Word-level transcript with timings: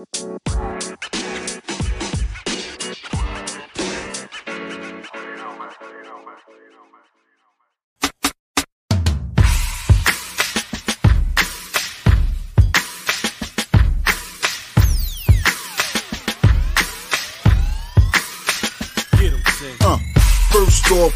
Uh, 0.00 0.79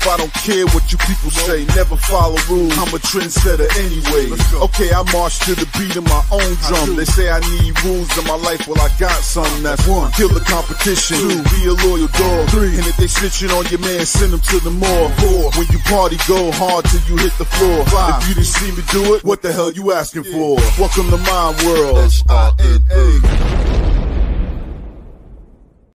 I 0.06 0.16
don't 0.16 0.32
care 0.44 0.66
what 0.76 0.92
you 0.92 0.98
people 0.98 1.30
say. 1.30 1.64
Never 1.74 1.96
follow 1.96 2.36
rules. 2.48 2.76
I'm 2.76 2.92
a 2.92 3.00
trendsetter 3.00 3.68
anyway. 3.80 4.36
Okay, 4.60 4.92
I 4.92 5.00
march 5.12 5.40
to 5.48 5.56
the 5.56 5.64
beat 5.78 5.96
of 5.96 6.04
my 6.04 6.22
own 6.30 6.52
drum. 6.68 6.96
They 6.96 7.04
say 7.04 7.30
I 7.30 7.40
need 7.40 7.72
rules 7.84 8.12
in 8.18 8.24
my 8.28 8.36
life. 8.36 8.68
Well, 8.68 8.80
I 8.80 8.92
got 9.00 9.16
some. 9.24 9.48
That's 9.62 9.86
one. 9.88 10.12
Kill 10.12 10.28
the 10.28 10.44
competition. 10.44 11.16
Two. 11.16 11.40
Be 11.56 11.72
a 11.72 11.74
loyal 11.88 12.08
dog. 12.08 12.48
Three. 12.50 12.76
And 12.76 12.84
if 12.84 12.96
they 12.96 13.08
snitching 13.08 13.48
on 13.56 13.64
your 13.72 13.80
man, 13.80 14.04
send 14.04 14.32
them 14.32 14.40
to 14.52 14.60
the 14.60 14.70
mall. 14.70 15.08
Four. 15.24 15.50
When 15.56 15.66
you 15.72 15.80
party, 15.88 16.16
go 16.28 16.52
hard 16.52 16.84
till 16.86 17.00
you 17.08 17.16
hit 17.16 17.32
the 17.38 17.48
floor. 17.48 17.84
Five. 17.86 18.22
If 18.22 18.28
you 18.28 18.34
didn't 18.34 18.52
see 18.52 18.70
me 18.76 18.82
do 18.92 19.14
it, 19.14 19.24
what 19.24 19.40
the 19.42 19.52
hell 19.52 19.72
you 19.72 19.92
asking 19.92 20.24
for? 20.24 20.60
Welcome 20.78 21.08
to 21.10 21.18
my 21.24 21.56
world. 21.64 22.12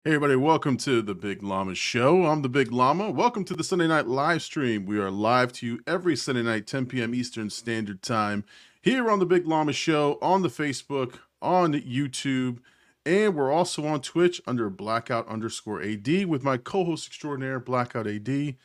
Hey 0.08 0.14
everybody, 0.14 0.38
welcome 0.38 0.78
to 0.78 1.02
the 1.02 1.14
Big 1.14 1.44
Llama 1.44 1.76
Show. 1.76 2.28
I'm 2.28 2.42
the 2.42 2.48
Big 2.48 2.72
Llama. 2.72 3.12
Welcome 3.12 3.44
to 3.44 3.54
the 3.54 3.62
Sunday 3.62 3.90
night 3.90 4.08
live 4.08 4.42
stream. 4.42 4.86
We 4.86 5.00
are 5.00 5.12
live 5.12 5.52
to 5.52 5.66
you 5.66 5.82
every 5.86 6.16
Sunday 6.16 6.44
night, 6.44 6.66
10 6.66 6.86
p.m. 6.86 7.14
Eastern 7.14 7.50
Standard 7.50 8.02
Time, 8.02 8.46
here 8.82 9.12
on 9.12 9.20
the 9.20 9.26
Big 9.26 9.46
Llama 9.46 9.74
Show, 9.74 10.18
on 10.22 10.44
the 10.44 10.48
Facebook, 10.48 11.16
on 11.42 11.74
YouTube, 11.74 12.60
and 13.06 13.36
we're 13.36 13.52
also 13.52 13.86
on 13.86 14.00
Twitch 14.00 14.42
under 14.48 14.72
BLKOUT 14.72 15.28
underscore 15.28 15.84
AD 15.84 16.26
with 16.26 16.42
my 16.42 16.56
co-host 16.56 17.08
extraordinaire, 17.08 17.60
BLKOUT 17.60 18.08
AD. 18.08 18.56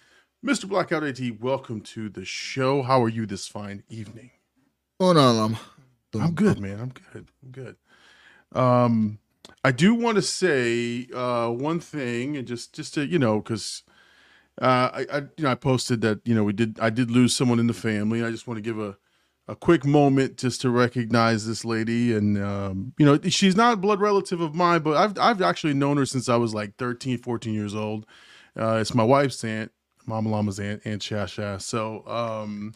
Mr. 0.46 0.66
BLKOUT 0.66 1.08
AD, 1.08 1.42
welcome 1.42 1.80
to 1.80 2.08
the 2.08 2.24
show. 2.24 2.82
How 2.82 3.02
are 3.02 3.08
you 3.08 3.26
this 3.26 3.48
fine 3.48 3.82
evening? 3.88 4.30
Hold 5.00 5.16
on, 5.16 5.36
Llama. 5.36 5.60
I'm 6.14 6.34
good, 6.34 6.60
man. 6.60 6.78
I'm 6.78 6.90
good. 6.90 7.26
I'm 7.42 7.50
good. 7.50 7.76
Um, 8.52 9.18
I 9.64 9.72
do 9.72 9.94
want 9.94 10.16
to 10.16 10.22
say 10.22 11.06
uh, 11.14 11.48
one 11.48 11.80
thing, 11.80 12.36
and 12.36 12.46
just 12.46 12.72
just 12.74 12.94
to 12.94 13.06
you 13.06 13.18
know, 13.18 13.40
because 13.40 13.82
uh, 14.60 14.90
I, 14.92 15.06
I 15.12 15.18
you 15.36 15.44
know 15.44 15.50
I 15.50 15.54
posted 15.54 16.00
that 16.00 16.20
you 16.24 16.34
know 16.34 16.44
we 16.44 16.52
did 16.52 16.78
I 16.80 16.90
did 16.90 17.10
lose 17.10 17.34
someone 17.34 17.60
in 17.60 17.68
the 17.68 17.74
family. 17.74 18.24
I 18.24 18.30
just 18.30 18.46
want 18.48 18.58
to 18.58 18.62
give 18.62 18.78
a 18.80 18.96
a 19.48 19.56
quick 19.56 19.84
moment 19.84 20.36
just 20.36 20.60
to 20.62 20.70
recognize 20.70 21.46
this 21.46 21.64
lady, 21.64 22.12
and 22.12 22.42
um, 22.42 22.92
you 22.98 23.06
know 23.06 23.18
she's 23.28 23.54
not 23.56 23.74
a 23.74 23.76
blood 23.76 24.00
relative 24.00 24.40
of 24.40 24.54
mine, 24.54 24.82
but 24.82 24.96
I've 24.96 25.18
I've 25.18 25.42
actually 25.42 25.74
known 25.74 25.96
her 25.96 26.06
since 26.06 26.28
I 26.28 26.36
was 26.36 26.54
like 26.54 26.76
13, 26.76 27.18
14 27.18 27.54
years 27.54 27.74
old. 27.74 28.04
Uh, 28.58 28.78
it's 28.80 28.94
my 28.94 29.04
wife's 29.04 29.44
aunt, 29.44 29.70
Mama 30.06 30.28
Llama's 30.28 30.58
aunt, 30.58 30.82
Aunt 30.84 31.00
Shasha. 31.02 31.60
So 31.60 32.06
um, 32.08 32.74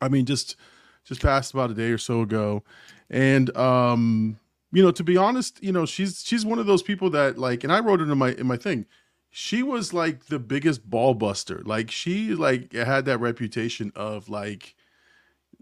I 0.00 0.08
mean, 0.08 0.24
just 0.24 0.56
just 1.04 1.20
passed 1.20 1.52
about 1.52 1.70
a 1.70 1.74
day 1.74 1.90
or 1.90 1.98
so 1.98 2.22
ago, 2.22 2.62
and 3.10 3.54
um 3.54 4.38
you 4.72 4.82
know, 4.82 4.90
to 4.90 5.04
be 5.04 5.16
honest, 5.16 5.62
you 5.62 5.72
know, 5.72 5.86
she's 5.86 6.22
she's 6.24 6.44
one 6.44 6.58
of 6.58 6.66
those 6.66 6.82
people 6.82 7.10
that 7.10 7.38
like, 7.38 7.64
and 7.64 7.72
I 7.72 7.80
wrote 7.80 8.00
it 8.00 8.08
in 8.08 8.18
my 8.18 8.32
in 8.32 8.46
my 8.46 8.56
thing. 8.56 8.86
She 9.30 9.62
was 9.62 9.92
like 9.92 10.26
the 10.26 10.38
biggest 10.38 10.88
ball 10.88 11.14
buster. 11.14 11.62
Like 11.64 11.90
she 11.90 12.34
like 12.34 12.72
had 12.72 13.04
that 13.04 13.18
reputation 13.20 13.92
of 13.94 14.28
like, 14.28 14.74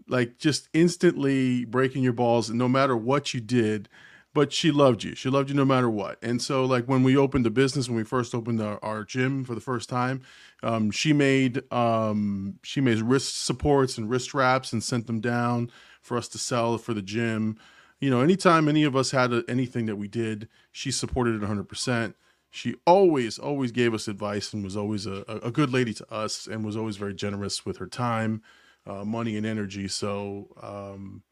like 0.07 0.37
just 0.37 0.69
instantly 0.73 1.65
breaking 1.65 2.03
your 2.03 2.13
balls, 2.13 2.49
no 2.49 2.67
matter 2.69 2.95
what 2.95 3.33
you 3.33 3.41
did. 3.41 3.89
But 4.33 4.51
she 4.51 4.69
loved 4.69 5.03
you. 5.03 5.15
She 5.15 5.29
loved 5.29 5.49
you 5.49 5.55
no 5.55 5.63
matter 5.63 5.89
what. 5.89 6.21
And 6.21 6.41
so, 6.41 6.65
like 6.65 6.85
when 6.85 7.03
we 7.03 7.15
opened 7.15 7.45
the 7.45 7.49
business, 7.51 7.87
when 7.87 7.95
we 7.95 8.03
first 8.03 8.35
opened 8.35 8.61
our, 8.61 8.83
our 8.83 9.05
gym 9.05 9.45
for 9.45 9.55
the 9.55 9.61
first 9.61 9.87
time, 9.87 10.23
um, 10.61 10.91
she 10.91 11.13
made 11.13 11.61
um, 11.71 12.59
she 12.63 12.81
made 12.81 12.99
wrist 12.99 13.45
supports 13.45 13.97
and 13.97 14.09
wrist 14.09 14.33
wraps 14.33 14.73
and 14.73 14.83
sent 14.83 15.07
them 15.07 15.21
down 15.21 15.71
for 16.01 16.17
us 16.17 16.27
to 16.29 16.37
sell 16.37 16.77
for 16.77 16.93
the 16.93 17.01
gym 17.01 17.57
you 17.99 18.09
know, 18.09 18.21
anytime 18.21 18.67
any 18.67 18.83
of 18.83 18.95
us 18.95 19.11
had 19.11 19.31
a, 19.33 19.43
anything 19.47 19.85
that 19.85 19.95
we 19.95 20.07
did, 20.07 20.47
she 20.71 20.91
supported 20.91 21.41
it 21.41 21.47
100%. 21.47 22.13
She 22.51 22.75
always, 22.85 23.37
always 23.37 23.71
gave 23.71 23.93
us 23.93 24.07
advice 24.07 24.53
and 24.53 24.63
was 24.63 24.77
always 24.77 25.05
a, 25.05 25.23
a 25.43 25.51
good 25.51 25.71
lady 25.71 25.93
to 25.95 26.13
us 26.13 26.47
and 26.47 26.65
was 26.65 26.77
always 26.77 26.97
very 26.97 27.13
generous 27.13 27.65
with 27.65 27.77
her 27.77 27.87
time, 27.87 28.41
uh, 28.85 29.03
money, 29.03 29.35
and 29.37 29.45
energy. 29.45 29.87
So, 29.87 30.47
um, 30.61 31.23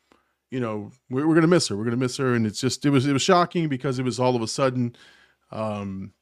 you 0.52 0.60
know, 0.60 0.92
we're, 1.10 1.28
we're 1.28 1.34
going 1.34 1.42
to 1.42 1.48
miss 1.48 1.68
her. 1.70 1.76
We're 1.76 1.86
going 1.86 1.98
to 1.98 2.04
miss 2.04 2.18
her. 2.18 2.34
And 2.34 2.46
it's 2.46 2.60
just, 2.60 2.86
it 2.86 2.90
was, 2.90 3.06
it 3.08 3.14
was 3.14 3.22
shocking 3.22 3.70
because 3.70 4.00
it 4.00 4.04
was 4.04 4.20
all 4.20 4.36
of 4.36 4.42
a 4.42 4.48
sudden, 4.48 4.96
um, 5.52 6.14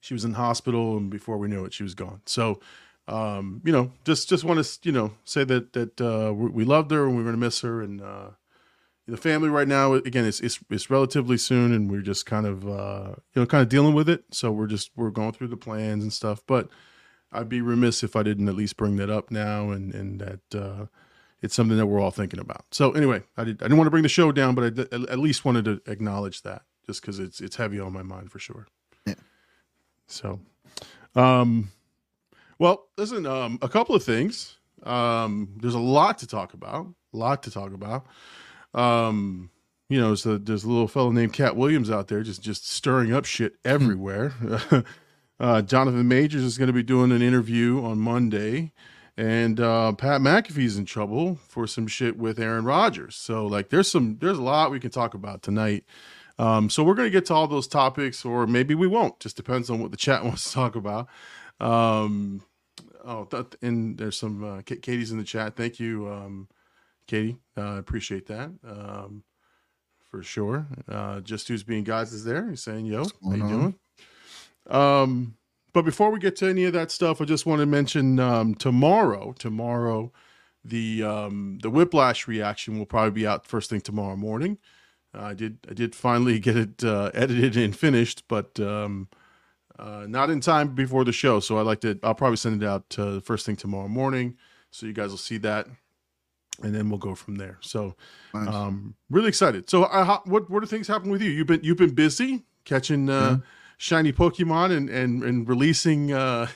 she 0.00 0.14
was 0.14 0.24
in 0.24 0.34
hospital 0.34 0.96
and 0.96 1.10
before 1.10 1.38
we 1.38 1.48
knew 1.48 1.64
it, 1.64 1.72
she 1.72 1.82
was 1.82 1.94
gone. 1.94 2.20
So, 2.26 2.60
um, 3.08 3.62
you 3.64 3.72
know, 3.72 3.92
just, 4.04 4.28
just 4.28 4.44
want 4.44 4.64
to, 4.64 4.78
you 4.82 4.92
know, 4.92 5.12
say 5.24 5.44
that, 5.44 5.72
that, 5.72 6.00
uh, 6.00 6.32
we, 6.32 6.50
we 6.50 6.64
loved 6.64 6.90
her 6.90 7.04
and 7.06 7.12
we 7.12 7.18
we're 7.18 7.30
going 7.30 7.40
to 7.40 7.46
miss 7.46 7.60
her. 7.60 7.80
And, 7.80 8.00
uh, 8.00 8.30
the 9.06 9.16
family 9.16 9.48
right 9.48 9.68
now 9.68 9.94
again 9.94 10.24
it's, 10.24 10.40
it's 10.40 10.58
it's 10.68 10.90
relatively 10.90 11.38
soon 11.38 11.72
and 11.72 11.90
we're 11.90 12.00
just 12.00 12.26
kind 12.26 12.46
of 12.46 12.66
uh 12.68 13.14
you 13.34 13.42
know 13.42 13.46
kind 13.46 13.62
of 13.62 13.68
dealing 13.68 13.94
with 13.94 14.08
it. 14.08 14.24
So 14.32 14.50
we're 14.50 14.66
just 14.66 14.90
we're 14.96 15.10
going 15.10 15.32
through 15.32 15.48
the 15.48 15.56
plans 15.56 16.02
and 16.02 16.12
stuff 16.12 16.42
but 16.46 16.68
i'd 17.32 17.48
be 17.48 17.60
remiss 17.60 18.04
if 18.04 18.14
i 18.14 18.22
didn't 18.22 18.48
at 18.48 18.54
least 18.54 18.76
bring 18.76 18.96
that 18.96 19.10
up 19.10 19.30
now 19.30 19.70
and 19.70 19.92
and 19.94 20.20
that 20.20 20.54
uh 20.54 20.86
it's 21.42 21.54
something 21.54 21.76
that 21.76 21.86
we're 21.86 22.00
all 22.00 22.10
thinking 22.10 22.40
about. 22.40 22.64
So 22.70 22.92
anyway 22.92 23.22
i 23.36 23.44
did 23.44 23.62
i 23.62 23.66
didn't 23.66 23.78
want 23.78 23.86
to 23.86 23.90
bring 23.92 24.02
the 24.02 24.08
show 24.08 24.32
down 24.32 24.54
but 24.54 24.64
i 24.64 24.96
at 25.12 25.18
least 25.18 25.44
wanted 25.44 25.64
to 25.66 25.80
acknowledge 25.90 26.42
that 26.42 26.62
just 26.86 27.00
because 27.00 27.18
it's 27.18 27.40
it's 27.40 27.56
heavy 27.56 27.78
on 27.78 27.92
my 27.92 28.02
mind 28.02 28.30
for 28.32 28.38
sure. 28.38 28.66
Yeah. 29.06 29.14
so 30.06 30.40
um 31.14 31.70
well 32.58 32.88
listen 32.96 33.26
um 33.26 33.58
a 33.62 33.68
couple 33.68 33.94
of 33.94 34.02
things. 34.02 34.56
Um 34.82 35.56
there's 35.60 35.74
a 35.74 35.78
lot 35.80 36.18
to 36.18 36.26
talk 36.26 36.54
about 36.54 36.86
a 37.12 37.16
lot 37.16 37.42
to 37.44 37.50
talk 37.50 37.72
about 37.72 38.06
um, 38.76 39.50
you 39.88 40.00
know, 40.00 40.14
so 40.14 40.36
there's 40.36 40.64
a 40.64 40.68
little 40.68 40.88
fellow 40.88 41.10
named 41.10 41.32
Katt 41.32 41.56
Williams 41.56 41.90
out 41.90 42.08
there 42.08 42.22
just 42.22 42.42
just 42.42 42.68
stirring 42.70 43.12
up 43.12 43.24
shit 43.24 43.54
everywhere. 43.64 44.34
uh, 45.40 45.62
Jonathan 45.62 46.06
Majors 46.06 46.42
is 46.42 46.58
going 46.58 46.68
to 46.68 46.72
be 46.72 46.82
doing 46.82 47.12
an 47.12 47.22
interview 47.22 47.82
on 47.82 47.98
Monday, 47.98 48.72
and 49.16 49.60
uh, 49.60 49.92
Pat 49.92 50.20
McAfee's 50.20 50.76
in 50.76 50.84
trouble 50.84 51.36
for 51.48 51.66
some 51.66 51.86
shit 51.86 52.18
with 52.18 52.38
Aaron 52.38 52.64
Rodgers. 52.64 53.14
So 53.16 53.46
like, 53.46 53.70
there's 53.70 53.90
some 53.90 54.18
there's 54.20 54.38
a 54.38 54.42
lot 54.42 54.70
we 54.70 54.80
can 54.80 54.90
talk 54.90 55.14
about 55.14 55.42
tonight. 55.42 55.84
Um, 56.38 56.68
so 56.68 56.84
we're 56.84 56.94
going 56.94 57.06
to 57.06 57.12
get 57.12 57.24
to 57.26 57.34
all 57.34 57.46
those 57.46 57.66
topics, 57.66 58.24
or 58.24 58.46
maybe 58.46 58.74
we 58.74 58.86
won't. 58.86 59.18
Just 59.20 59.36
depends 59.36 59.70
on 59.70 59.80
what 59.80 59.90
the 59.90 59.96
chat 59.96 60.24
wants 60.24 60.44
to 60.44 60.52
talk 60.52 60.76
about. 60.76 61.08
Um, 61.60 62.42
oh, 63.04 63.24
th- 63.24 63.56
and 63.62 63.96
there's 63.96 64.18
some 64.18 64.44
uh, 64.44 64.62
Katie's 64.62 65.12
in 65.12 65.18
the 65.18 65.24
chat. 65.24 65.56
Thank 65.56 65.80
you. 65.80 66.10
Um, 66.10 66.48
Katie. 67.06 67.36
I 67.56 67.60
uh, 67.60 67.78
appreciate 67.78 68.26
that 68.26 68.50
um, 68.66 69.22
for 70.10 70.22
sure. 70.22 70.66
Uh, 70.88 71.20
Just 71.20 71.48
who's 71.48 71.62
being 71.62 71.84
guys 71.84 72.12
is 72.12 72.24
there. 72.24 72.48
He's 72.48 72.62
saying, 72.62 72.86
"Yo, 72.86 73.04
how 73.24 73.34
you 73.34 73.48
doing?" 73.48 73.74
Um, 74.68 75.36
but 75.72 75.84
before 75.84 76.10
we 76.10 76.18
get 76.18 76.36
to 76.36 76.48
any 76.48 76.64
of 76.64 76.72
that 76.72 76.90
stuff, 76.90 77.20
I 77.20 77.24
just 77.24 77.46
want 77.46 77.60
to 77.60 77.66
mention 77.66 78.18
um, 78.18 78.54
tomorrow. 78.54 79.34
Tomorrow, 79.38 80.12
the 80.64 81.02
um, 81.02 81.58
the 81.62 81.70
Whiplash 81.70 82.26
reaction 82.26 82.78
will 82.78 82.86
probably 82.86 83.10
be 83.10 83.26
out 83.26 83.46
first 83.46 83.70
thing 83.70 83.80
tomorrow 83.80 84.16
morning. 84.16 84.58
Uh, 85.14 85.22
I 85.22 85.34
did 85.34 85.58
I 85.68 85.74
did 85.74 85.94
finally 85.94 86.38
get 86.40 86.56
it 86.56 86.84
uh, 86.84 87.10
edited 87.14 87.56
and 87.56 87.76
finished, 87.76 88.24
but 88.28 88.58
um, 88.58 89.08
uh, 89.78 90.06
not 90.08 90.30
in 90.30 90.40
time 90.40 90.74
before 90.74 91.04
the 91.04 91.12
show. 91.12 91.40
So 91.40 91.58
I 91.58 91.62
like 91.62 91.80
to 91.82 91.98
I'll 92.02 92.14
probably 92.14 92.36
send 92.36 92.62
it 92.62 92.66
out 92.66 92.96
uh, 92.98 93.20
first 93.20 93.46
thing 93.46 93.56
tomorrow 93.56 93.88
morning, 93.88 94.36
so 94.70 94.86
you 94.86 94.92
guys 94.92 95.10
will 95.10 95.18
see 95.18 95.38
that 95.38 95.66
and 96.62 96.74
then 96.74 96.88
we'll 96.88 96.98
go 96.98 97.14
from 97.14 97.36
there. 97.36 97.58
So, 97.60 97.94
nice. 98.34 98.48
um, 98.48 98.94
really 99.10 99.28
excited. 99.28 99.68
So, 99.68 99.84
uh, 99.84 100.18
what 100.24 100.50
what 100.50 100.62
are 100.62 100.66
things 100.66 100.88
happening 100.88 101.12
with 101.12 101.22
you? 101.22 101.30
You've 101.30 101.46
been 101.46 101.60
you've 101.62 101.76
been 101.76 101.94
busy 101.94 102.44
catching 102.64 103.08
uh, 103.08 103.30
yeah. 103.30 103.36
shiny 103.78 104.12
Pokemon 104.12 104.76
and 104.76 104.88
and 104.90 105.22
and 105.22 105.48
releasing 105.48 106.12
uh, 106.12 106.48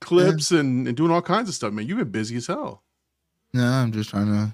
clips 0.00 0.52
yeah. 0.52 0.60
and 0.60 0.88
and 0.88 0.96
doing 0.96 1.10
all 1.10 1.22
kinds 1.22 1.48
of 1.48 1.54
stuff, 1.54 1.72
man. 1.72 1.86
You've 1.86 1.98
been 1.98 2.10
busy 2.10 2.36
as 2.36 2.46
hell. 2.46 2.82
Yeah, 3.52 3.82
I'm 3.82 3.92
just 3.92 4.10
trying 4.10 4.26
to 4.26 4.52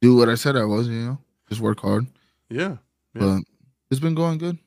do 0.00 0.16
what 0.16 0.28
I 0.28 0.34
said 0.34 0.56
I 0.56 0.64
was. 0.64 0.88
You 0.88 1.00
know, 1.00 1.18
just 1.48 1.60
work 1.60 1.80
hard. 1.80 2.06
Yeah, 2.48 2.76
yeah. 3.14 3.20
but 3.20 3.40
it's 3.90 4.00
been 4.00 4.14
going 4.14 4.38
good. 4.38 4.58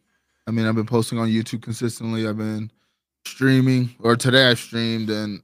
I 0.48 0.52
mean, 0.52 0.66
I've 0.66 0.76
been 0.76 0.86
posting 0.86 1.20
on 1.20 1.30
YouTube 1.30 1.62
consistently. 1.62 2.28
I've 2.28 2.38
been 2.38 2.72
streaming, 3.26 3.96
or 4.00 4.16
today 4.16 4.50
I 4.50 4.56
streamed, 4.56 5.10
and 5.10 5.42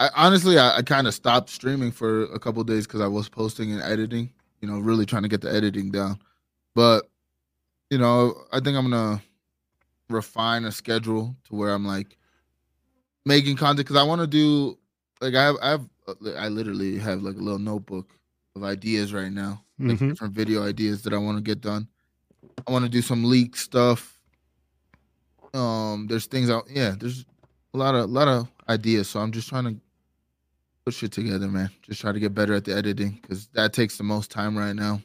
I 0.00 0.10
honestly 0.16 0.58
I, 0.58 0.78
I 0.78 0.82
kind 0.82 1.06
of 1.06 1.14
stopped 1.14 1.50
streaming 1.50 1.92
for 1.92 2.24
a 2.24 2.38
couple 2.38 2.62
days 2.64 2.86
because 2.86 3.00
I 3.00 3.06
was 3.06 3.28
posting 3.28 3.72
and 3.72 3.82
editing. 3.82 4.32
You 4.60 4.68
know, 4.68 4.78
really 4.78 5.06
trying 5.06 5.22
to 5.22 5.28
get 5.28 5.42
the 5.42 5.52
editing 5.52 5.90
down. 5.90 6.18
But 6.74 7.08
you 7.90 7.98
know, 7.98 8.34
I 8.52 8.60
think 8.60 8.76
I'm 8.76 8.90
gonna 8.90 9.22
refine 10.10 10.64
a 10.64 10.72
schedule 10.72 11.36
to 11.44 11.54
where 11.54 11.70
I'm 11.72 11.86
like 11.86 12.16
making 13.24 13.56
content 13.56 13.86
because 13.86 14.00
I 14.00 14.02
want 14.04 14.20
to 14.20 14.26
do 14.26 14.78
like 15.20 15.34
I 15.34 15.44
have 15.44 15.56
I 15.62 15.70
have 15.70 15.88
I 16.36 16.48
literally 16.48 16.98
have 16.98 17.22
like 17.22 17.36
a 17.36 17.40
little 17.40 17.58
notebook 17.58 18.10
of 18.56 18.64
ideas 18.64 19.12
right 19.12 19.32
now, 19.32 19.62
like 19.78 19.96
mm-hmm. 19.96 20.08
different 20.10 20.34
video 20.34 20.66
ideas 20.66 21.02
that 21.02 21.12
I 21.12 21.18
want 21.18 21.38
to 21.38 21.42
get 21.42 21.60
done. 21.60 21.88
I 22.66 22.72
want 22.72 22.84
to 22.84 22.90
do 22.90 23.02
some 23.02 23.24
leak 23.24 23.56
stuff. 23.56 24.18
Um, 25.52 26.06
there's 26.08 26.26
things 26.26 26.50
out. 26.50 26.64
Yeah, 26.70 26.94
there's 26.98 27.24
a 27.74 27.78
lot 27.78 27.94
of 27.94 28.04
a 28.04 28.12
lot 28.12 28.28
of 28.28 28.48
ideas. 28.68 29.08
So 29.08 29.20
I'm 29.20 29.32
just 29.32 29.48
trying 29.48 29.64
to 29.64 29.80
put 30.84 30.94
shit 30.94 31.12
together, 31.12 31.48
man. 31.48 31.70
Just 31.82 32.00
try 32.00 32.12
to 32.12 32.20
get 32.20 32.34
better 32.34 32.54
at 32.54 32.64
the 32.64 32.76
editing 32.76 33.18
because 33.22 33.46
that 33.54 33.72
takes 33.72 33.96
the 33.96 34.04
most 34.04 34.30
time 34.30 34.56
right 34.56 34.74
now. 34.74 35.00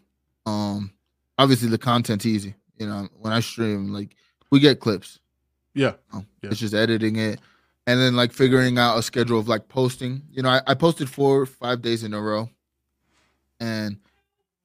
Um, 0.45 0.91
obviously 1.37 1.69
the 1.69 1.77
content's 1.77 2.25
easy. 2.25 2.55
You 2.77 2.87
know, 2.87 3.07
when 3.19 3.33
I 3.33 3.39
stream, 3.39 3.93
like 3.93 4.15
we 4.51 4.59
get 4.59 4.79
clips. 4.79 5.19
Yeah. 5.73 5.93
Um, 6.13 6.25
Yeah. 6.41 6.49
It's 6.51 6.59
just 6.59 6.73
editing 6.73 7.15
it, 7.17 7.39
and 7.87 7.99
then 7.99 8.15
like 8.15 8.33
figuring 8.33 8.77
out 8.77 8.97
a 8.97 9.03
schedule 9.03 9.39
of 9.39 9.47
like 9.47 9.67
posting. 9.67 10.23
You 10.31 10.43
know, 10.43 10.49
I, 10.49 10.61
I 10.67 10.73
posted 10.73 11.09
four, 11.09 11.45
five 11.45 11.81
days 11.81 12.03
in 12.03 12.13
a 12.13 12.21
row, 12.21 12.49
and 13.59 13.97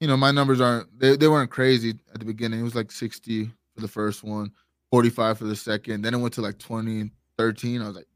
you 0.00 0.08
know 0.08 0.16
my 0.16 0.30
numbers 0.30 0.60
aren't 0.60 0.98
they, 0.98 1.16
they 1.16 1.28
weren't 1.28 1.50
crazy 1.50 1.94
at 2.12 2.20
the 2.20 2.24
beginning. 2.24 2.60
It 2.60 2.64
was 2.64 2.74
like 2.74 2.90
sixty 2.90 3.46
for 3.74 3.80
the 3.80 3.88
first 3.88 4.22
one, 4.24 4.52
forty 4.90 5.10
five 5.10 5.38
for 5.38 5.44
the 5.44 5.56
second. 5.56 6.02
Then 6.02 6.14
it 6.14 6.18
went 6.18 6.34
to 6.34 6.40
like 6.40 6.58
20 6.58 7.00
and 7.00 7.10
13. 7.36 7.82
I 7.82 7.86
was 7.86 7.96
like, 7.96 8.06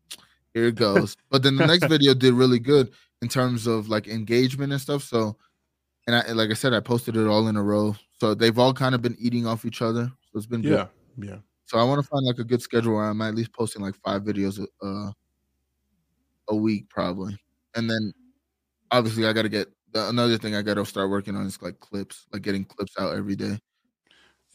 here 0.59 0.69
it 0.69 0.75
goes. 0.75 1.17
but 1.31 1.43
then 1.43 1.57
the 1.57 1.67
next 1.67 1.87
video 1.89 2.15
did 2.15 2.35
really 2.35 2.59
good 2.59 2.91
in 3.23 3.29
terms 3.29 3.67
of 3.67 3.89
like 3.89 4.09
engagement 4.09 4.73
and 4.73 4.81
stuff. 4.81 5.03
So, 5.03 5.37
and 6.07 6.17
I 6.17 6.33
like 6.33 6.51
I 6.51 6.55
said, 6.55 6.73
I 6.73 6.81
posted 6.81 7.17
it 7.17 7.27
all 7.27 7.49
in 7.49 7.57
a 7.57 7.63
row. 7.63 7.95
So 8.21 8.35
they've 8.35 8.59
all 8.59 8.75
kind 8.75 8.95
of 8.95 9.03
been 9.03 9.17
eating 9.21 9.47
off 9.47 9.65
each 9.65 9.83
other. 9.83 10.11
So 10.23 10.37
it's 10.37 10.47
been 10.47 10.63
good. 10.63 10.73
Yeah. 10.73 10.87
Yeah. 11.17 11.37
So 11.67 11.79
I 11.79 11.85
want 11.85 12.03
to 12.03 12.09
find 12.09 12.25
like 12.25 12.39
a 12.39 12.45
good 12.45 12.63
schedule 12.63 12.95
where 12.95 13.05
I'm 13.05 13.21
at 13.21 13.35
least 13.35 13.53
posting 13.53 13.83
like 13.83 13.95
five 13.97 14.23
videos 14.23 14.59
a, 14.59 14.87
uh, 14.87 15.13
a 16.49 16.57
week 16.57 16.89
probably, 16.89 17.37
and 17.75 17.91
then 17.91 18.13
obviously 18.91 19.27
I 19.27 19.35
got 19.35 19.43
to 19.43 19.51
get 19.51 19.69
the, 19.93 20.09
another 20.09 20.39
thing 20.39 20.55
I 20.55 20.63
got 20.63 20.75
to 20.75 20.87
start 20.87 21.11
working 21.11 21.37
on 21.37 21.47
is 21.47 21.61
like 21.61 21.79
clips, 21.79 22.27
like 22.33 22.43
getting 22.43 22.65
clips 22.65 22.95
out 22.99 23.15
every 23.15 23.37
day. 23.37 23.59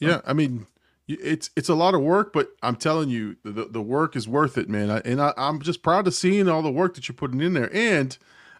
Yeah, 0.00 0.20
I 0.26 0.32
mean, 0.32 0.66
it's 1.06 1.50
it's 1.56 1.68
a 1.68 1.74
lot 1.74 1.94
of 1.94 2.00
work, 2.00 2.32
but 2.32 2.48
I'm 2.62 2.76
telling 2.76 3.08
you, 3.10 3.36
the 3.44 3.66
the 3.70 3.82
work 3.82 4.16
is 4.16 4.26
worth 4.26 4.56
it, 4.58 4.68
man. 4.68 4.90
I, 4.90 4.98
and 5.04 5.20
I, 5.20 5.32
I'm 5.36 5.60
just 5.60 5.82
proud 5.82 6.06
of 6.06 6.14
seeing 6.14 6.48
all 6.48 6.62
the 6.62 6.70
work 6.72 6.94
that 6.94 7.08
you're 7.08 7.14
putting 7.16 7.40
in 7.40 7.52
there. 7.54 7.70
And 7.74 8.16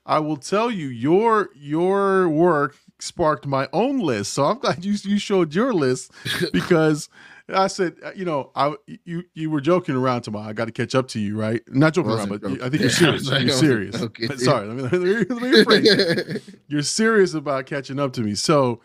I 0.07 0.19
will 0.19 0.37
tell 0.37 0.71
you, 0.71 0.89
your 0.89 1.49
your 1.55 2.29
work 2.29 2.77
sparked 3.01 3.47
my 3.47 3.69
own 3.73 3.99
list. 4.01 4.33
So 4.35 4.45
I'm 4.45 4.59
glad 4.61 4.85
you 4.85 4.95
you 5.05 5.19
showed 5.19 5.55
your 5.55 5.73
list 5.73 6.13
because 6.53 7.09
I 7.49 7.67
said, 7.67 7.97
uh, 8.05 8.13
you 8.15 8.25
know, 8.27 8.51
I 8.55 8.75
you 9.05 9.25
you 9.35 9.49
were 9.51 9.61
joking 9.63 9.95
around 9.95 10.23
tomorrow. 10.23 10.49
I 10.49 10.53
got 10.53 10.67
to 10.67 10.73
catch 10.73 10.95
up 10.95 11.09
to 11.09 11.21
you, 11.21 11.39
right? 11.39 11.63
Not 11.69 11.95
joking 11.95 12.11
around, 12.13 12.29
but 12.29 12.43
you- 12.51 12.63
I 12.63 12.69
think 12.69 12.83
you're 12.83 12.91
serious. 12.91 13.31
you're 13.31 13.49
serious. 13.51 13.99
joking. 14.01 14.29
But 14.29 14.41
Sorry, 14.41 14.67
let 14.67 14.77
me, 14.77 14.83
let 14.83 14.93
me, 14.93 15.15
let 15.35 15.43
me 15.43 15.63
rephrase 15.65 16.43
you're 16.69 16.83
serious 16.83 17.33
about 17.33 17.65
catching 17.67 17.99
up 17.99 18.13
to 18.15 18.21
me. 18.21 18.35
So 18.35 18.81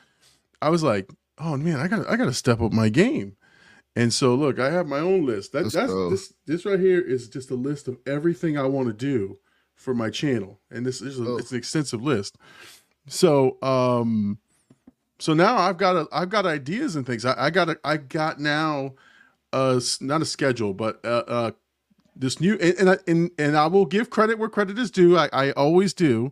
I 0.61 0.69
was 0.69 0.83
like, 0.83 1.09
oh 1.37 1.55
man, 1.57 1.79
I 1.79 1.87
got 1.89 2.09
I 2.09 2.15
got 2.15 2.25
to 2.25 2.33
step 2.33 2.61
up 2.61 2.71
my 2.73 2.87
game. 2.89 3.35
And 3.99 4.13
so 4.13 4.33
look, 4.33 4.59
I 4.59 4.69
have 4.71 4.87
my 4.87 4.99
own 4.99 5.25
list. 5.25 5.51
That, 5.51 5.63
Let's 5.63 5.75
that's 5.75 5.91
go. 5.91 6.09
this 6.09 6.33
this 6.45 6.65
right 6.65 6.79
here 6.79 7.01
is 7.01 7.27
just 7.27 7.51
a 7.51 7.55
list 7.55 7.87
of 7.89 7.97
everything 8.07 8.57
I 8.57 8.63
want 8.65 8.87
to 8.87 8.93
do 8.93 9.39
for 9.75 9.93
my 9.93 10.09
channel, 10.09 10.59
and 10.71 10.85
this 10.85 11.01
is 11.01 11.19
a, 11.19 11.23
Oh. 11.23 11.37
it's 11.37 11.51
an 11.51 11.57
extensive 11.57 12.01
list. 12.01 12.37
So 13.07 13.57
um, 13.61 14.37
so 15.19 15.33
now 15.33 15.57
I've 15.57 15.77
got 15.77 15.97
a 15.97 16.07
I've 16.13 16.29
got 16.29 16.45
ideas 16.45 16.95
and 16.95 17.05
things. 17.05 17.25
I, 17.25 17.35
I 17.37 17.49
got 17.49 17.69
a 17.69 17.79
I 17.83 17.97
got 17.97 18.39
now 18.39 18.93
uh 19.51 19.81
not 19.99 20.21
a 20.21 20.25
schedule, 20.25 20.73
but 20.73 21.03
uh, 21.03 21.23
uh 21.27 21.51
this 22.15 22.39
new 22.39 22.53
and 22.61 22.75
and 22.79 22.89
I, 22.91 22.97
and, 23.05 23.31
and 23.37 23.57
I 23.57 23.67
will 23.67 23.85
give 23.85 24.09
credit 24.09 24.39
where 24.39 24.49
credit 24.49 24.79
is 24.79 24.91
due. 24.91 25.17
I, 25.17 25.29
I 25.33 25.51
always 25.51 25.93
do. 25.93 26.31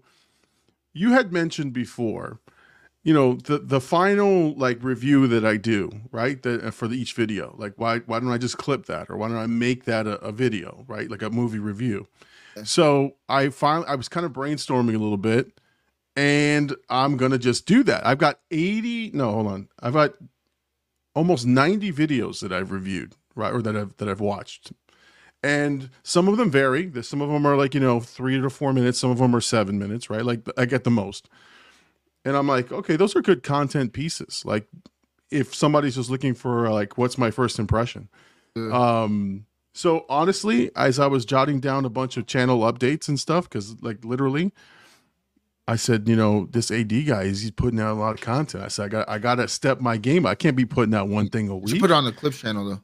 You 0.94 1.12
had 1.12 1.34
mentioned 1.34 1.74
before, 1.74 2.40
you 3.08 3.14
know, 3.14 3.36
the 3.36 3.60
the 3.60 3.80
final 3.80 4.54
like 4.56 4.84
review 4.84 5.28
that 5.28 5.46
I 5.46 5.56
do, 5.56 5.90
right? 6.12 6.42
That 6.44 6.62
uh, 6.62 6.72
for 6.72 6.90
the, 6.90 6.98
each 6.98 7.14
video. 7.14 7.56
Like 7.58 7.72
why 7.78 8.00
why 8.00 8.20
don't 8.20 8.34
I 8.34 8.38
just 8.38 8.58
clip 8.58 8.86
that 8.88 9.10
or 9.10 9.16
why 9.16 9.30
don't 9.30 9.38
I 9.38 9.48
make 9.48 9.86
that 9.86 10.06
a, 10.06 10.20
a 10.20 10.34
video, 10.34 10.84
right? 10.90 11.10
Like 11.10 11.22
a 11.22 11.30
movie 11.30 11.58
review. 11.58 12.10
So 12.66 13.16
I 13.30 13.48
finally 13.48 13.88
I 13.88 13.96
was 13.96 14.10
kind 14.10 14.26
of 14.26 14.34
brainstorming 14.34 14.94
a 14.94 14.98
little 14.98 15.16
bit 15.16 15.58
and 16.18 16.76
I'm 16.90 17.16
gonna 17.16 17.38
just 17.38 17.66
do 17.66 17.82
that. 17.84 18.06
I've 18.06 18.18
got 18.18 18.42
80, 18.52 19.12
no, 19.14 19.32
hold 19.32 19.48
on. 19.48 19.70
I've 19.80 19.94
got 19.94 20.16
almost 21.16 21.46
90 21.46 21.94
videos 21.94 22.42
that 22.42 22.52
I've 22.52 22.72
reviewed, 22.72 23.16
right? 23.36 23.54
Or 23.54 23.62
that 23.62 23.78
I've 23.78 23.96
that 23.98 24.10
I've 24.10 24.20
watched 24.20 24.74
and 25.42 25.92
some 26.04 26.28
of 26.28 26.36
them 26.36 26.52
vary. 26.52 26.92
Some 27.04 27.22
of 27.22 27.30
them 27.30 27.46
are 27.46 27.56
like 27.56 27.74
you 27.74 27.80
know 27.80 28.02
three 28.02 28.38
to 28.42 28.50
four 28.50 28.74
minutes. 28.74 29.00
Some 29.00 29.12
of 29.12 29.20
them 29.20 29.34
are 29.34 29.40
seven 29.40 29.80
minutes, 29.80 30.10
right? 30.10 30.26
Like 30.26 30.42
I 30.58 30.66
get 30.66 30.84
the 30.84 30.92
most. 30.92 31.30
And 32.26 32.36
I'm 32.36 32.48
like, 32.48 32.72
okay, 32.72 32.96
those 32.96 33.16
are 33.16 33.22
good 33.22 33.44
content 33.44 33.94
pieces. 33.94 34.44
Like 34.46 34.68
if 35.32 35.54
somebody's 35.54 35.96
just 35.96 36.10
looking 36.10 36.34
for 36.34 36.70
like, 36.70 36.98
what's 36.98 37.18
my 37.18 37.32
first 37.32 37.60
impression? 37.60 38.10
Yeah. 38.56 38.72
Um. 38.72 39.46
So 39.74 40.06
honestly, 40.10 40.72
as 40.76 41.00
I 41.00 41.08
was 41.08 41.24
jotting 41.24 41.60
down 41.60 41.86
a 41.86 41.90
bunch 41.90 42.18
of 42.18 42.26
channel 42.26 42.62
updates 42.62 43.08
and 43.08 43.20
stuff, 43.20 43.48
because 43.48 43.82
like 43.84 44.04
literally, 44.04 44.52
I 45.68 45.76
said, 45.76 46.08
you 46.10 46.16
know, 46.16 46.48
this 46.50 46.72
AD 46.72 46.90
guy 47.06 47.24
is 47.24 47.42
he's 47.42 47.52
putting 47.52 47.80
out 47.80 47.92
a 47.92 48.00
lot 48.00 48.16
of 48.16 48.22
content. 48.22 48.64
I 48.64 48.70
said, 48.70 48.86
I 48.86 48.88
got 48.88 49.10
I 49.10 49.20
got 49.20 49.36
to 49.36 49.48
step 49.48 49.80
my 49.80 49.98
game. 49.98 50.26
I 50.26 50.34
can't 50.34 50.58
be 50.58 50.66
putting 50.66 50.96
out 50.96 51.10
one 51.10 51.30
thing 51.30 51.50
a 51.50 51.56
week. 51.56 51.80
put 51.80 51.92
it 51.92 51.94
on 51.94 52.06
the 52.06 52.12
clips 52.12 52.40
channel 52.40 52.68
though. 52.68 52.82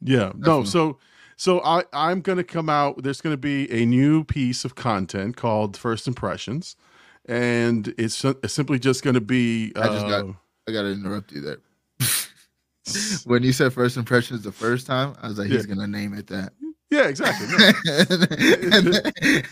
Yeah. 0.00 0.32
No, 0.36 0.64
so 0.64 0.98
so 1.36 1.60
I 1.62 1.84
I'm 1.92 2.20
going 2.20 2.38
to 2.38 2.44
come 2.44 2.70
out 2.70 3.02
there's 3.02 3.20
going 3.20 3.34
to 3.34 3.38
be 3.38 3.70
a 3.70 3.84
new 3.84 4.24
piece 4.24 4.64
of 4.64 4.74
content 4.74 5.36
called 5.36 5.76
First 5.76 6.06
Impressions 6.06 6.76
and 7.26 7.92
it's, 7.98 8.24
it's 8.24 8.52
simply 8.54 8.78
just 8.78 9.02
going 9.02 9.14
to 9.14 9.20
be 9.20 9.72
I 9.76 9.86
just 9.88 10.06
got- 10.06 10.24
uh, 10.24 10.32
I 10.68 10.72
gotta 10.72 10.88
interrupt 10.92 11.30
you 11.32 11.40
there. 11.42 11.58
when 13.24 13.42
you 13.42 13.52
said 13.52 13.72
first 13.72 13.96
impressions 13.96 14.42
the 14.42 14.52
first 14.52 14.86
time, 14.86 15.14
I 15.22 15.28
was 15.28 15.38
like, 15.38 15.48
he's 15.48 15.66
Yeah. 15.66 15.74
gonna 15.74 15.86
name 15.86 16.14
it 16.14 16.26
that. 16.28 16.52
Yeah, 16.90 17.08
exactly. 17.08 17.46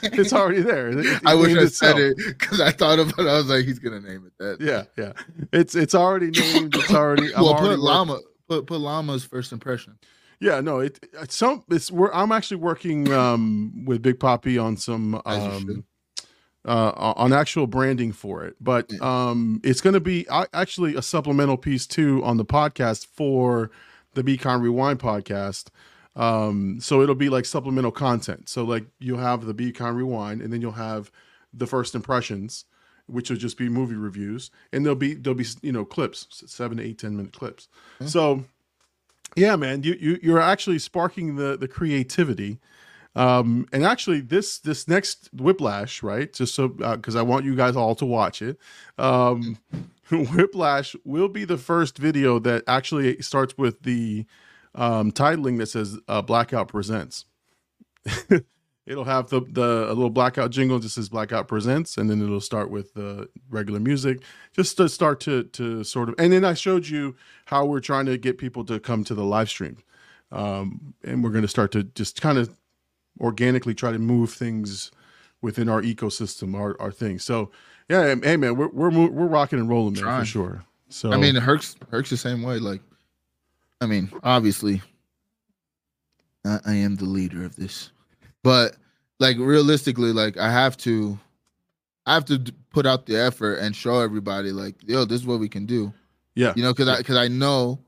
It's 0.02 0.32
already 0.32 0.60
there. 0.62 0.88
It- 0.90 1.06
it 1.06 1.22
I 1.26 1.34
wish 1.34 1.56
I 1.56 1.62
itself. 1.62 1.96
said 1.96 2.00
it 2.00 2.16
because 2.16 2.60
I 2.60 2.70
thought 2.70 2.98
about 2.98 3.18
it. 3.18 3.26
I 3.28 3.36
was 3.36 3.48
like, 3.48 3.64
he's 3.64 3.78
gonna 3.78 4.00
name 4.00 4.24
it 4.26 4.32
that. 4.38 4.60
Yeah, 4.60 4.84
yeah. 4.96 5.12
It's 5.52 5.74
it's 5.74 5.94
already 5.94 6.30
named. 6.30 6.74
It's 6.76 6.92
already 6.92 7.34
I'm 7.34 7.42
well, 7.42 7.54
already 7.54 7.76
put 7.76 7.80
llama. 7.80 8.20
Put 8.48 8.66
put 8.66 8.80
llama's 8.80 9.24
first 9.24 9.52
impression. 9.52 9.98
Yeah, 10.40 10.60
no, 10.60 10.80
it 10.80 10.98
it's 11.20 11.36
some 11.36 11.64
it's 11.70 11.90
we're 11.90 12.12
I'm 12.12 12.32
actually 12.32 12.58
working 12.58 13.12
um 13.12 13.84
with 13.86 14.02
Big 14.02 14.18
Poppy 14.20 14.58
on 14.58 14.76
some 14.76 15.20
um. 15.24 15.84
Uh 16.64 17.12
on 17.16 17.32
actual 17.32 17.66
branding 17.66 18.12
for 18.12 18.44
it. 18.44 18.56
But 18.60 18.92
um 19.00 19.60
it's 19.64 19.80
going 19.80 19.94
to 19.94 20.00
be 20.00 20.26
actually 20.30 20.94
a 20.94 21.02
supplemental 21.02 21.56
piece 21.56 21.86
too 21.86 22.22
on 22.24 22.36
the 22.36 22.44
podcast 22.44 23.06
for 23.06 23.70
the 24.14 24.22
Beacon 24.22 24.60
Rewind 24.60 24.98
podcast. 24.98 25.68
Um 26.14 26.80
so 26.80 27.02
it'll 27.02 27.14
be 27.14 27.28
like 27.28 27.44
supplemental 27.44 27.92
content. 27.92 28.48
So 28.48 28.64
like 28.64 28.84
you'll 28.98 29.18
have 29.18 29.44
the 29.46 29.54
Beacon 29.54 29.94
Rewind 29.94 30.40
and 30.40 30.52
then 30.52 30.60
you'll 30.60 30.72
have 30.72 31.10
the 31.52 31.66
first 31.66 31.94
impressions 31.94 32.64
which 33.06 33.28
will 33.28 33.36
just 33.36 33.58
be 33.58 33.68
movie 33.68 33.96
reviews 33.96 34.50
and 34.72 34.84
there'll 34.84 34.96
be 34.96 35.14
there'll 35.14 35.36
be 35.36 35.46
you 35.60 35.72
know 35.72 35.84
clips 35.84 36.42
7 36.46 36.78
to 36.78 36.84
8 36.84 36.98
10 36.98 37.16
minute 37.16 37.32
clips. 37.32 37.68
Yeah. 38.00 38.06
So 38.06 38.44
yeah, 39.34 39.56
man, 39.56 39.82
you 39.82 39.94
you 39.94 40.18
you're 40.22 40.40
actually 40.40 40.78
sparking 40.78 41.36
the 41.36 41.56
the 41.56 41.68
creativity. 41.68 42.58
Um, 43.14 43.66
and 43.72 43.84
actually, 43.84 44.20
this 44.20 44.58
this 44.58 44.88
next 44.88 45.30
Whiplash, 45.34 46.02
right? 46.02 46.32
Just 46.32 46.54
so 46.54 46.68
because 46.68 47.16
I 47.16 47.22
want 47.22 47.44
you 47.44 47.54
guys 47.54 47.76
all 47.76 47.94
to 47.96 48.06
watch 48.06 48.42
it. 48.42 48.58
Um, 48.98 49.58
Whiplash 50.10 50.96
will 51.04 51.28
be 51.28 51.44
the 51.44 51.58
first 51.58 51.98
video 51.98 52.38
that 52.40 52.64
actually 52.66 53.20
starts 53.22 53.56
with 53.58 53.82
the 53.82 54.26
um, 54.74 55.12
titling 55.12 55.58
that 55.58 55.66
says 55.66 55.98
uh, 56.08 56.22
"Blackout 56.22 56.68
Presents." 56.68 57.26
it'll 58.86 59.04
have 59.04 59.28
the 59.28 59.40
the 59.40 59.86
a 59.88 59.94
little 59.94 60.10
blackout 60.10 60.50
jingle 60.50 60.78
that 60.78 60.88
says 60.88 61.08
"Blackout 61.08 61.48
Presents," 61.48 61.96
and 61.96 62.10
then 62.10 62.22
it'll 62.22 62.40
start 62.40 62.70
with 62.70 62.94
the 62.94 63.28
regular 63.50 63.80
music, 63.80 64.22
just 64.52 64.76
to 64.78 64.88
start 64.88 65.20
to 65.20 65.44
to 65.44 65.84
sort 65.84 66.08
of. 66.08 66.14
And 66.18 66.32
then 66.32 66.44
I 66.44 66.54
showed 66.54 66.88
you 66.88 67.16
how 67.46 67.64
we're 67.64 67.80
trying 67.80 68.06
to 68.06 68.18
get 68.18 68.38
people 68.38 68.64
to 68.66 68.80
come 68.80 69.04
to 69.04 69.14
the 69.14 69.24
live 69.24 69.48
stream, 69.48 69.78
um, 70.30 70.94
and 71.04 71.22
we're 71.22 71.30
going 71.30 71.42
to 71.42 71.48
start 71.48 71.72
to 71.72 71.84
just 71.84 72.20
kind 72.20 72.38
of 72.38 72.56
organically 73.22 73.74
try 73.74 73.92
to 73.92 73.98
move 73.98 74.32
things 74.32 74.90
within 75.40 75.68
our 75.68 75.80
ecosystem, 75.80 76.54
our 76.54 76.78
our 76.80 76.90
thing. 76.92 77.18
So 77.18 77.50
yeah, 77.88 78.14
hey 78.22 78.36
man, 78.36 78.56
we're 78.56 78.68
we're 78.68 78.90
we're 78.90 79.26
rocking 79.26 79.58
and 79.58 79.68
rolling, 79.68 79.94
man, 79.94 80.02
Trying. 80.02 80.20
for 80.20 80.26
sure. 80.26 80.64
So 80.88 81.12
I 81.12 81.16
mean, 81.16 81.34
Herc's 81.36 81.76
Herc's 81.90 82.10
the 82.10 82.16
same 82.16 82.42
way. 82.42 82.58
Like, 82.58 82.82
I 83.80 83.86
mean, 83.86 84.10
obviously, 84.22 84.82
I, 86.44 86.58
I 86.66 86.74
am 86.74 86.96
the 86.96 87.04
leader 87.04 87.44
of 87.44 87.56
this, 87.56 87.90
but 88.42 88.76
like 89.20 89.38
realistically, 89.38 90.12
like 90.12 90.36
I 90.36 90.50
have 90.50 90.76
to, 90.78 91.18
I 92.06 92.14
have 92.14 92.24
to 92.26 92.42
put 92.70 92.86
out 92.86 93.06
the 93.06 93.16
effort 93.16 93.54
and 93.54 93.74
show 93.74 94.00
everybody, 94.00 94.50
like, 94.52 94.74
yo, 94.86 95.04
this 95.04 95.20
is 95.20 95.26
what 95.26 95.38
we 95.40 95.48
can 95.48 95.66
do. 95.66 95.92
yeah, 96.34 96.52
You 96.56 96.62
know, 96.62 96.72
because 96.72 96.88
I 96.88 96.98
because 96.98 97.16
I 97.16 97.28
know 97.28 97.78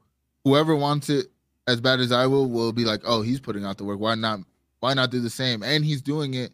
whoever 0.45 0.77
wants 0.77 1.11
it 1.11 1.27
as 1.67 1.81
bad 1.81 2.01
as 2.01 2.13
I 2.13 2.27
will 2.27 2.49
will 2.51 2.73
be 2.73 2.85
like, 2.85 3.01
oh, 3.05 3.23
he's 3.23 3.41
putting 3.41 3.65
out 3.65 3.79
the 3.79 3.85
work. 3.85 3.99
Why 3.99 4.15
not? 4.15 4.41
Why 4.85 4.93
not 4.93 5.11
do 5.11 5.19
the 5.19 5.31
same? 5.31 5.63
And 5.63 5.83
he's 5.83 6.03
doing 6.03 6.35
it 6.35 6.53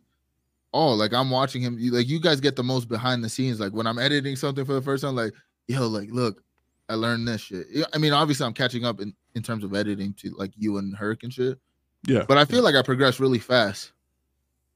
all. 0.70 0.96
Like 0.96 1.12
I'm 1.12 1.30
watching 1.30 1.62
him. 1.62 1.76
Like 1.90 2.08
you 2.08 2.20
guys 2.20 2.40
get 2.40 2.54
the 2.54 2.62
most 2.62 2.88
behind 2.88 3.24
the 3.24 3.28
scenes. 3.28 3.58
Like 3.58 3.72
when 3.72 3.88
I'm 3.88 3.98
editing 3.98 4.36
something 4.36 4.64
for 4.64 4.74
the 4.74 4.80
first 4.80 5.02
time, 5.02 5.16
like 5.16 5.32
yo, 5.66 5.88
like 5.88 6.10
look, 6.12 6.40
I 6.88 6.94
learned 6.94 7.26
this 7.26 7.40
shit. 7.40 7.66
I 7.92 7.98
mean, 7.98 8.12
obviously, 8.12 8.46
I'm 8.46 8.52
catching 8.52 8.84
up 8.84 9.00
in 9.00 9.12
in 9.34 9.42
terms 9.42 9.64
of 9.64 9.74
editing 9.74 10.14
to 10.18 10.30
like 10.38 10.52
you 10.56 10.78
and 10.78 10.94
Herc 10.94 11.24
and 11.24 11.32
shit. 11.32 11.58
Yeah. 12.06 12.22
But 12.28 12.38
I 12.38 12.44
feel 12.44 12.62
like 12.62 12.76
I 12.76 12.82
progressed 12.82 13.18
really 13.18 13.40
fast. 13.40 13.90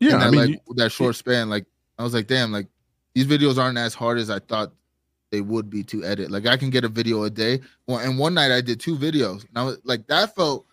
Yeah. 0.01 0.17
that, 0.17 0.23
I 0.23 0.31
mean, 0.31 0.41
like 0.41 0.51
you- 0.51 0.75
that 0.75 0.91
short 0.91 1.15
span. 1.15 1.49
Like 1.49 1.65
I 1.97 2.03
was 2.03 2.13
like, 2.13 2.27
damn, 2.27 2.51
like 2.51 2.67
these 3.15 3.29
videos 3.29 3.57
aren't 3.57 3.79
as 3.79 3.95
hard 3.95 4.19
as 4.19 4.31
I 4.31 4.41
thought 4.41 4.73
they 5.31 5.43
would 5.43 5.71
be 5.71 5.85
to 5.85 6.03
edit. 6.03 6.29
Like 6.29 6.49
I 6.49 6.57
can 6.57 6.71
get 6.71 6.83
a 6.83 6.89
video 6.89 7.23
a 7.23 7.31
day. 7.31 7.61
Well, 7.87 7.99
and 7.99 8.19
one 8.19 8.35
night 8.35 8.51
I 8.51 8.61
did 8.63 8.81
two 8.81 8.97
videos, 8.97 9.47
and 9.47 9.57
I 9.57 9.63
was 9.63 9.79
like, 9.85 10.09
that 10.09 10.35
felt. 10.35 10.67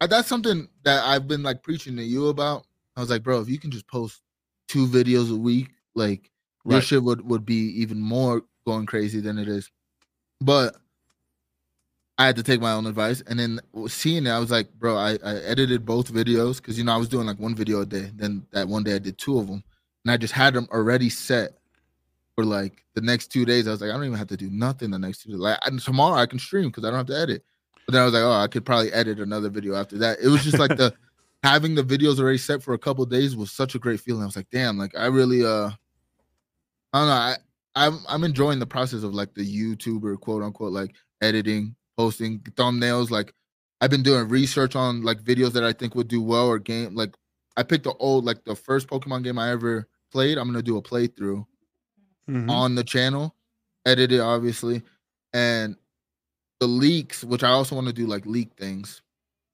That's 0.00 0.28
something 0.28 0.68
that 0.84 1.04
I've 1.04 1.26
been 1.26 1.42
like 1.42 1.62
preaching 1.62 1.96
to 1.96 2.02
you 2.02 2.28
about. 2.28 2.66
I 2.96 3.00
was 3.00 3.10
like, 3.10 3.22
bro, 3.22 3.40
if 3.40 3.48
you 3.48 3.58
can 3.58 3.70
just 3.70 3.86
post 3.88 4.20
two 4.68 4.86
videos 4.86 5.32
a 5.32 5.36
week, 5.36 5.70
like 5.94 6.30
your 6.64 6.80
shit 6.80 7.02
would 7.02 7.28
would 7.28 7.44
be 7.44 7.80
even 7.80 8.00
more 8.00 8.42
going 8.66 8.86
crazy 8.86 9.20
than 9.20 9.38
it 9.38 9.48
is. 9.48 9.70
But 10.40 10.76
I 12.16 12.26
had 12.26 12.36
to 12.36 12.42
take 12.42 12.60
my 12.60 12.72
own 12.72 12.86
advice, 12.86 13.22
and 13.26 13.38
then 13.38 13.60
seeing 13.88 14.26
it, 14.26 14.30
I 14.30 14.38
was 14.38 14.50
like, 14.50 14.72
bro, 14.74 14.96
I, 14.96 15.12
I 15.24 15.34
edited 15.36 15.84
both 15.84 16.12
videos 16.12 16.58
because 16.58 16.78
you 16.78 16.84
know 16.84 16.92
I 16.92 16.96
was 16.96 17.08
doing 17.08 17.26
like 17.26 17.38
one 17.38 17.54
video 17.54 17.80
a 17.80 17.86
day. 17.86 18.10
Then 18.14 18.46
that 18.52 18.68
one 18.68 18.84
day 18.84 18.94
I 18.94 18.98
did 18.98 19.18
two 19.18 19.38
of 19.38 19.48
them, 19.48 19.64
and 20.04 20.12
I 20.12 20.16
just 20.16 20.32
had 20.32 20.54
them 20.54 20.68
already 20.70 21.10
set 21.10 21.58
for 22.34 22.44
like 22.44 22.84
the 22.94 23.00
next 23.00 23.28
two 23.28 23.44
days. 23.44 23.66
I 23.66 23.72
was 23.72 23.80
like, 23.80 23.90
I 23.90 23.94
don't 23.94 24.04
even 24.04 24.18
have 24.18 24.28
to 24.28 24.36
do 24.36 24.50
nothing 24.50 24.90
the 24.90 24.98
next 24.98 25.22
two 25.22 25.30
days. 25.30 25.38
Like 25.38 25.58
and 25.66 25.80
tomorrow 25.80 26.16
I 26.16 26.26
can 26.26 26.38
stream 26.38 26.68
because 26.68 26.84
I 26.84 26.90
don't 26.90 26.98
have 26.98 27.06
to 27.06 27.18
edit. 27.18 27.44
But 27.86 27.92
then 27.92 28.02
I 28.02 28.04
was 28.04 28.14
like, 28.14 28.22
oh, 28.22 28.32
I 28.32 28.46
could 28.48 28.64
probably 28.64 28.92
edit 28.92 29.20
another 29.20 29.50
video 29.50 29.74
after 29.74 29.98
that. 29.98 30.18
It 30.22 30.28
was 30.28 30.42
just 30.44 30.58
like 30.58 30.76
the 30.76 30.94
having 31.42 31.74
the 31.74 31.82
videos 31.82 32.18
already 32.18 32.38
set 32.38 32.62
for 32.62 32.72
a 32.74 32.78
couple 32.78 33.04
days 33.06 33.36
was 33.36 33.52
such 33.52 33.74
a 33.74 33.78
great 33.78 34.00
feeling. 34.00 34.22
I 34.22 34.26
was 34.26 34.36
like, 34.36 34.48
damn, 34.50 34.78
like 34.78 34.96
I 34.96 35.06
really 35.06 35.44
uh 35.44 35.70
I 36.92 36.98
don't 36.98 37.08
know. 37.08 37.12
I 37.12 37.36
I'm 37.76 37.98
I'm 38.08 38.24
enjoying 38.24 38.58
the 38.58 38.66
process 38.66 39.02
of 39.02 39.14
like 39.14 39.34
the 39.34 39.44
YouTuber 39.44 40.20
quote 40.20 40.42
unquote 40.42 40.72
like 40.72 40.94
editing, 41.20 41.74
posting 41.96 42.40
thumbnails. 42.40 43.10
Like 43.10 43.34
I've 43.80 43.90
been 43.90 44.02
doing 44.02 44.28
research 44.28 44.76
on 44.76 45.02
like 45.02 45.22
videos 45.22 45.52
that 45.52 45.64
I 45.64 45.72
think 45.72 45.94
would 45.94 46.08
do 46.08 46.22
well 46.22 46.46
or 46.46 46.58
game. 46.58 46.94
Like 46.94 47.14
I 47.56 47.62
picked 47.62 47.84
the 47.84 47.94
old 47.94 48.24
like 48.24 48.44
the 48.44 48.54
first 48.56 48.88
Pokemon 48.88 49.24
game 49.24 49.38
I 49.38 49.50
ever 49.50 49.86
played. 50.12 50.38
I'm 50.38 50.46
gonna 50.48 50.62
do 50.62 50.76
a 50.76 50.82
playthrough 50.82 51.44
Mhm. 52.30 52.48
on 52.50 52.74
the 52.74 52.84
channel, 52.84 53.34
edited 53.84 54.20
obviously, 54.20 54.82
and 55.34 55.76
the 56.60 56.66
leaks, 56.66 57.24
which 57.24 57.42
I 57.42 57.50
also 57.50 57.74
want 57.74 57.86
to 57.88 57.92
do 57.92 58.06
like 58.06 58.26
leak 58.26 58.52
things, 58.56 59.02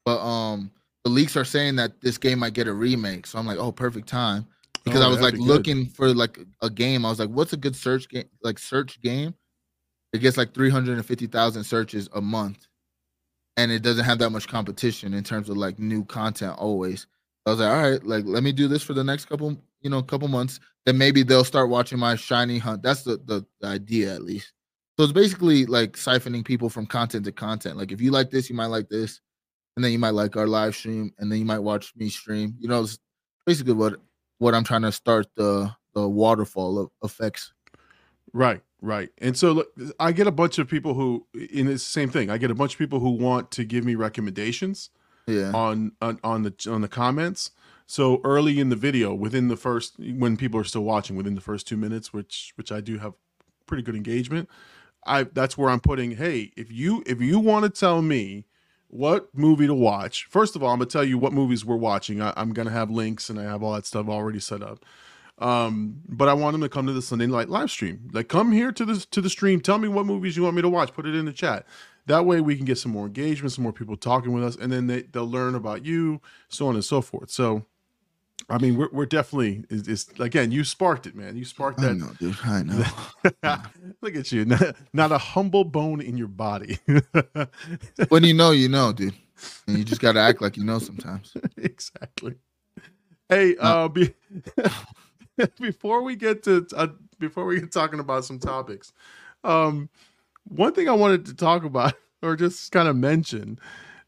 but 0.04 0.20
um 0.20 0.70
the 1.04 1.10
leaks 1.10 1.36
are 1.36 1.44
saying 1.44 1.76
that 1.76 2.00
this 2.02 2.18
game 2.18 2.40
might 2.40 2.52
get 2.52 2.68
a 2.68 2.72
remake. 2.72 3.26
So 3.26 3.38
I'm 3.38 3.46
like, 3.46 3.58
oh, 3.58 3.72
perfect 3.72 4.06
time 4.06 4.46
because 4.84 5.00
Oh, 5.00 5.06
I 5.06 5.08
was 5.08 5.20
like 5.20 5.34
be 5.34 5.40
looking 5.40 5.86
for 5.86 6.12
like 6.14 6.38
a 6.62 6.70
game. 6.70 7.04
I 7.04 7.10
was 7.10 7.18
like, 7.18 7.30
what's 7.30 7.52
a 7.52 7.56
good 7.56 7.76
search 7.76 8.08
game? 8.08 8.28
Like 8.42 8.58
search 8.58 9.00
game, 9.00 9.34
it 10.12 10.18
gets 10.18 10.36
like 10.36 10.54
three 10.54 10.70
hundred 10.70 10.96
and 10.96 11.06
fifty 11.06 11.26
thousand 11.26 11.64
searches 11.64 12.08
a 12.14 12.20
month, 12.20 12.66
and 13.56 13.70
it 13.70 13.82
doesn't 13.82 14.04
have 14.04 14.18
that 14.18 14.30
much 14.30 14.48
competition 14.48 15.14
in 15.14 15.24
terms 15.24 15.48
of 15.48 15.56
like 15.56 15.78
new 15.78 16.04
content 16.04 16.56
always. 16.58 17.06
I 17.46 17.50
was 17.50 17.60
like, 17.60 17.70
all 17.70 17.90
right, 17.90 18.04
like 18.04 18.24
let 18.26 18.42
me 18.42 18.52
do 18.52 18.68
this 18.68 18.82
for 18.82 18.94
the 18.94 19.04
next 19.04 19.26
couple, 19.26 19.56
you 19.80 19.90
know, 19.90 20.02
couple 20.02 20.28
months. 20.28 20.60
Then 20.86 20.98
maybe 20.98 21.22
they'll 21.22 21.44
start 21.44 21.68
watching 21.68 21.98
my 21.98 22.16
shiny 22.16 22.58
hunt. 22.58 22.82
That's 22.82 23.02
the 23.02 23.18
the, 23.24 23.46
the 23.60 23.68
idea 23.68 24.14
at 24.14 24.22
least. 24.22 24.52
So 25.00 25.04
it's 25.04 25.14
basically 25.14 25.64
like 25.64 25.92
siphoning 25.92 26.44
people 26.44 26.68
from 26.68 26.84
content 26.84 27.24
to 27.24 27.32
content. 27.32 27.78
Like 27.78 27.90
if 27.90 28.02
you 28.02 28.10
like 28.10 28.30
this, 28.30 28.50
you 28.50 28.54
might 28.54 28.66
like 28.66 28.90
this, 28.90 29.22
and 29.74 29.82
then 29.82 29.92
you 29.92 29.98
might 29.98 30.10
like 30.10 30.36
our 30.36 30.46
live 30.46 30.76
stream, 30.76 31.14
and 31.18 31.32
then 31.32 31.38
you 31.38 31.46
might 31.46 31.60
watch 31.60 31.94
me 31.96 32.10
stream. 32.10 32.54
You 32.58 32.68
know, 32.68 32.82
it's 32.82 32.98
basically 33.46 33.72
what 33.72 33.94
what 34.40 34.54
I'm 34.54 34.62
trying 34.62 34.82
to 34.82 34.92
start 34.92 35.28
the 35.36 35.74
the 35.94 36.06
waterfall 36.06 36.78
of 36.78 36.90
effects. 37.02 37.54
Right, 38.34 38.60
right. 38.82 39.08
And 39.16 39.34
so 39.34 39.52
look, 39.52 39.68
I 39.98 40.12
get 40.12 40.26
a 40.26 40.30
bunch 40.30 40.58
of 40.58 40.68
people 40.68 40.92
who, 40.92 41.26
in 41.50 41.64
the 41.64 41.78
same 41.78 42.10
thing, 42.10 42.28
I 42.28 42.36
get 42.36 42.50
a 42.50 42.54
bunch 42.54 42.74
of 42.74 42.78
people 42.78 43.00
who 43.00 43.12
want 43.12 43.50
to 43.52 43.64
give 43.64 43.86
me 43.86 43.94
recommendations 43.94 44.90
Yeah. 45.26 45.50
on 45.54 45.92
on, 46.02 46.20
on 46.22 46.42
the 46.42 46.52
on 46.70 46.82
the 46.82 46.88
comments. 46.88 47.52
So 47.86 48.20
early 48.22 48.60
in 48.60 48.68
the 48.68 48.76
video, 48.76 49.14
within 49.14 49.48
the 49.48 49.56
first, 49.56 49.94
when 49.98 50.36
people 50.36 50.60
are 50.60 50.64
still 50.64 50.84
watching, 50.84 51.16
within 51.16 51.36
the 51.36 51.40
first 51.40 51.66
two 51.66 51.78
minutes, 51.78 52.12
which 52.12 52.52
which 52.56 52.70
I 52.70 52.82
do 52.82 52.98
have 52.98 53.14
pretty 53.64 53.82
good 53.82 53.96
engagement, 53.96 54.46
I 55.06 55.24
that's 55.24 55.56
where 55.58 55.70
I'm 55.70 55.80
putting. 55.80 56.12
Hey, 56.12 56.52
if 56.56 56.70
you 56.70 57.02
if 57.06 57.20
you 57.20 57.38
want 57.38 57.64
to 57.64 57.70
tell 57.70 58.02
me 58.02 58.44
what 58.88 59.28
movie 59.34 59.66
to 59.66 59.74
watch, 59.74 60.26
first 60.26 60.56
of 60.56 60.62
all, 60.62 60.70
I'm 60.70 60.78
gonna 60.78 60.90
tell 60.90 61.04
you 61.04 61.18
what 61.18 61.32
movies 61.32 61.64
we're 61.64 61.76
watching. 61.76 62.20
I, 62.20 62.32
I'm 62.36 62.52
gonna 62.52 62.70
have 62.70 62.90
links 62.90 63.30
and 63.30 63.38
I 63.38 63.44
have 63.44 63.62
all 63.62 63.74
that 63.74 63.86
stuff 63.86 64.08
already 64.08 64.40
set 64.40 64.62
up. 64.62 64.84
Um, 65.38 66.02
but 66.06 66.28
I 66.28 66.34
want 66.34 66.52
them 66.52 66.60
to 66.60 66.68
come 66.68 66.86
to 66.86 66.92
the 66.92 67.00
Sunday 67.00 67.26
night 67.26 67.48
live 67.48 67.70
stream. 67.70 68.10
Like, 68.12 68.28
come 68.28 68.52
here 68.52 68.72
to 68.72 68.84
the 68.84 69.06
to 69.10 69.20
the 69.20 69.30
stream. 69.30 69.60
Tell 69.60 69.78
me 69.78 69.88
what 69.88 70.06
movies 70.06 70.36
you 70.36 70.42
want 70.42 70.54
me 70.56 70.62
to 70.62 70.68
watch. 70.68 70.92
Put 70.92 71.06
it 71.06 71.14
in 71.14 71.24
the 71.24 71.32
chat. 71.32 71.66
That 72.06 72.26
way, 72.26 72.40
we 72.40 72.56
can 72.56 72.64
get 72.64 72.78
some 72.78 72.92
more 72.92 73.06
engagement, 73.06 73.52
some 73.52 73.62
more 73.64 73.72
people 73.72 73.96
talking 73.96 74.32
with 74.32 74.44
us, 74.44 74.56
and 74.56 74.70
then 74.70 74.86
they 74.86 75.02
they'll 75.02 75.28
learn 75.28 75.54
about 75.54 75.84
you, 75.84 76.20
so 76.48 76.66
on 76.68 76.74
and 76.74 76.84
so 76.84 77.00
forth. 77.00 77.30
So, 77.30 77.64
I 78.50 78.58
mean, 78.58 78.76
we're 78.76 78.88
we're 78.92 79.06
definitely 79.06 79.64
is 79.70 79.88
it's 79.88 80.08
again. 80.20 80.50
You 80.52 80.64
sparked 80.64 81.06
it, 81.06 81.14
man. 81.14 81.36
You 81.36 81.44
sparked 81.44 81.80
I 81.80 81.82
that. 81.82 81.98
know, 81.98 82.10
dude. 82.18 82.36
I 82.44 82.62
know. 82.64 82.84
Look 84.02 84.16
at 84.16 84.32
you. 84.32 84.44
Not, 84.44 84.76
not 84.92 85.12
a 85.12 85.18
humble 85.18 85.64
bone 85.64 86.00
in 86.00 86.16
your 86.16 86.28
body. 86.28 86.78
when 88.08 88.24
you 88.24 88.34
know, 88.34 88.50
you 88.50 88.68
know, 88.68 88.92
dude. 88.92 89.14
And 89.66 89.78
you 89.78 89.84
just 89.84 90.00
gotta 90.00 90.20
act 90.20 90.42
like 90.42 90.56
you 90.56 90.64
know 90.64 90.78
sometimes. 90.78 91.36
exactly. 91.56 92.34
Hey, 93.28 93.56
Uh, 93.58 93.74
uh, 93.74 93.88
be, 93.88 94.14
before 95.60 96.02
we 96.02 96.16
get 96.16 96.42
to 96.44 96.66
uh, 96.76 96.88
before 97.18 97.46
we 97.46 97.60
get 97.60 97.72
talking 97.72 98.00
about 98.00 98.24
some 98.24 98.38
topics, 98.38 98.92
um, 99.44 99.88
one 100.44 100.72
thing 100.74 100.88
I 100.88 100.92
wanted 100.92 101.26
to 101.26 101.34
talk 101.34 101.64
about 101.64 101.94
or 102.22 102.36
just 102.36 102.70
kind 102.72 102.88
of 102.88 102.96
mention, 102.96 103.58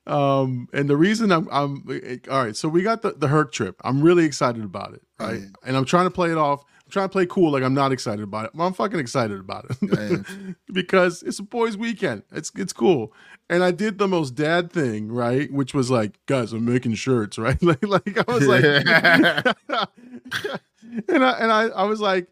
um, 0.06 0.68
and 0.72 0.88
the 0.90 0.96
reason 0.96 1.30
I'm, 1.30 1.48
I'm 1.52 1.84
all 2.30 2.44
right. 2.44 2.56
So 2.56 2.68
we 2.68 2.82
got 2.82 3.02
the 3.02 3.12
the 3.12 3.28
Herc 3.28 3.52
trip. 3.52 3.80
I'm 3.84 4.02
really 4.02 4.24
excited 4.24 4.64
about 4.64 4.94
it, 4.94 5.02
right? 5.20 5.42
And 5.64 5.76
I'm 5.76 5.84
trying 5.84 6.06
to 6.06 6.10
play 6.10 6.30
it 6.30 6.38
off. 6.38 6.64
I'm 6.84 6.90
trying 6.90 7.08
to 7.08 7.12
play 7.12 7.26
cool, 7.26 7.52
like 7.52 7.62
I'm 7.62 7.74
not 7.74 7.92
excited 7.92 8.22
about 8.22 8.46
it. 8.46 8.54
Well, 8.54 8.66
I'm 8.66 8.72
fucking 8.74 8.98
excited 8.98 9.38
about 9.38 9.66
it 9.68 10.56
because 10.72 11.22
it's 11.22 11.38
a 11.38 11.44
boys' 11.44 11.76
weekend. 11.76 12.24
It's 12.32 12.50
it's 12.56 12.72
cool. 12.72 13.12
And 13.48 13.62
I 13.62 13.70
did 13.70 13.98
the 13.98 14.08
most 14.08 14.34
dad 14.34 14.72
thing, 14.72 15.12
right? 15.12 15.52
Which 15.52 15.74
was 15.74 15.90
like, 15.90 16.18
guys, 16.26 16.52
I'm 16.52 16.64
making 16.64 16.94
shirts, 16.94 17.38
right? 17.38 17.62
like, 17.62 17.86
like 17.86 18.28
I 18.28 18.32
was 18.32 18.46
like, 18.46 18.64
and 21.08 21.24
I 21.24 21.32
and 21.38 21.52
I, 21.52 21.68
I 21.68 21.84
was 21.84 22.00
like, 22.00 22.26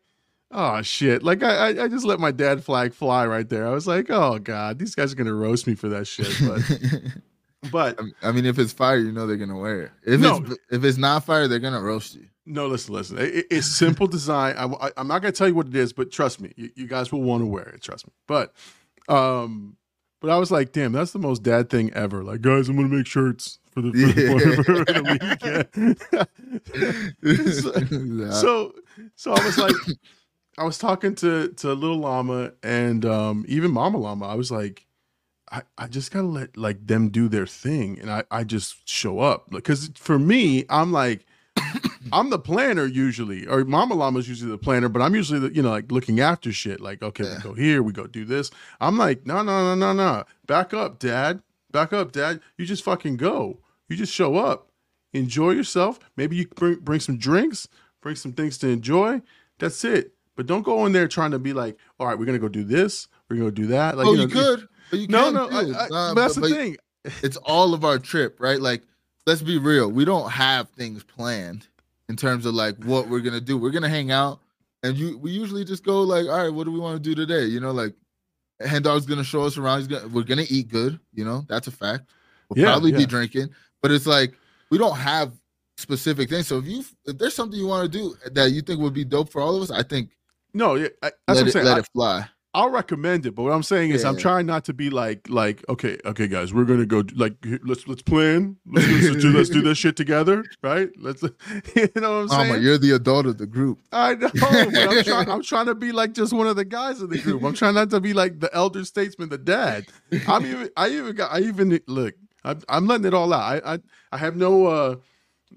oh 0.51 0.83
shit! 0.83 1.23
Like 1.23 1.45
I, 1.45 1.69
I 1.69 1.85
I 1.85 1.89
just 1.89 2.05
let 2.05 2.19
my 2.19 2.33
dad 2.33 2.65
flag 2.65 2.95
fly 2.95 3.27
right 3.27 3.49
there. 3.49 3.69
I 3.69 3.71
was 3.71 3.87
like, 3.87 4.11
oh 4.11 4.41
god, 4.41 4.81
these 4.81 4.97
guys 4.97 5.13
are 5.13 5.17
gonna 5.17 5.35
roast 5.35 5.69
me 5.69 5.77
for 5.77 5.89
that 5.91 6.09
shit. 6.09 6.35
But 6.45 7.23
but 7.71 7.99
I 8.23 8.33
mean, 8.33 8.47
if 8.47 8.59
it's 8.59 8.73
fire, 8.73 8.99
you 8.99 9.13
know 9.13 9.27
they're 9.27 9.37
gonna 9.37 9.59
wear 9.59 9.83
it. 9.83 9.91
If 10.07 10.21
No. 10.21 10.37
it's 10.39 10.57
if 10.71 10.85
it's 10.85 10.99
not 10.99 11.25
fire, 11.25 11.47
they're 11.49 11.59
gonna 11.59 11.83
roast 11.83 12.15
you. 12.15 12.27
no, 12.47 12.67
listen, 12.67 12.95
listen. 12.95 13.19
It, 13.19 13.47
it's 13.51 13.67
simple 13.67 14.07
design. 14.07 14.57
I, 14.57 14.91
am 14.97 15.09
not 15.09 15.21
gonna 15.23 15.33
tell 15.33 15.49
you 15.49 15.55
what 15.55 15.67
it 15.67 15.77
is, 15.77 15.93
but 15.93 16.11
trust 16.11 16.41
me, 16.41 16.53
you, 16.57 16.71
you 16.75 16.87
guys 16.87 17.13
will 17.13 17.23
want 17.23 17.43
to 17.43 17.47
wear 17.47 17.69
it. 17.69 17.83
Trust 17.83 18.07
me. 18.07 18.13
But 18.27 18.55
um, 19.09 19.77
but 20.21 20.31
I 20.31 20.37
was 20.39 20.51
like, 20.51 20.73
damn, 20.73 20.93
that's 20.93 21.13
the 21.13 21.19
most 21.19 21.43
dad 21.43 21.71
thing 21.71 21.93
ever. 21.95 22.23
Like, 22.23 22.41
guys, 22.41 22.69
I'm 22.69 22.77
gonna 22.77 22.89
make 22.89 23.07
shirts 23.07 23.59
for 23.71 23.83
the, 23.83 23.93
for, 23.93 24.65
for 24.65 24.85
the 24.85 25.99
weekend. 26.03 26.31
so, 28.31 28.31
so 28.31 28.75
so 29.17 29.33
I 29.33 29.45
was 29.45 29.59
like 29.59 29.75
I 30.59 30.65
was 30.65 30.79
talking 30.79 31.15
to 31.17 31.49
to 31.49 31.73
little 31.73 31.99
llama 31.99 32.53
and 32.63 33.05
um 33.05 33.45
even 33.49 33.71
mama 33.71 33.99
llama. 33.99 34.27
I 34.27 34.35
was 34.35 34.51
like 34.51 34.87
I, 35.51 35.63
I 35.79 35.87
just 35.89 36.13
gotta 36.13 36.27
let 36.27 36.57
like 36.57 36.87
them 36.87 37.09
do 37.09 37.29
their 37.29 37.47
thing 37.47 37.99
and 38.01 38.11
I, 38.11 38.25
I 38.31 38.45
just 38.45 38.89
show 38.89 39.21
up. 39.21 39.51
Because 39.51 39.91
for 39.97 40.19
me 40.19 40.65
I'm 40.71 40.93
like 40.93 41.27
I'm 42.13 42.31
the 42.31 42.39
planner 42.39 42.87
usually 42.87 43.47
or 43.47 43.65
mama 43.65 43.95
llama's 43.95 44.29
usually 44.29 44.51
the 44.51 44.59
planner 44.59 44.89
but 44.89 45.03
I'm 45.03 45.15
usually 45.15 45.41
the 45.41 45.55
you 45.55 45.63
know 45.63 45.71
like 45.71 45.91
looking 45.91 46.21
after 46.21 46.53
shit. 46.53 46.81
Like 46.81 47.03
okay 47.03 47.25
Yeah. 47.25 47.37
we 47.37 47.43
go 47.43 47.55
here 47.55 47.83
we 47.83 47.93
go 47.93 48.07
do 48.07 48.25
this. 48.25 48.51
I'm 48.81 48.97
like 48.99 49.27
no 49.27 49.43
no 49.43 49.75
no 49.75 49.75
no 49.75 49.93
no. 49.93 50.25
Back 50.47 50.73
up 50.75 50.99
dad. 50.99 51.43
Back 51.73 51.93
up 51.93 52.13
dad. 52.13 52.41
You 52.57 52.67
just 52.67 52.85
fucking 52.85 53.17
go. 53.17 53.61
You 53.89 53.97
just 53.97 54.13
show 54.13 54.37
up. 54.37 54.71
Enjoy 55.13 55.51
yourself. 55.51 55.99
Maybe 56.17 56.37
you 56.37 56.47
bring 56.49 56.77
bring 56.77 57.01
some 57.01 57.19
drinks 57.19 57.69
bring 58.01 58.17
some 58.17 58.33
things 58.33 58.59
to 58.59 58.69
enjoy. 58.69 59.21
That's 59.59 59.85
it. 59.85 60.15
But 60.37 60.47
don't 60.47 60.63
go 60.63 60.87
in 60.87 60.93
there 60.93 61.09
trying 61.09 61.33
to 61.33 61.39
be 61.39 61.53
like 61.53 61.77
all 61.99 62.07
right 62.07 62.19
we're 62.19 62.27
gonna 62.27 62.39
go 62.39 62.49
do 62.49 62.65
this. 62.65 63.09
We're 63.29 63.37
gonna 63.37 63.51
go 63.51 63.55
do 63.55 63.67
that. 63.69 63.97
Like 63.97 64.07
oh, 64.07 64.15
know, 64.15 64.23
you 64.23 64.29
could. 64.29 64.69
But 64.91 64.99
you 64.99 65.07
no 65.09 65.31
no 65.31 65.49
I. 65.49 65.61
I- 65.61 65.89
Nah, 65.89 66.15
but 66.15 66.23
that's 66.23 66.35
but- 66.39 66.49
the 66.49 66.55
thing 66.55 66.77
It's 67.23 67.37
all 67.39 67.73
of 67.73 67.85
our 67.85 67.99
trip, 67.99 68.39
right? 68.41 68.61
Like, 68.61 68.83
let's 69.27 69.41
be 69.43 69.57
real. 69.59 69.91
We 69.91 70.05
don't 70.05 70.31
have 70.31 70.69
things 70.71 71.03
planned 71.03 71.67
in 72.11 72.17
terms 72.17 72.45
of 72.45 72.55
like 72.55 72.77
what 72.85 73.09
we're 73.09 73.21
gonna 73.21 73.41
do. 73.41 73.57
We're 73.57 73.71
gonna 73.71 73.89
hang 73.89 74.11
out, 74.11 74.41
and 74.83 74.97
you 74.99 75.17
we 75.19 75.31
usually 75.31 75.65
just 75.65 75.83
go 75.85 76.03
like, 76.03 76.27
all 76.27 76.37
right, 76.45 76.53
what 76.53 76.65
do 76.65 76.73
we 76.73 76.79
want 76.79 77.03
to 77.03 77.09
do 77.09 77.15
today? 77.15 77.47
You 77.47 77.61
know, 77.61 77.71
like, 77.71 77.95
Hand 78.61 78.85
Dog's 78.85 79.07
gonna 79.07 79.25
show 79.25 79.43
us 79.45 79.57
around. 79.57 79.79
He's 79.79 79.89
gonna 79.89 80.09
we're 80.09 80.25
gonna 80.25 80.45
eat 80.51 80.69
good. 80.69 81.01
You 81.15 81.25
know, 81.25 81.47
that's 81.49 81.67
a 81.69 81.71
fact. 81.71 82.11
We'll 82.51 82.63
Yeah, 82.65 82.73
probably 82.73 82.91
yeah. 82.93 82.99
be 82.99 83.07
drinking, 83.07 83.49
but 83.81 83.91
it's 83.93 84.07
like 84.07 84.35
we 84.71 84.77
don't 84.77 84.97
have 84.97 85.33
specific 85.79 86.29
things. 86.29 86.49
So 86.49 86.59
if 86.59 86.67
you 86.67 86.85
if 87.07 87.17
there's 87.17 87.35
something 87.35 87.59
you 87.59 87.67
want 87.67 87.91
to 87.91 87.99
do 87.99 88.15
that 88.33 88.51
you 88.51 88.61
think 88.61 88.81
would 88.81 88.93
be 88.93 89.05
dope 89.05 89.31
for 89.33 89.41
all 89.41 89.57
of 89.57 89.63
us, 89.63 89.71
I 89.71 89.83
think 89.83 90.11
no 90.53 90.75
yeah, 90.75 90.89
I, 91.03 91.11
that's 91.11 91.17
let 91.29 91.35
what 91.37 91.39
I'm 91.41 91.47
it 91.49 91.53
saying 91.53 91.65
let 91.65 91.77
I- 91.77 91.81
it 91.81 91.89
fly. 91.95 92.29
I'll 92.53 92.71
recommend 92.71 93.27
it, 93.27 93.37
but 93.37 93.45
what 93.45 93.53
I'm 93.53 93.63
saying 93.63 93.91
is 93.91 94.05
I'm 94.05 94.17
trying 94.17 94.45
not 94.45 94.65
to 94.65 94.75
be 94.75 94.91
like 94.91 95.29
like 95.29 95.65
okay, 95.69 95.99
okay, 96.05 96.27
guys, 96.27 96.53
we're 96.53 96.65
gonna 96.65 96.85
go 96.85 97.05
like 97.15 97.35
let's 97.63 97.87
let's 97.87 98.03
plan, 98.03 98.57
let's, 98.67 98.89
let's 98.89 99.23
do 99.23 99.33
let's 99.33 99.49
do 99.51 99.63
this 99.63 99.79
shit 99.79 99.97
together, 99.97 100.45
right? 100.61 100.91
Let's 100.99 101.23
you 101.77 101.89
know 101.95 102.23
what 102.23 102.23
I'm 102.23 102.29
saying 102.29 102.49
Mama, 102.49 102.59
you're 102.59 102.77
the 102.77 102.91
adult 102.93 103.27
of 103.27 103.39
the 103.39 103.47
group. 103.47 103.79
I 103.93 104.17
know, 104.17 104.31
but 104.35 104.53
I'm 104.53 104.73
trying 105.05 105.31
I'm 105.31 105.43
trying 105.43 105.67
to 105.67 105.77
be 105.77 105.93
like 105.93 106.13
just 106.13 106.33
one 106.33 106.49
of 106.49 106.57
the 106.57 106.65
guys 106.65 107.01
in 107.01 107.11
the 107.11 107.19
group. 107.19 107.45
I'm 107.45 107.55
trying 107.55 107.75
not 107.75 107.91
to 107.91 108.01
be 108.01 108.15
like 108.15 108.41
the 108.41 108.53
elder 108.53 108.85
statesman, 108.85 109.29
the 109.29 109.39
dad. 109.39 109.87
I'm 110.27 110.45
even 110.45 110.71
I 110.77 110.89
even 110.89 111.15
got 111.15 111.33
I 111.33 111.41
even 111.41 111.81
look. 111.87 112.15
I'm, 112.43 112.61
I'm 112.69 112.87
letting 112.87 113.07
it 113.07 113.15
all 113.15 113.33
out. 113.33 113.63
I, 113.65 113.75
I 113.75 113.79
I 114.11 114.17
have 114.19 114.35
no 114.35 114.67
uh 114.67 114.97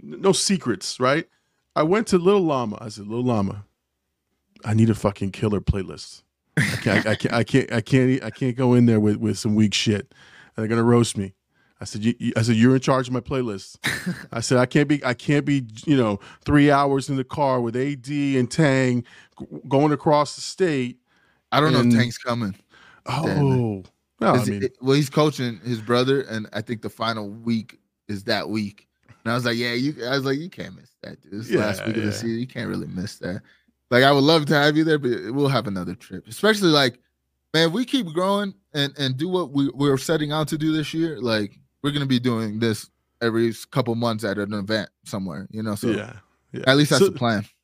no 0.01 0.31
secrets, 0.31 0.99
right? 0.99 1.27
I 1.75 1.83
went 1.83 2.07
to 2.07 2.17
Little 2.17 2.41
Llama. 2.41 2.77
I 2.79 2.89
said, 2.89 3.07
Little 3.07 3.25
Llama, 3.25 3.65
I 4.63 4.73
need 4.73 4.89
a 4.89 4.95
fucking 4.95 5.31
killer 5.31 5.59
playlist. 5.59 6.22
I 6.57 6.61
can't, 6.81 7.07
I 7.07 7.15
can't, 7.15 7.33
I 7.33 7.43
can't, 7.43 7.73
I 7.73 7.81
can't, 7.81 8.23
I 8.23 8.29
can't 8.29 8.55
go 8.55 8.73
in 8.73 8.85
there 8.85 8.99
with, 8.99 9.17
with 9.17 9.37
some 9.37 9.55
weak 9.55 9.73
shit. 9.73 10.13
They're 10.55 10.67
gonna 10.67 10.83
roast 10.83 11.17
me. 11.17 11.33
I 11.81 11.85
said, 11.85 12.03
you, 12.05 12.13
you- 12.19 12.33
I 12.37 12.43
said, 12.43 12.55
you're 12.55 12.75
in 12.75 12.81
charge 12.81 13.07
of 13.07 13.13
my 13.13 13.19
playlist. 13.19 13.77
I 14.31 14.39
said, 14.39 14.57
I 14.57 14.65
can't 14.65 14.87
be, 14.87 15.03
I 15.03 15.13
can't 15.13 15.45
be, 15.45 15.65
you 15.85 15.97
know, 15.97 16.19
three 16.45 16.71
hours 16.71 17.09
in 17.09 17.15
the 17.17 17.23
car 17.23 17.59
with 17.59 17.75
AD 17.75 18.07
and 18.07 18.49
Tank 18.49 19.05
going 19.67 19.91
across 19.91 20.35
the 20.35 20.41
state. 20.41 20.99
I 21.51 21.59
don't 21.59 21.73
know 21.73 21.79
And- 21.81 21.91
if 21.91 21.99
Tank's 21.99 22.17
coming. 22.17 22.55
Oh, 23.05 23.83
well, 24.19 24.35
I 24.39 24.45
mean, 24.45 24.63
it- 24.63 24.77
well, 24.81 24.95
he's 24.95 25.09
coaching 25.09 25.59
his 25.65 25.81
brother, 25.81 26.21
and 26.21 26.47
I 26.53 26.61
think 26.61 26.81
the 26.81 26.89
final 26.89 27.29
week 27.29 27.79
is 28.07 28.23
that 28.25 28.47
week. 28.47 28.87
And 29.25 29.31
I 29.31 29.35
was 29.35 29.43
like, 29.45 29.57
yeah, 29.57 29.73
you. 29.73 29.95
I 30.05 30.11
was 30.11 30.25
like, 30.25 30.37
you 30.39 30.49
can't 30.49 30.75
miss 30.75 30.91
that, 31.01 31.21
dude. 31.21 31.33
It's 31.33 31.51
last 31.51 31.79
Yeah, 31.81 31.87
week 31.87 31.97
of 31.97 32.03
the 32.03 32.11
season. 32.13 32.39
You 32.39 32.47
can't 32.47 32.69
really 32.69 32.87
miss 32.87 33.17
that. 33.19 33.41
Like, 33.93 34.03
I 34.03 34.11
would 34.11 34.23
love 34.23 34.45
to 34.47 34.55
have 34.55 34.75
you 34.75 34.83
there, 34.83 34.97
but 34.97 35.11
we'll 35.33 35.47
have 35.49 35.67
another 35.67 35.93
trip. 35.93 36.27
Especially 36.27 36.69
like, 36.69 36.99
man, 37.53 37.67
if 37.67 37.73
we 37.73 37.85
keep 37.85 38.07
growing 38.07 38.53
and 38.73 38.91
and 38.97 39.15
do 39.15 39.29
what 39.29 39.51
we 39.51 39.69
we're 39.73 39.97
setting 39.97 40.31
out 40.31 40.47
to 40.47 40.57
do 40.57 40.71
this 40.75 40.93
year. 40.93 41.19
Like, 41.21 41.59
we're 41.83 41.91
gonna 41.91 42.07
be 42.07 42.19
doing 42.19 42.57
this 42.59 42.89
every 43.21 43.53
couple 43.71 43.93
months 43.95 44.23
at 44.23 44.37
an 44.39 44.51
event 44.53 44.89
somewhere. 45.05 45.47
You 45.51 45.61
know, 45.63 45.75
so 45.75 45.89
yeah, 45.91 46.13
yeah. 46.51 46.63
at 46.65 46.75
least 46.75 46.89
that's 46.89 47.03
So- 47.03 47.09
the 47.11 47.17
plan. 47.17 47.45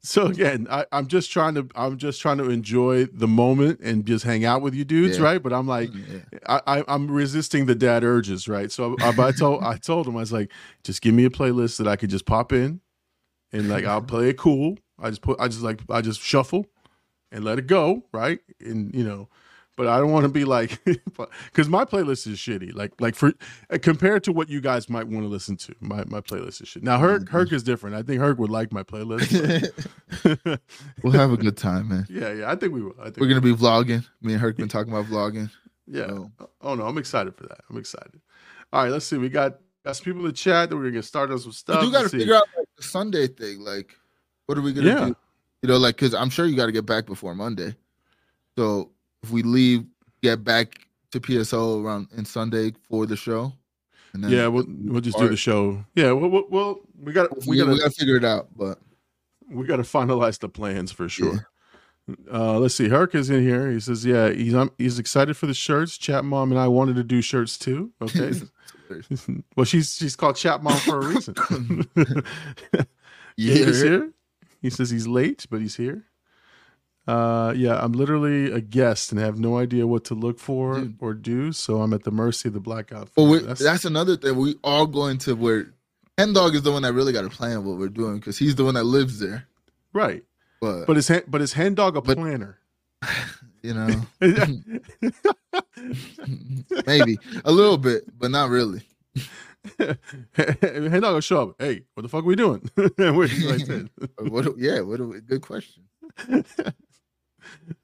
So 0.00 0.24
again, 0.28 0.66
I, 0.70 0.86
I'm 0.92 1.08
just 1.08 1.30
trying 1.30 1.54
to 1.56 1.68
I'm 1.76 1.98
just 1.98 2.22
trying 2.22 2.38
to 2.38 2.48
enjoy 2.48 3.04
the 3.04 3.28
moment 3.28 3.80
and 3.80 4.06
just 4.06 4.24
hang 4.24 4.46
out 4.46 4.62
with 4.62 4.74
you 4.74 4.82
dudes, 4.82 5.18
Yeah. 5.18 5.24
right? 5.24 5.42
But 5.42 5.52
I'm 5.52 5.66
like, 5.68 5.90
Yeah. 5.92 6.20
I, 6.46 6.60
I 6.78 6.84
I'm 6.88 7.10
resisting 7.10 7.66
the 7.66 7.74
dad 7.74 8.02
urges, 8.02 8.48
right? 8.48 8.72
So 8.72 8.96
I, 9.02 9.10
I 9.10 9.30
told 9.32 9.62
I 9.62 9.76
told 9.76 10.08
him 10.08 10.16
I 10.16 10.20
was 10.20 10.32
like, 10.32 10.50
just 10.84 11.02
give 11.02 11.12
me 11.14 11.26
a 11.26 11.30
playlist 11.30 11.76
that 11.76 11.86
I 11.86 11.96
could 11.96 12.08
just 12.08 12.24
pop 12.24 12.50
in, 12.50 12.80
and 13.52 13.68
like 13.68 13.84
I'll 13.84 14.00
play 14.00 14.30
it 14.30 14.38
cool. 14.38 14.78
I 14.98 15.10
just 15.10 15.22
put 15.22 15.40
I 15.40 15.48
just 15.48 15.62
like 15.62 15.80
I 15.90 16.00
just 16.00 16.20
shuffle, 16.20 16.66
and 17.32 17.44
let 17.44 17.58
it 17.58 17.66
go, 17.66 18.04
right? 18.12 18.38
And 18.60 18.94
you 18.94 19.02
know, 19.04 19.28
but 19.76 19.88
I 19.88 19.98
don't 19.98 20.12
want 20.12 20.22
to 20.24 20.28
be 20.28 20.44
like 20.44 20.78
because 21.46 21.68
my 21.68 21.84
playlist 21.84 22.26
is 22.28 22.38
shitty. 22.38 22.74
Like 22.74 22.92
like 23.00 23.14
for 23.16 23.32
uh, 23.70 23.78
compared 23.82 24.22
to 24.24 24.32
what 24.32 24.48
you 24.48 24.60
guys 24.60 24.88
might 24.88 25.08
want 25.08 25.24
to 25.24 25.28
listen 25.28 25.56
to, 25.58 25.74
my 25.80 26.04
my 26.06 26.20
playlist 26.20 26.62
is 26.62 26.68
shit. 26.68 26.82
Now 26.84 26.98
Herc 26.98 27.28
Herc 27.28 27.52
is 27.52 27.62
different. 27.64 27.96
I 27.96 28.02
think 28.02 28.20
Herc 28.20 28.38
would 28.38 28.50
like 28.50 28.72
my 28.72 28.82
playlist. 28.84 29.68
we'll 31.02 31.12
have 31.12 31.32
a 31.32 31.36
good 31.36 31.56
time, 31.56 31.88
man. 31.88 32.06
yeah, 32.08 32.32
yeah, 32.32 32.50
I 32.50 32.56
think 32.56 32.72
we 32.72 32.82
will. 32.82 32.94
I 33.00 33.04
think 33.06 33.18
We're 33.18 33.28
gonna 33.28 33.40
be 33.40 33.54
vlogging. 33.54 34.04
Me 34.22 34.32
and 34.34 34.40
Herc 34.40 34.56
been 34.56 34.68
talking 34.76 34.92
about 34.92 35.06
vlogging. 35.06 35.50
Yeah. 35.86 36.06
So- 36.08 36.30
Oh 36.62 36.74
no, 36.74 36.86
I'm 36.86 36.96
excited 36.98 37.34
for 37.36 37.42
that. 37.44 37.60
I'm 37.68 37.76
excited. 37.76 38.20
All 38.72 38.82
right, 38.84 38.90
let's 38.92 39.04
see. 39.06 39.18
We 39.18 39.28
got 39.28 39.58
got 39.84 39.96
some 39.96 40.04
people 40.04 40.20
in 40.20 40.26
the 40.28 40.32
chat 40.32 40.70
that 40.70 40.76
we're 40.76 40.82
gonna 40.84 40.92
get 40.92 41.04
started 41.04 41.32
on 41.34 41.38
some 41.40 41.52
stuff. 41.52 41.84
you 41.84 41.92
got 41.92 42.02
to 42.02 42.08
figure 42.08 42.34
out 42.36 42.44
like 42.56 42.68
the 42.76 42.82
Sunday 42.82 43.26
thing. 43.26 43.60
Like, 43.60 43.94
what 44.46 44.58
are 44.58 44.62
we 44.62 44.72
gonna 44.72 44.88
Yeah. 44.88 45.06
do? 45.06 45.16
You 45.62 45.68
know, 45.68 45.76
like 45.78 45.96
because 45.96 46.14
I'm 46.14 46.30
sure 46.30 46.46
you 46.46 46.56
got 46.56 46.66
to 46.66 46.72
get 46.72 46.84
back 46.84 47.06
before 47.06 47.34
Monday. 47.34 47.74
So 48.56 48.90
if 49.22 49.30
we 49.30 49.42
leave, 49.42 49.86
get 50.22 50.44
back 50.44 50.86
to 51.12 51.20
PSO 51.20 51.82
around 51.82 52.08
in 52.16 52.24
Sunday 52.24 52.74
for 52.88 53.06
the 53.06 53.16
show, 53.16 53.52
and 54.12 54.22
then 54.22 54.30
Yeah, 54.30 54.46
we'll 54.48 54.66
we'll 54.68 55.00
just 55.00 55.18
do 55.18 55.28
the 55.28 55.36
show. 55.36 55.84
Yeah, 55.94 56.12
well, 56.12 56.28
well, 56.28 56.44
well 56.50 56.80
we 57.00 57.12
got 57.12 57.46
we, 57.46 57.56
got 57.56 57.66
to 57.66 57.90
figure 57.90 58.16
it 58.16 58.24
out. 58.24 58.48
But 58.56 58.78
we 59.50 59.66
got 59.66 59.76
to 59.76 59.82
finalize 59.82 60.38
the 60.38 60.48
plans 60.48 60.92
for 60.92 61.08
sure. 61.08 61.48
Uh, 62.30 62.58
let's 62.58 62.74
see. 62.74 62.90
Herc 62.90 63.14
is 63.14 63.30
in 63.30 63.42
here. 63.42 63.70
He 63.70 63.80
says, 63.80 64.04
"Yeah, 64.04 64.30
he's 64.30 64.54
um, 64.54 64.70
he's 64.76 64.98
excited 64.98 65.36
for 65.36 65.46
the 65.46 65.54
shirts. 65.54 65.96
Chat 65.96 66.24
mom 66.24 66.50
and 66.50 66.60
I 66.60 66.68
wanted 66.68 66.96
to 66.96 67.04
do 67.04 67.22
shirts 67.22 67.56
too. 67.58 67.92
Okay. 68.02 68.32
well, 69.56 69.64
she's 69.64 69.94
she's 69.94 70.14
called 70.14 70.36
Chat 70.36 70.62
mom 70.62 70.76
for 70.80 71.00
a 71.00 71.06
reason. 71.06 71.34
yeah, 73.36 73.54
here. 73.64 74.10
He 74.64 74.70
says 74.70 74.88
he's 74.88 75.06
late, 75.06 75.44
but 75.50 75.60
he's 75.60 75.76
here. 75.76 76.04
Uh, 77.06 77.52
yeah, 77.54 77.78
I'm 77.84 77.92
literally 77.92 78.50
a 78.50 78.62
guest 78.62 79.12
and 79.12 79.20
have 79.20 79.38
no 79.38 79.58
idea 79.58 79.86
what 79.86 80.04
to 80.04 80.14
look 80.14 80.38
for 80.38 80.80
Dude. 80.80 80.96
or 81.00 81.12
do, 81.12 81.52
so 81.52 81.82
I'm 81.82 81.92
at 81.92 82.04
the 82.04 82.10
mercy 82.10 82.48
of 82.48 82.54
the 82.54 82.60
blackout. 82.60 83.10
Well, 83.14 83.28
we, 83.28 83.38
That's- 83.40 83.58
that's, 83.58 83.84
another 83.84 84.16
thing. 84.16 84.36
We 84.36 84.54
all 84.64 84.86
going 84.86 85.18
to 85.18 85.34
where 85.36 85.66
Hen 86.16 86.32
Dog 86.32 86.54
is 86.54 86.62
the 86.62 86.72
one 86.72 86.80
that 86.82 86.94
really 86.94 87.12
got 87.12 87.22
to 87.22 87.28
plan 87.28 87.62
what 87.66 87.76
we're 87.76 87.88
doing 87.90 88.14
because 88.16 88.38
he's 88.38 88.54
the 88.54 88.64
one 88.64 88.72
that 88.74 88.84
lives 88.84 89.18
there. 89.20 89.46
right. 89.92 90.24
But, 90.62 90.86
But 90.86 90.96
is 90.96 91.10
but 91.28 91.42
is 91.42 91.52
hen 91.52 91.74
dog 91.74 91.98
a 91.98 92.00
But- 92.00 92.16
planner? 92.16 92.58
you 93.62 93.74
know, 93.74 94.00
maybe 96.86 97.18
a 97.44 97.52
little 97.52 97.76
bit, 97.76 98.04
but 98.18 98.30
not 98.30 98.48
really. 98.48 98.80
hen 100.34 101.00
dog 101.00 101.22
show 101.22 101.42
up. 101.50 101.56
Hey, 101.58 101.82
what 101.94 102.02
the 102.02 102.08
fuck 102.08 102.22
are 102.24 102.26
we 102.26 102.36
doing? 102.36 102.68
What? 102.98 103.30
Yeah, 104.58 104.80
what? 104.80 105.00
we- 105.00 105.20
Good 105.20 105.42
question. 105.42 105.84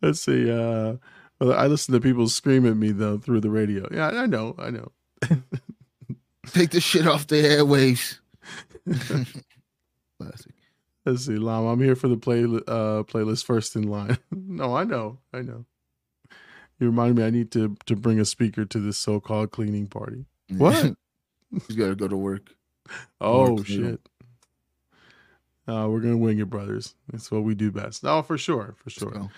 Let's 0.02 0.20
see. 0.22 0.50
Uh, 0.50 0.96
I 1.40 1.66
listen 1.66 1.94
to 1.94 2.00
people 2.00 2.28
scream 2.28 2.66
at 2.66 2.76
me 2.76 2.92
though 2.92 3.18
through 3.18 3.40
the 3.40 3.50
radio. 3.50 3.88
Yeah, 3.90 4.08
I 4.08 4.26
know. 4.26 4.54
I 4.58 4.70
know. 4.70 4.92
Take 6.46 6.70
the 6.70 6.80
shit 6.80 7.06
off 7.06 7.26
the 7.26 7.36
airwaves. 7.36 8.18
Classic. 10.18 10.54
Let's 11.06 11.24
see, 11.26 11.36
Llama. 11.36 11.68
I'm 11.72 11.80
here 11.80 11.96
for 11.96 12.08
the 12.08 12.16
play 12.16 12.44
uh 12.44 13.02
playlist 13.04 13.44
first 13.44 13.74
in 13.76 13.84
line. 13.88 14.18
no, 14.30 14.74
I 14.76 14.84
know, 14.84 15.18
I 15.32 15.40
know. 15.42 15.64
You 16.78 16.86
reminded 16.86 17.16
me 17.16 17.24
I 17.24 17.30
need 17.30 17.50
to 17.52 17.76
to 17.86 17.96
bring 17.96 18.20
a 18.20 18.24
speaker 18.24 18.64
to 18.64 18.78
this 18.78 18.98
so-called 18.98 19.50
cleaning 19.50 19.86
party. 19.86 20.26
What? 20.56 20.94
He's 21.52 21.76
got 21.76 21.88
to 21.88 21.94
go 21.94 22.08
to 22.08 22.16
work. 22.16 22.54
Oh 23.20 23.56
cleaning. 23.56 23.90
shit. 23.92 24.00
Uh, 25.68 25.86
we're 25.88 26.00
gonna 26.00 26.16
wing 26.16 26.38
it, 26.38 26.50
brothers. 26.50 26.94
That's 27.12 27.30
what 27.30 27.44
we 27.44 27.54
do 27.54 27.70
best. 27.70 28.04
Oh, 28.04 28.22
for 28.22 28.36
sure, 28.36 28.74
for 28.82 28.90
sure. 28.90 29.12
So, 29.14 29.30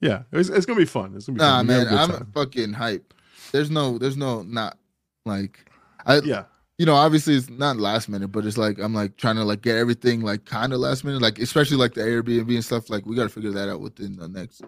Yeah, 0.00 0.22
it's, 0.32 0.50
it's 0.50 0.66
gonna 0.66 0.78
be 0.78 0.84
fun. 0.84 1.14
It's 1.16 1.26
gonna 1.26 1.38
be 1.38 1.40
nah, 1.40 1.58
fun. 1.58 1.66
Man, 1.66 1.86
I'm 1.88 2.10
time. 2.10 2.30
fucking 2.34 2.74
hype. 2.74 3.14
There's 3.52 3.70
no, 3.70 3.96
there's 3.96 4.16
no, 4.16 4.42
not 4.42 4.76
like, 5.24 5.70
I, 6.04 6.20
Yeah, 6.20 6.44
you 6.78 6.86
know, 6.86 6.94
obviously 6.94 7.34
it's 7.34 7.50
not 7.50 7.76
last 7.76 8.08
minute, 8.08 8.28
but 8.28 8.46
it's 8.46 8.56
like 8.56 8.78
I'm 8.78 8.94
like 8.94 9.16
trying 9.16 9.34
to 9.36 9.44
like 9.44 9.62
get 9.62 9.76
everything 9.76 10.20
like 10.20 10.44
kind 10.44 10.72
of 10.72 10.78
last 10.78 11.04
minute, 11.04 11.20
like 11.20 11.40
especially 11.40 11.76
like 11.76 11.94
the 11.94 12.02
Airbnb 12.02 12.54
and 12.54 12.64
stuff. 12.64 12.88
Like 12.88 13.04
we 13.04 13.16
got 13.16 13.24
to 13.24 13.28
figure 13.28 13.50
that 13.50 13.68
out 13.68 13.80
within 13.80 14.16
the 14.16 14.28
next 14.28 14.62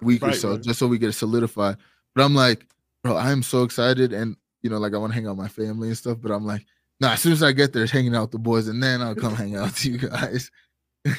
week 0.00 0.22
or 0.22 0.32
so, 0.32 0.52
right. 0.52 0.62
just 0.62 0.78
so 0.78 0.86
we 0.86 0.98
get 0.98 1.10
it 1.10 1.12
solidified. 1.12 1.76
But 2.14 2.24
I'm 2.24 2.34
like, 2.34 2.66
bro, 3.04 3.14
I'm 3.14 3.42
so 3.42 3.62
excited, 3.62 4.14
and 4.14 4.36
you 4.62 4.70
know, 4.70 4.78
like 4.78 4.94
I 4.94 4.98
want 4.98 5.12
to 5.12 5.14
hang 5.14 5.26
out 5.26 5.36
with 5.36 5.44
my 5.44 5.48
family 5.48 5.88
and 5.88 5.96
stuff. 5.96 6.18
But 6.20 6.32
I'm 6.32 6.44
like, 6.46 6.64
nah, 7.00 7.12
as 7.12 7.20
soon 7.20 7.32
as 7.32 7.42
I 7.42 7.52
get 7.52 7.72
there, 7.72 7.82
it's 7.84 7.92
hanging 7.92 8.14
out 8.14 8.22
with 8.22 8.30
the 8.32 8.38
boys, 8.38 8.68
and 8.68 8.82
then 8.82 9.00
I'll 9.02 9.14
come 9.14 9.34
hang 9.34 9.56
out 9.56 9.66
with 9.66 9.84
you 9.84 9.98
guys. 9.98 10.50
yeah. 11.04 11.14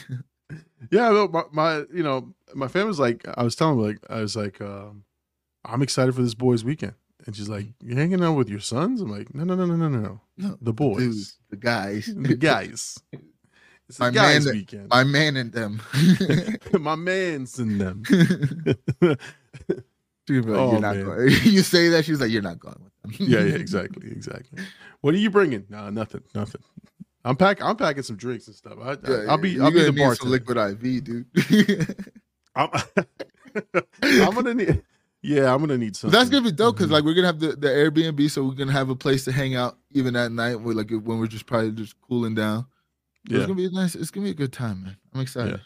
no, 1.10 1.28
My, 1.28 1.44
my, 1.52 1.78
you 1.94 2.04
know, 2.04 2.34
my 2.54 2.68
family's 2.68 3.00
like, 3.00 3.26
I 3.36 3.44
was 3.44 3.56
telling 3.56 3.78
them, 3.78 3.86
like, 3.88 4.00
I 4.10 4.22
was 4.22 4.36
like, 4.36 4.62
um, 4.62 5.04
I'm 5.66 5.82
excited 5.82 6.14
for 6.16 6.22
this 6.22 6.34
boys' 6.34 6.64
weekend, 6.64 6.94
and 7.26 7.36
she's 7.36 7.50
like, 7.50 7.68
"You're 7.82 7.98
hanging 7.98 8.24
out 8.24 8.34
with 8.34 8.50
your 8.50 8.60
sons?" 8.60 9.02
I'm 9.02 9.12
like, 9.12 9.34
"No, 9.36 9.44
no, 9.44 9.56
no, 9.56 9.66
no, 9.66 9.76
no, 9.76 9.90
no, 9.90 10.00
no. 10.00 10.22
No, 10.38 10.58
The 10.62 10.74
boys, 10.74 10.98
Dude, 10.98 11.26
the 11.52 11.56
guys, 11.58 12.06
the 12.16 12.36
guys. 12.36 12.98
It's 13.88 14.00
My 14.00 14.10
guys' 14.10 14.46
man- 14.46 14.56
weekend. 14.56 14.90
my 14.90 15.04
man 15.04 15.38
and 15.38 15.52
them. 15.52 15.82
my 16.80 16.96
man's 16.96 17.60
in 17.60 17.78
them. 17.78 18.04
She's 18.06 18.18
like, 20.46 20.60
Oh, 20.60 20.72
you're 20.74 20.82
not 20.82 20.96
man. 20.96 21.06
going. 21.06 21.30
you 21.44 21.62
say 21.62 21.90
that, 21.90 22.06
she's 22.06 22.20
like, 22.22 22.32
you're 22.32 22.42
not 22.42 22.60
going. 22.60 22.91
Yeah, 23.20 23.40
yeah, 23.40 23.56
exactly, 23.56 24.10
exactly. 24.12 24.64
What 25.02 25.14
are 25.14 25.18
you 25.18 25.30
bringing? 25.30 25.66
No, 25.70 25.90
nothing, 25.90 26.24
nothing. 26.36 26.62
I'm 27.24 27.36
pack. 27.36 27.62
I'm 27.62 27.76
packing 27.76 28.04
some 28.04 28.16
drinks 28.16 28.48
and 28.48 28.56
stuff. 28.56 28.74
I, 28.82 28.98
Yeah, 29.08 29.26
I'll 29.30 29.38
be. 29.38 29.52
you're 29.52 29.64
I'll 29.66 29.72
be 29.72 29.84
the 29.84 29.92
need 29.92 30.16
some 30.18 30.30
liquid 30.30 30.58
IV, 30.58 31.04
dude. 31.04 31.26
I'm, 32.56 32.70
I'm 34.04 34.34
gonna 34.34 34.54
need. 34.54 34.84
Yeah, 35.22 35.54
I'm 35.54 35.60
gonna 35.60 35.78
need 35.78 35.96
something. 35.96 36.18
that's 36.18 36.30
gonna 36.32 36.44
be 36.44 36.52
dope 36.52 36.76
because 36.76 36.90
Mhm. 36.90 36.94
like 36.94 37.04
we're 37.04 37.14
gonna 37.14 37.28
have 37.28 37.40
the, 37.40 37.50
the 37.50 37.68
Airbnb, 37.68 38.30
so 38.32 38.44
we're 38.44 38.56
gonna 38.56 38.72
have 38.72 38.90
a 38.90 38.96
place 38.96 39.24
to 39.26 39.32
hang 39.32 39.56
out 39.56 39.78
even 39.92 40.16
at 40.16 40.32
night. 40.32 40.56
Where 40.60 40.74
like 40.74 40.90
when 40.90 41.20
we're 41.20 41.28
just 41.28 41.46
probably 41.46 41.72
just 41.72 41.96
cooling 42.02 42.34
down. 42.36 42.66
Yeah. 43.30 43.38
It's 43.38 43.46
gonna 43.46 43.56
be 43.58 43.70
nice. 43.70 43.94
It's 43.94 44.10
gonna 44.10 44.24
be 44.26 44.32
a 44.32 44.36
good 44.36 44.52
time, 44.52 44.84
man. 44.84 44.98
I'm 45.14 45.22
excited. 45.22 45.62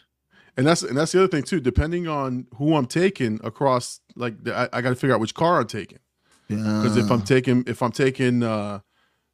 and 0.58 0.66
that's 0.66 0.82
and 0.82 0.94
that's 0.96 1.12
the 1.12 1.20
other 1.20 1.28
thing 1.28 1.42
too. 1.42 1.60
Depending 1.60 2.06
on 2.06 2.46
who 2.56 2.76
I'm 2.76 2.84
taking 2.86 3.40
across, 3.42 4.00
like 4.14 4.44
the, 4.44 4.54
I, 4.54 4.68
I 4.74 4.82
got 4.82 4.90
to 4.90 4.94
figure 4.94 5.14
out 5.14 5.20
which 5.20 5.32
car 5.34 5.58
I'm 5.60 5.66
taking. 5.66 6.00
Yeah. 6.48 6.56
Because 6.82 6.96
if 6.96 7.10
I'm 7.10 7.22
taking 7.22 7.64
if 7.66 7.82
I'm 7.82 7.92
taking 7.92 8.42
uh 8.42 8.80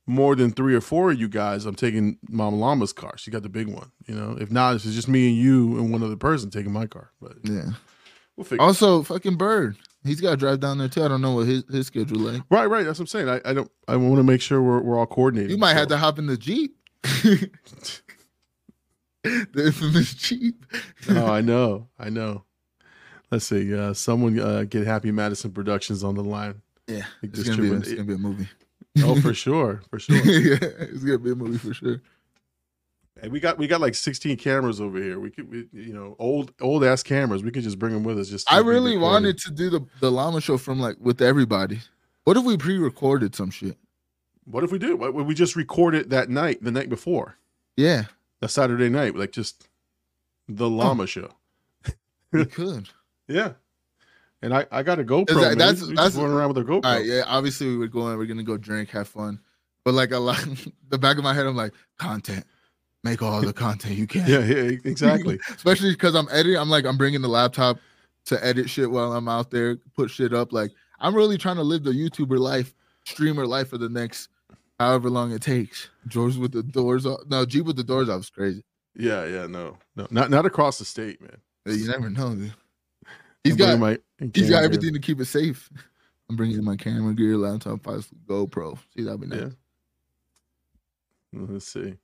more 0.06 0.34
than 0.34 0.50
three 0.50 0.74
or 0.74 0.80
four 0.80 1.12
of 1.12 1.20
you 1.20 1.28
guys, 1.28 1.64
I'm 1.64 1.74
taking 1.74 2.18
Mama 2.28 2.56
Llama's 2.56 2.92
car. 2.92 3.16
She 3.16 3.30
got 3.30 3.42
the 3.42 3.48
big 3.48 3.68
one. 3.68 3.92
You 4.06 4.14
know, 4.14 4.36
if 4.40 4.50
not, 4.50 4.74
it's 4.74 4.84
just 4.84 5.08
me 5.08 5.28
and 5.28 5.36
you 5.36 5.78
and 5.78 5.92
one 5.92 6.02
other 6.02 6.16
person 6.16 6.50
taking 6.50 6.72
my 6.72 6.86
car. 6.86 7.10
But 7.20 7.34
yeah, 7.44 7.70
We'll 8.36 8.44
figure. 8.44 8.64
Also, 8.64 9.02
fucking 9.02 9.36
Bird. 9.36 9.76
He's 10.04 10.20
got 10.20 10.30
to 10.30 10.36
drive 10.36 10.58
down 10.60 10.78
there 10.78 10.88
too. 10.88 11.04
I 11.04 11.08
don't 11.08 11.20
know 11.20 11.34
what 11.36 11.46
his, 11.46 11.62
his 11.70 11.86
schedule 11.86 12.18
like. 12.18 12.42
Right, 12.50 12.66
right. 12.66 12.84
That's 12.84 12.98
what 12.98 13.04
I'm 13.04 13.06
saying. 13.06 13.28
I, 13.28 13.40
I 13.48 13.52
don't. 13.52 13.70
I 13.86 13.94
want 13.96 14.16
to 14.16 14.24
make 14.24 14.40
sure 14.40 14.60
we're 14.60 14.80
we're 14.80 14.98
all 14.98 15.06
coordinated. 15.06 15.50
You 15.52 15.58
might 15.58 15.74
so- 15.74 15.78
have 15.78 15.88
to 15.88 15.98
hop 15.98 16.18
in 16.18 16.26
the 16.26 16.36
Jeep. 16.36 16.76
the 17.02 17.50
infamous 19.56 20.14
Jeep. 20.18 20.64
oh, 21.10 21.26
I 21.26 21.40
know. 21.40 21.88
I 21.98 22.10
know. 22.10 22.44
Let's 23.30 23.46
see. 23.46 23.74
Uh, 23.74 23.94
someone 23.94 24.38
uh, 24.38 24.64
get 24.64 24.86
Happy 24.86 25.10
Madison 25.12 25.52
Productions 25.52 26.02
on 26.02 26.16
the 26.16 26.24
line. 26.24 26.62
Yeah, 26.86 27.04
Like 27.22 27.32
it's 27.32 27.48
gonna, 27.48 27.62
be, 27.62 27.70
it's 27.70 27.92
gonna 27.92 28.04
be 28.04 28.14
a 28.14 28.18
movie. 28.18 28.48
Oh, 29.02 29.20
for 29.20 29.32
sure, 29.34 29.82
for 29.90 29.98
sure. 29.98 30.16
yeah, 30.16 30.58
it's 30.60 31.04
gonna 31.04 31.18
be 31.18 31.32
a 31.32 31.34
movie 31.34 31.58
for 31.58 31.72
sure. 31.72 32.00
And 33.22 33.30
we 33.30 33.40
got 33.40 33.56
we 33.56 33.66
got 33.66 33.80
like 33.80 33.94
16 33.94 34.36
cameras 34.36 34.80
over 34.80 34.98
here. 34.98 35.20
We 35.20 35.30
could, 35.30 35.48
we, 35.50 35.68
you 35.72 35.92
know, 35.92 36.16
old 36.18 36.52
old 36.60 36.84
ass 36.84 37.02
cameras. 37.02 37.42
We 37.42 37.50
could 37.50 37.62
just 37.62 37.78
bring 37.78 37.92
them 37.92 38.02
with 38.02 38.18
us. 38.18 38.28
Just 38.28 38.52
I 38.52 38.58
really 38.58 38.96
wanted 38.96 39.38
to 39.38 39.50
do 39.50 39.70
the 39.70 39.86
the 40.00 40.10
llama 40.10 40.40
show 40.40 40.58
from 40.58 40.80
like 40.80 40.96
with 40.98 41.22
everybody. 41.22 41.80
What 42.24 42.36
if 42.36 42.44
we 42.44 42.56
pre-recorded 42.56 43.34
some 43.34 43.50
shit? 43.50 43.76
What 44.44 44.64
if 44.64 44.72
we 44.72 44.78
do? 44.78 44.96
What, 44.96 45.14
we 45.14 45.34
just 45.34 45.56
record 45.56 45.94
it 45.94 46.10
that 46.10 46.30
night, 46.30 46.62
the 46.62 46.70
night 46.70 46.88
before, 46.88 47.36
Yeah, 47.76 48.04
the 48.40 48.48
Saturday 48.48 48.88
night, 48.88 49.14
like 49.14 49.30
just 49.30 49.68
the 50.48 50.66
oh. 50.66 50.68
llama 50.68 51.06
show. 51.06 51.30
we 52.32 52.44
could. 52.46 52.88
Yeah. 53.28 53.52
And 54.42 54.52
I, 54.54 54.66
I 54.72 54.82
got 54.82 54.98
a 54.98 55.04
GoPro. 55.04 55.26
that- 55.40 55.58
that's- 55.58 55.82
we 55.82 55.94
that's- 55.94 56.14
running 56.16 56.32
around 56.32 56.48
with 56.54 56.58
a 56.58 56.64
GoPro. 56.68 56.84
Right, 56.84 57.04
yeah. 57.06 57.22
Obviously, 57.26 57.68
we 57.68 57.76
were 57.76 57.86
going. 57.88 58.16
We're 58.18 58.26
gonna 58.26 58.42
go 58.42 58.56
drink, 58.56 58.90
have 58.90 59.08
fun. 59.08 59.38
But 59.84 59.94
like 59.94 60.12
a 60.12 60.18
lot, 60.18 60.44
the 60.88 60.98
back 60.98 61.16
of 61.18 61.24
my 61.24 61.34
head, 61.34 61.46
I'm 61.46 61.56
like, 61.56 61.72
content. 61.98 62.44
Make 63.04 63.20
all 63.22 63.40
the 63.40 63.52
content 63.52 63.96
you 63.96 64.06
can. 64.06 64.26
yeah, 64.28 64.40
yeah, 64.40 64.78
exactly. 64.84 65.38
Especially 65.48 65.90
because 65.92 66.14
I'm 66.14 66.28
editing. 66.30 66.56
I'm 66.58 66.70
like, 66.70 66.84
I'm 66.84 66.96
bringing 66.96 67.20
the 67.22 67.28
laptop 67.28 67.78
to 68.26 68.44
edit 68.44 68.70
shit 68.70 68.88
while 68.90 69.12
I'm 69.12 69.28
out 69.28 69.50
there, 69.50 69.76
put 69.96 70.08
shit 70.10 70.32
up. 70.32 70.52
Like, 70.52 70.70
I'm 71.00 71.14
really 71.14 71.36
trying 71.36 71.56
to 71.56 71.62
live 71.64 71.82
the 71.82 71.90
YouTuber 71.90 72.38
life, 72.38 72.72
streamer 73.04 73.44
life 73.44 73.68
for 73.70 73.78
the 73.78 73.88
next 73.88 74.28
however 74.78 75.10
long 75.10 75.32
it 75.32 75.42
takes. 75.42 75.88
George 76.06 76.36
with 76.36 76.52
the 76.52 76.62
doors 76.62 77.04
off. 77.06 77.20
No, 77.28 77.44
Jeep 77.44 77.66
with 77.66 77.74
the 77.76 77.82
doors 77.84 78.08
off 78.08 78.20
is 78.20 78.30
crazy. 78.30 78.62
yeah, 78.96 79.24
yeah, 79.24 79.46
no, 79.48 79.78
no, 79.96 80.06
not 80.12 80.30
not 80.30 80.46
across 80.46 80.78
the 80.78 80.84
state, 80.84 81.20
man. 81.20 81.36
You 81.66 81.88
never 81.88 82.08
know. 82.10 82.34
Dude. 82.36 82.54
He's 83.44 83.56
got 83.56 83.78
my 83.78 83.98
he's 84.34 84.50
got 84.50 84.62
everything 84.64 84.92
to 84.94 85.00
keep 85.00 85.20
it 85.20 85.24
safe. 85.26 85.70
I'm 86.30 86.36
bringing 86.36 86.62
my 86.64 86.76
camera 86.76 87.12
gear, 87.14 87.36
laptop, 87.36 87.82
possibly 87.82 88.18
GoPro. 88.26 88.78
See, 88.96 89.02
that'd 89.02 89.20
be 89.20 89.26
nice. 89.26 89.40
Yeah. 91.32 91.40
Let's 91.48 91.66
see. 91.66 91.94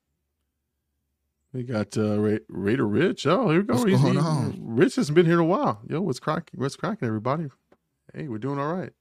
We 1.52 1.62
got 1.62 1.96
uh 1.96 2.18
Ra- 2.20 2.38
Raider 2.48 2.86
Rich. 2.86 3.26
Oh, 3.26 3.50
here 3.50 3.60
we 3.60 3.66
go. 3.66 3.74
What's 3.74 3.86
He's- 3.86 4.02
going 4.02 4.14
he- 4.14 4.20
on? 4.20 4.58
Rich 4.60 4.96
hasn't 4.96 5.14
been 5.14 5.26
here 5.26 5.34
in 5.36 5.40
a 5.40 5.44
while. 5.44 5.80
Yo, 5.88 6.00
what's 6.00 6.20
cracking? 6.20 6.60
What's 6.60 6.76
cracking, 6.76 7.06
everybody? 7.08 7.46
Hey, 8.14 8.28
we're 8.28 8.38
doing 8.38 8.58
all 8.58 8.72
right. 8.74 8.92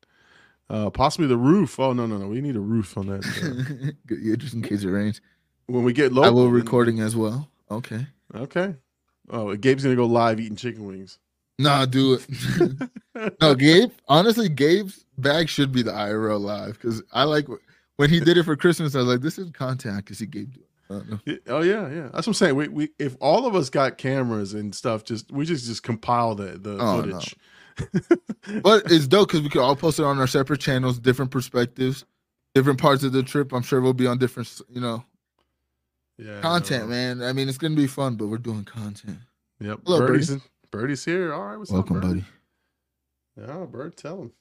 Uh 0.69 0.89
possibly 0.89 1.27
the 1.27 1.37
roof. 1.37 1.79
Oh 1.79 1.93
no, 1.93 2.05
no, 2.05 2.17
no. 2.17 2.27
We 2.27 2.41
need 2.41 2.55
a 2.55 2.59
roof 2.61 2.97
on 2.97 3.07
that. 3.07 3.25
uh, 3.25 3.91
yeah, 4.21 4.35
just 4.35 4.53
in 4.53 4.61
case 4.61 4.83
it 4.83 4.89
rains. 4.89 5.21
when 5.65 5.83
we 5.83 5.91
get 5.93 6.13
low. 6.13 6.23
I 6.23 6.29
will 6.29 6.49
recording 6.49 6.99
as 6.99 7.15
well. 7.15 7.49
Okay. 7.71 8.05
Okay. 8.35 8.75
Oh, 9.29 9.55
Gabe's 9.55 9.83
gonna 9.83 9.95
go 9.95 10.05
live 10.05 10.39
eating 10.39 10.55
chicken 10.55 10.85
wings. 10.85 11.19
Nah, 11.59 11.85
do 11.85 12.13
it. 12.13 13.37
no, 13.41 13.55
Gabe. 13.55 13.91
Honestly, 14.07 14.47
Gabe's 14.49 15.05
bag 15.17 15.49
should 15.49 15.71
be 15.71 15.81
the 15.81 15.91
IRL 15.91 16.39
live 16.39 16.73
because 16.73 17.01
I 17.11 17.23
like 17.23 17.47
when 17.97 18.09
he 18.09 18.19
did 18.19 18.37
it 18.37 18.43
for 18.43 18.55
Christmas. 18.55 18.93
I 18.95 18.99
was 18.99 19.07
like, 19.07 19.21
this 19.21 19.37
is 19.39 19.49
content. 19.51 19.97
I 19.97 20.01
can 20.01 20.15
see 20.15 20.27
Gabe 20.27 20.53
do 20.53 20.59
it. 20.61 20.67
I 20.89 20.93
don't 20.93 21.09
know. 21.11 21.19
Yeah, 21.25 21.35
Oh 21.47 21.61
yeah, 21.61 21.89
yeah. 21.89 22.01
That's 22.13 22.27
what 22.27 22.27
I'm 22.27 22.33
saying. 22.35 22.55
We, 22.55 22.67
we 22.67 22.89
if 22.99 23.17
all 23.19 23.45
of 23.45 23.55
us 23.55 23.69
got 23.69 23.97
cameras 23.97 24.53
and 24.53 24.73
stuff, 24.73 25.03
just 25.03 25.31
we 25.31 25.45
just 25.45 25.65
just 25.65 25.83
compile 25.83 26.35
the 26.35 26.57
the 26.59 26.77
Oh, 26.79 27.01
no. 27.01 27.19
footage. 27.19 27.35
But 28.63 28.89
it's 28.91 29.07
dope 29.07 29.27
because 29.27 29.41
we 29.41 29.49
could 29.49 29.61
all 29.61 29.75
post 29.75 29.99
it 29.99 30.05
on 30.05 30.17
our 30.19 30.25
separate 30.27 30.61
channels, 30.61 30.99
different 30.99 31.31
perspectives, 31.31 32.05
different 32.55 32.79
parts 32.79 33.03
of 33.03 33.11
the 33.11 33.21
trip. 33.21 33.51
I'm 33.51 33.61
sure 33.61 33.81
we'll 33.81 33.93
be 33.93 34.07
on 34.07 34.17
different, 34.17 34.61
you 34.69 34.79
know, 34.79 35.03
yeah, 36.17 36.39
content, 36.41 36.85
no. 36.85 36.89
man. 36.89 37.21
I 37.21 37.33
mean, 37.33 37.49
it's 37.49 37.57
gonna 37.57 37.75
be 37.75 37.85
fun, 37.87 38.15
but 38.15 38.27
we're 38.27 38.37
doing 38.37 38.63
content. 38.63 39.17
Yep. 39.59 39.79
Hello, 39.85 39.99
Birdie's, 40.07 40.29
Birdie. 40.29 40.41
Birdie's 40.71 41.05
here. 41.05 41.33
All 41.33 41.43
right, 41.45 41.57
what's 41.57 41.71
Welcome, 41.71 41.97
up, 41.97 42.01
buddy. 42.03 42.25
buddy? 43.37 43.47
Yeah, 43.53 43.65
Bird, 43.65 43.95
tell 43.97 44.21
him. 44.21 44.31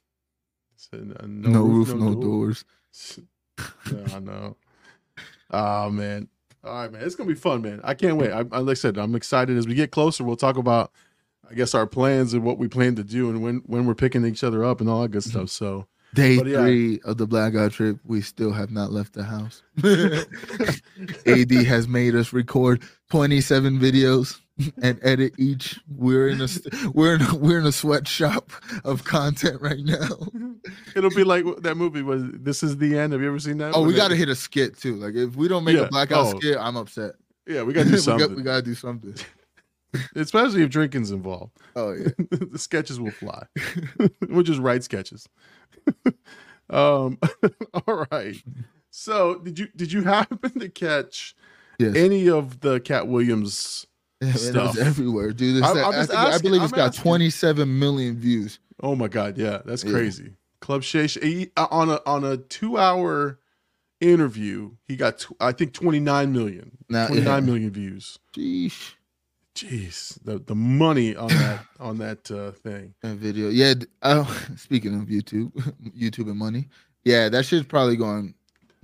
Said, 0.76 1.16
uh, 1.18 1.26
No, 1.26 1.62
roof, 1.62 1.94
no, 1.94 2.14
doors. 2.14 2.64
yeah, 3.90 4.14
I 4.14 4.18
know. 4.20 4.56
Oh 5.50 5.90
man. 5.90 6.28
All 6.64 6.72
right, 6.74 6.92
man. 6.92 7.02
It's 7.02 7.14
gonna 7.14 7.28
be 7.28 7.34
fun, 7.34 7.62
man. 7.62 7.80
I 7.84 7.94
can't 7.94 8.16
wait. 8.16 8.32
I, 8.32 8.40
I 8.52 8.58
like 8.58 8.70
I 8.70 8.74
said, 8.74 8.98
I'm 8.98 9.14
excited. 9.14 9.56
As 9.56 9.66
we 9.66 9.74
get 9.74 9.90
closer, 9.90 10.24
we'll 10.24 10.36
talk 10.36 10.56
about, 10.56 10.92
I 11.50 11.54
guess, 11.54 11.74
our 11.74 11.86
plans 11.86 12.34
and 12.34 12.42
what 12.42 12.58
we 12.58 12.68
plan 12.68 12.94
to 12.96 13.04
do, 13.04 13.30
and 13.30 13.42
when 13.42 13.62
when 13.66 13.86
we're 13.86 13.94
picking 13.94 14.24
each 14.26 14.42
other 14.44 14.64
up 14.64 14.80
and 14.80 14.90
all 14.90 15.02
that 15.02 15.10
good 15.10 15.24
stuff. 15.24 15.50
So 15.50 15.86
Day 16.16 16.34
yeah. 16.36 16.62
three 16.62 16.98
of 17.04 17.18
the 17.18 17.26
blackout 17.26 17.72
trip, 17.72 17.98
we 18.04 18.20
still 18.22 18.50
have 18.52 18.70
not 18.70 18.90
left 18.90 19.12
the 19.12 19.22
house. 19.22 19.62
AD 21.26 21.50
has 21.66 21.86
made 21.86 22.14
us 22.14 22.32
record 22.32 22.82
27 23.10 23.78
videos 23.78 24.40
and 24.82 24.98
edit 25.02 25.34
each. 25.38 25.78
We're 25.88 26.28
in 26.28 26.40
a 26.40 26.48
we're 26.94 27.16
in 27.16 27.22
a, 27.22 27.34
we're 27.34 27.58
in 27.58 27.66
a 27.66 27.72
sweatshop 27.72 28.50
of 28.84 29.04
content 29.04 29.60
right 29.60 29.80
now. 29.84 30.08
it'll 30.94 31.10
be 31.10 31.24
like 31.24 31.44
that 31.58 31.76
movie 31.76 32.02
was. 32.02 32.22
This 32.32 32.62
is 32.62 32.78
the 32.78 32.98
end. 32.98 33.12
Have 33.12 33.20
you 33.20 33.28
ever 33.28 33.38
seen 33.38 33.58
that? 33.58 33.72
Oh, 33.74 33.82
we 33.82 33.92
got 33.94 34.08
to 34.08 34.16
hit 34.16 34.28
a 34.30 34.34
skit 34.34 34.78
too. 34.78 34.96
Like 34.96 35.14
if 35.14 35.36
we 35.36 35.48
don't 35.48 35.64
make 35.64 35.76
Yeah. 35.76 35.82
a 35.82 35.88
blackout 35.88 36.34
Oh. 36.34 36.38
skit, 36.38 36.56
I'm 36.58 36.76
upset. 36.76 37.12
Yeah, 37.46 37.62
we 37.62 37.72
got 37.74 37.84
to 37.84 37.90
do 37.90 37.98
something. 37.98 38.34
we 38.34 38.42
got 38.42 38.56
to 38.56 38.62
do 38.62 38.74
something. 38.74 39.14
Especially 40.14 40.62
if 40.62 40.70
drinking's 40.70 41.10
involved. 41.10 41.52
Oh 41.74 41.92
yeah. 41.92 42.08
the 42.30 42.58
sketches 42.58 42.98
will 42.98 43.10
fly. 43.12 43.44
we'll 44.28 44.42
just 44.42 44.60
write 44.60 44.82
sketches. 44.84 45.28
um 46.70 47.18
all 47.86 48.06
right. 48.10 48.42
So 48.90 49.36
did 49.36 49.58
you 49.58 49.68
did 49.76 49.92
you 49.92 50.02
happen 50.04 50.58
to 50.60 50.68
catch 50.68 51.34
Yes. 51.78 51.94
any 51.94 52.28
of 52.30 52.60
the 52.60 52.80
Katt 52.80 53.06
Williams? 53.06 53.86
Yeah, 54.22 54.28
man, 54.28 54.34
it 54.36 54.38
stuff. 54.38 54.76
was 54.76 54.78
everywhere, 54.78 55.32
dude. 55.32 55.62
I'm- 55.62 55.74
that- 55.76 55.84
I, 55.84 56.06
think- 56.06 56.18
I 56.18 56.38
believe 56.38 56.62
it's 56.62 56.72
I'm 56.72 56.76
got 56.76 56.86
asking. 56.88 57.02
27 57.02 57.78
million 57.78 58.16
views. 58.16 58.58
Oh 58.82 58.96
my 58.96 59.08
god, 59.08 59.36
yeah, 59.36 59.60
that's 59.64 59.84
Yeah. 59.84 59.90
crazy. 59.92 60.32
Club 60.60 60.82
Shay 60.82 61.50
uh, 61.56 61.66
on 61.70 61.90
a 61.90 62.00
on 62.06 62.24
a 62.24 62.38
2-hour 62.38 63.38
interview, 64.00 64.70
he 64.88 64.96
got 64.96 65.18
tw- 65.18 65.32
I 65.38 65.52
think 65.52 65.72
29 65.74 66.32
million. 66.32 66.78
Now, 66.88 67.06
Twenty 67.08 67.22
nine 67.22 67.42
yeah. 67.44 67.52
million 67.52 67.70
views. 67.70 68.18
Sheesh. 68.34 68.94
Jeez, 69.56 70.22
the 70.22 70.38
the 70.38 70.54
money 70.54 71.16
on 71.16 71.28
that 71.28 71.66
on 71.80 71.96
that 71.98 72.30
uh, 72.30 72.50
thing. 72.50 72.94
That 73.00 73.16
video. 73.16 73.48
Yeah. 73.48 73.72
Oh, 74.02 74.46
speaking 74.56 74.94
of 74.94 75.08
YouTube, 75.08 75.50
YouTube 75.98 76.28
and 76.28 76.38
money. 76.38 76.68
Yeah, 77.04 77.30
that 77.30 77.46
shit's 77.46 77.66
probably 77.66 77.96
going 77.96 78.34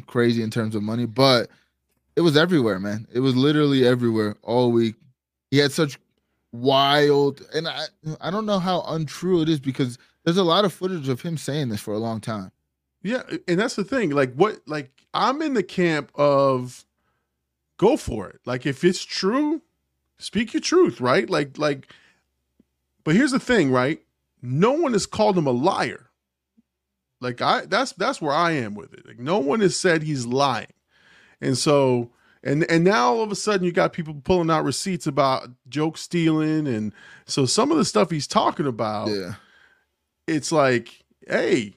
crazy 0.07 0.43
in 0.43 0.51
terms 0.51 0.75
of 0.75 0.83
money, 0.83 1.05
but 1.05 1.51
it 2.17 2.23
was 2.23 2.39
everywhere, 2.39 2.79
man. 2.79 3.07
It 3.13 3.21
was 3.21 3.37
literally 3.37 3.87
everywhere 3.87 4.37
all 4.43 4.73
week. 4.73 4.95
He 5.51 5.59
had 5.59 5.73
such 5.73 5.99
wild, 6.53 7.47
and 7.55 7.69
I 7.69 7.85
I 8.23 8.31
don't 8.31 8.47
know 8.47 8.59
how 8.59 8.83
untrue 8.89 9.43
it 9.43 9.51
is 9.51 9.61
because 9.61 9.99
there's 10.25 10.39
a 10.39 10.43
lot 10.43 10.65
of 10.65 10.73
footage 10.73 11.11
of 11.11 11.21
him 11.21 11.37
saying 11.37 11.69
this 11.69 11.83
for 11.83 11.93
a 11.93 11.99
long 11.99 12.19
time. 12.19 12.51
Yeah, 13.03 13.23
and 13.47 13.61
that's 13.61 13.77
the 13.77 13.85
thing. 13.85 14.11
Like 14.11 14.33
what 14.35 14.61
like 14.67 14.91
I'm 15.13 15.43
in 15.43 15.53
the 15.53 15.63
camp 15.63 16.11
of 16.15 16.87
go 17.77 17.99
for 17.99 18.31
it. 18.31 18.41
Like 18.47 18.65
if 18.65 18.85
it's 18.85 19.05
true, 19.05 19.61
speak 20.19 20.53
your 20.55 20.61
truth, 20.61 21.01
right? 21.01 21.29
Like 21.29 21.59
like 21.59 21.89
but 23.05 23.15
here's 23.17 23.33
the 23.33 23.41
thing, 23.41 23.71
right? 23.73 24.01
No 24.41 24.73
one 24.73 24.93
has 24.93 25.07
called 25.07 25.37
him 25.39 25.47
a 25.47 25.51
liar. 25.53 26.09
Like 27.21 27.41
I 27.41 27.67
that's 27.67 27.93
that's 27.93 28.21
where 28.21 28.35
I 28.35 28.53
am 28.53 28.75
with 28.75 28.93
it. 28.95 29.07
Like 29.07 29.19
no 29.19 29.39
one 29.39 29.61
has 29.61 29.79
said 29.79 30.03
he's 30.03 30.27
lying. 30.27 30.73
And 31.41 31.57
so 31.57 32.11
and 32.43 32.65
and 32.71 32.83
now 32.85 33.13
all 33.15 33.23
of 33.23 33.31
a 33.31 33.37
sudden 33.37 33.65
you 33.65 33.73
got 33.73 33.93
people 33.93 34.15
pulling 34.15 34.51
out 34.51 34.65
receipts 34.65 35.07
about 35.07 35.49
joke 35.69 35.97
stealing 35.97 36.67
and 36.67 36.93
so 37.27 37.47
some 37.47 37.71
of 37.71 37.79
the 37.79 37.85
stuff 37.85 38.11
he's 38.11 38.27
talking 38.27 38.67
about 38.67 39.09
Yeah. 39.09 39.35
it's 40.27 40.51
like, 40.51 41.05
hey, 41.29 41.75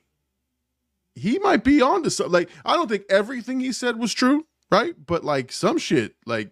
he 1.14 1.38
might 1.40 1.64
be 1.64 1.82
on 1.82 2.04
to 2.04 2.10
something. 2.10 2.34
Like, 2.34 2.50
I 2.66 2.76
don't 2.76 2.90
think 2.90 3.06
everything 3.10 3.60
he 3.60 3.72
said 3.72 3.98
was 3.98 4.14
true, 4.14 4.46
right? 4.72 4.94
But 5.06 5.24
like 5.24 5.52
some 5.52 5.78
shit, 5.78 6.16
like 6.26 6.50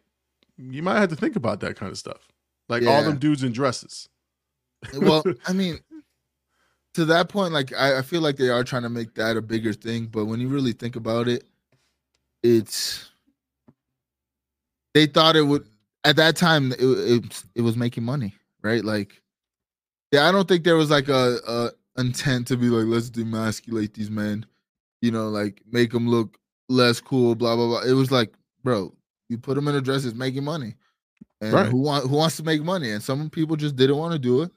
you 0.71 0.83
might 0.83 0.99
have 0.99 1.09
to 1.09 1.15
think 1.15 1.35
about 1.35 1.59
that 1.61 1.75
kind 1.75 1.91
of 1.91 1.97
stuff. 1.97 2.27
Like 2.69 2.85
all 2.85 3.03
them 3.03 3.19
dudes 3.19 3.43
in 3.43 3.51
dresses. 3.51 4.09
well, 4.95 5.23
I 5.47 5.53
mean, 5.53 5.79
to 6.93 7.05
that 7.05 7.29
point, 7.29 7.53
like 7.53 7.73
I, 7.73 7.99
I 7.99 8.01
feel 8.01 8.21
like 8.21 8.37
they 8.37 8.49
are 8.49 8.63
trying 8.63 8.83
to 8.83 8.89
make 8.89 9.15
that 9.15 9.37
a 9.37 9.41
bigger 9.41 9.73
thing, 9.73 10.05
but 10.05 10.25
when 10.25 10.39
you 10.39 10.47
really 10.47 10.73
think 10.73 10.95
about 10.95 11.27
it, 11.27 11.43
it's 12.41 13.09
they 14.93 15.05
thought 15.05 15.35
it 15.35 15.43
would 15.43 15.67
at 16.03 16.15
that 16.17 16.35
time 16.35 16.71
it 16.73 16.79
it, 16.81 17.43
it 17.55 17.61
was 17.61 17.75
making 17.75 18.03
money, 18.03 18.33
right? 18.61 18.83
Like, 18.83 19.21
yeah, 20.11 20.27
I 20.27 20.31
don't 20.31 20.47
think 20.47 20.63
there 20.63 20.75
was 20.75 20.89
like 20.89 21.09
a, 21.09 21.39
a 21.47 21.71
intent 22.01 22.47
to 22.47 22.57
be 22.57 22.67
like 22.67 22.87
let's 22.87 23.09
demasculate 23.09 23.93
these 23.93 24.09
men, 24.09 24.45
you 25.01 25.11
know, 25.11 25.29
like 25.29 25.61
make 25.69 25.91
them 25.91 26.07
look 26.07 26.37
less 26.69 27.01
cool, 27.01 27.35
blah 27.35 27.55
blah 27.55 27.67
blah. 27.67 27.81
It 27.81 27.93
was 27.93 28.11
like, 28.11 28.33
bro, 28.63 28.93
you 29.33 29.39
put 29.39 29.55
them 29.55 29.69
in 29.69 29.75
a 29.75 29.81
dress, 29.81 30.05
it's 30.05 30.15
making 30.17 30.45
money. 30.45 30.75
And 31.41 31.53
Right. 31.53 31.71
who 31.71 31.77
want 31.79 32.09
who 32.09 32.17
wants 32.17 32.37
to 32.37 32.43
make 32.43 32.63
money? 32.63 32.91
And 32.91 33.03
some 33.03 33.29
people 33.31 33.57
just 33.57 33.75
didn't 33.77 33.97
want 33.97 34.13
to 34.13 34.19
do 34.19 34.43
it 34.43 34.51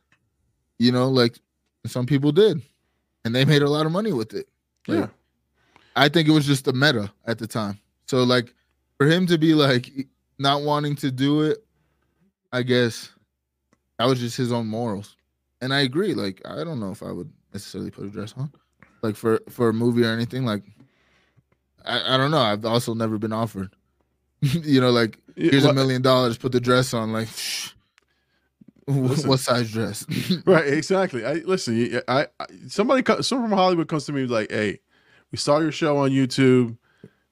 You 0.79 0.93
know, 0.93 1.09
like 1.11 1.41
some 1.87 2.07
people 2.07 2.33
did, 2.33 2.63
and 3.25 3.35
they 3.35 3.45
made 3.47 3.63
a 3.63 3.71
lot 3.71 3.87
of 3.87 3.93
money 3.93 4.13
with 4.13 4.35
it. 4.35 4.49
Like, 4.89 5.01
Yeah. 5.01 5.09
I 5.97 6.09
think 6.11 6.29
it 6.29 6.33
was 6.33 6.47
just 6.47 6.67
the 6.67 6.75
meta 6.75 7.13
at 7.27 7.39
the 7.39 7.49
time. 7.49 7.81
So 8.09 8.25
like 8.25 8.55
for 8.99 9.07
him 9.09 9.27
to 9.29 9.39
be 9.39 9.55
like 9.55 10.09
not 10.39 10.63
wanting 10.63 10.97
to 10.99 11.13
do 11.13 11.43
it, 11.43 11.65
I 12.53 12.63
guess 12.65 13.11
that 13.99 14.07
was 14.07 14.21
just 14.21 14.39
his 14.39 14.53
own 14.53 14.69
morals. 14.69 15.17
And 15.63 15.75
I 15.75 15.81
agree. 15.83 16.15
Like 16.15 16.43
I 16.47 16.65
don't 16.65 16.81
know 16.81 16.93
if 16.93 17.03
I 17.03 17.13
would 17.13 17.33
necessarily 17.55 17.93
put 17.93 18.07
a 18.07 18.11
dress 18.11 18.35
on, 18.39 18.53
like 19.03 19.17
for 19.17 19.41
for 19.51 19.71
a 19.71 19.75
movie 19.75 20.05
or 20.05 20.13
anything. 20.13 20.47
Like 20.47 20.65
I, 21.87 22.15
I 22.15 22.19
don't 22.19 22.33
know. 22.33 22.41
I've 22.43 22.67
also 22.67 22.95
never 22.95 23.19
been 23.19 23.35
offered. 23.35 23.76
you 24.65 24.81
know, 24.81 24.91
like 24.91 25.19
here's 25.37 25.65
a 25.65 25.73
million 25.73 26.03
dollars, 26.03 26.39
put 26.39 26.53
the 26.53 26.61
dress 26.61 26.95
on. 26.95 27.13
Like. 27.13 27.29
Listen. 28.89 29.29
what 29.29 29.41
size 29.41 29.73
dress? 29.73 30.07
Right, 30.47 30.69
exactly. 30.69 31.25
I 31.25 31.35
listen. 31.45 32.01
I, 32.07 32.29
I 32.39 32.47
somebody, 32.69 33.03
someone 33.23 33.51
from 33.51 33.59
Hollywood 33.59 33.89
comes 33.89 34.05
to 34.07 34.13
me 34.13 34.27
like, 34.27 34.53
"Hey, 34.53 34.79
we 35.33 35.39
saw 35.39 35.59
your 35.59 35.73
show 35.73 35.97
on 35.97 36.11
YouTube. 36.11 36.77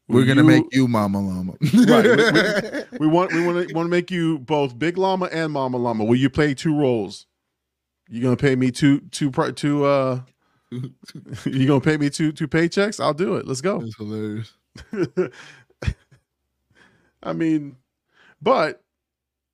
We're 0.09 0.27
gonna 0.27 0.40
you- 0.42 0.46
make 0.48 0.64
you 0.72 0.88
Mama 0.88 1.20
Llama. 1.20 1.53
Right, 1.87 2.85
We 2.98 3.07
want 3.07 3.33
we 3.33 3.46
want 3.46 3.68
to 3.68 3.74
want 3.74 3.87
to 3.87 3.90
make 3.90 4.11
you 4.11 4.40
both 4.40 4.77
Big 4.77 4.98
Llama 4.98 5.27
and 5.27 5.53
Mama 5.53 5.77
Llama. 5.77 6.05
Will 6.05 6.16
you 6.16 6.29
play 6.29 6.55
two 6.55 6.77
roles? 6.77 7.27
You 8.09 8.20
gonna 8.20 8.37
pay 8.37 8.57
me 8.57 8.72
two 8.72 9.00
two 9.12 9.31
two 9.53 9.85
uh? 9.85 10.22
you 10.70 11.66
gonna 11.68 11.81
pay 11.81 11.96
me 11.96 12.11
two 12.11 12.33
two 12.33 12.48
paychecks? 12.48 12.98
I'll 12.98 13.14
do 13.14 13.37
it. 13.37 13.46
Let's 13.46 13.61
go. 13.61 13.79
That's 13.79 13.96
hilarious. 13.96 14.53
I 17.24 17.32
mean, 17.32 17.76
but 18.40 18.82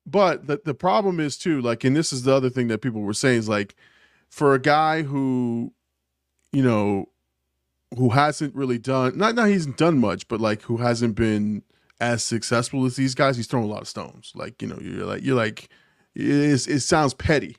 but 0.05 0.47
the 0.47 0.61
the 0.63 0.73
problem 0.73 1.19
is 1.19 1.37
too 1.37 1.61
like, 1.61 1.83
and 1.83 1.95
this 1.95 2.11
is 2.11 2.23
the 2.23 2.33
other 2.33 2.49
thing 2.49 2.67
that 2.67 2.79
people 2.79 3.01
were 3.01 3.13
saying 3.13 3.39
is 3.39 3.49
like, 3.49 3.75
for 4.29 4.53
a 4.53 4.59
guy 4.59 5.03
who, 5.03 5.73
you 6.51 6.63
know, 6.63 7.09
who 7.97 8.09
hasn't 8.09 8.55
really 8.55 8.77
done 8.77 9.17
not 9.17 9.35
not 9.35 9.49
he's 9.49 9.65
done 9.65 9.99
much, 9.99 10.27
but 10.27 10.41
like 10.41 10.61
who 10.63 10.77
hasn't 10.77 11.15
been 11.15 11.63
as 11.99 12.23
successful 12.23 12.85
as 12.85 12.95
these 12.95 13.15
guys, 13.15 13.37
he's 13.37 13.47
thrown 13.47 13.63
a 13.63 13.67
lot 13.67 13.81
of 13.81 13.87
stones. 13.87 14.31
Like 14.35 14.61
you 14.61 14.67
know, 14.67 14.79
you're 14.81 15.05
like 15.05 15.23
you're 15.23 15.35
like, 15.35 15.69
it, 16.15 16.67
it 16.67 16.79
sounds 16.81 17.13
petty. 17.13 17.57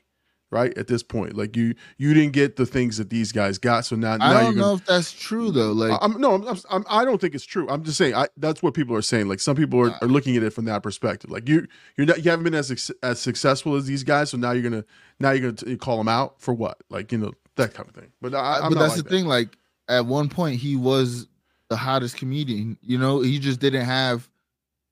Right 0.53 0.77
at 0.77 0.85
this 0.85 1.01
point, 1.01 1.35
like 1.35 1.57
you, 1.57 1.73
you 1.97 2.13
didn't 2.13 2.33
get 2.33 2.57
the 2.57 2.67
things 2.67 2.97
that 2.97 3.09
these 3.09 3.31
guys 3.31 3.57
got, 3.57 3.85
so 3.85 3.95
now, 3.95 4.17
now 4.17 4.25
I 4.25 4.33
don't 4.33 4.43
gonna, 4.53 4.57
know 4.57 4.73
if 4.75 4.85
that's 4.85 5.11
true 5.11 5.49
though. 5.49 5.71
Like, 5.71 5.97
I'm 5.99 6.21
no, 6.21 6.35
I'm, 6.35 6.57
I'm, 6.69 6.85
I 6.87 7.03
don't 7.03 7.19
think 7.19 7.33
it's 7.33 7.43
true. 7.43 7.67
I'm 7.69 7.83
just 7.83 7.97
saying 7.97 8.13
I, 8.13 8.27
that's 8.37 8.61
what 8.61 8.75
people 8.75 8.95
are 8.95 9.01
saying. 9.01 9.27
Like 9.27 9.39
some 9.39 9.55
people 9.55 9.79
are, 9.79 9.95
are 9.99 10.07
looking 10.07 10.37
at 10.37 10.43
it 10.43 10.51
from 10.51 10.65
that 10.65 10.83
perspective. 10.83 11.31
Like 11.31 11.49
you, 11.49 11.67
you're 11.97 12.05
not, 12.05 12.23
you 12.23 12.29
haven't 12.29 12.43
been 12.43 12.53
as 12.53 12.91
as 13.01 13.19
successful 13.19 13.75
as 13.75 13.87
these 13.87 14.03
guys, 14.03 14.29
so 14.29 14.37
now 14.37 14.51
you're 14.51 14.61
gonna 14.61 14.85
now 15.19 15.31
you're 15.31 15.51
gonna 15.51 15.71
t- 15.71 15.75
call 15.75 15.97
them 15.97 16.07
out 16.07 16.39
for 16.39 16.53
what? 16.53 16.77
Like 16.87 17.11
you 17.11 17.17
know 17.17 17.33
that 17.55 17.73
kind 17.73 17.89
of 17.89 17.95
thing. 17.95 18.11
But 18.21 18.35
I, 18.35 18.59
I'm 18.59 18.73
but 18.73 18.77
that's 18.77 18.95
like 18.95 18.97
the 18.97 19.03
that. 19.03 19.09
thing. 19.09 19.25
Like, 19.25 19.57
at 19.89 20.05
one 20.05 20.29
point, 20.29 20.59
he 20.59 20.75
was 20.75 21.25
the 21.69 21.77
hottest 21.77 22.15
comedian. 22.15 22.77
You 22.83 22.99
know, 22.99 23.21
he 23.21 23.39
just 23.39 23.59
didn't 23.59 23.85
have 23.85 24.29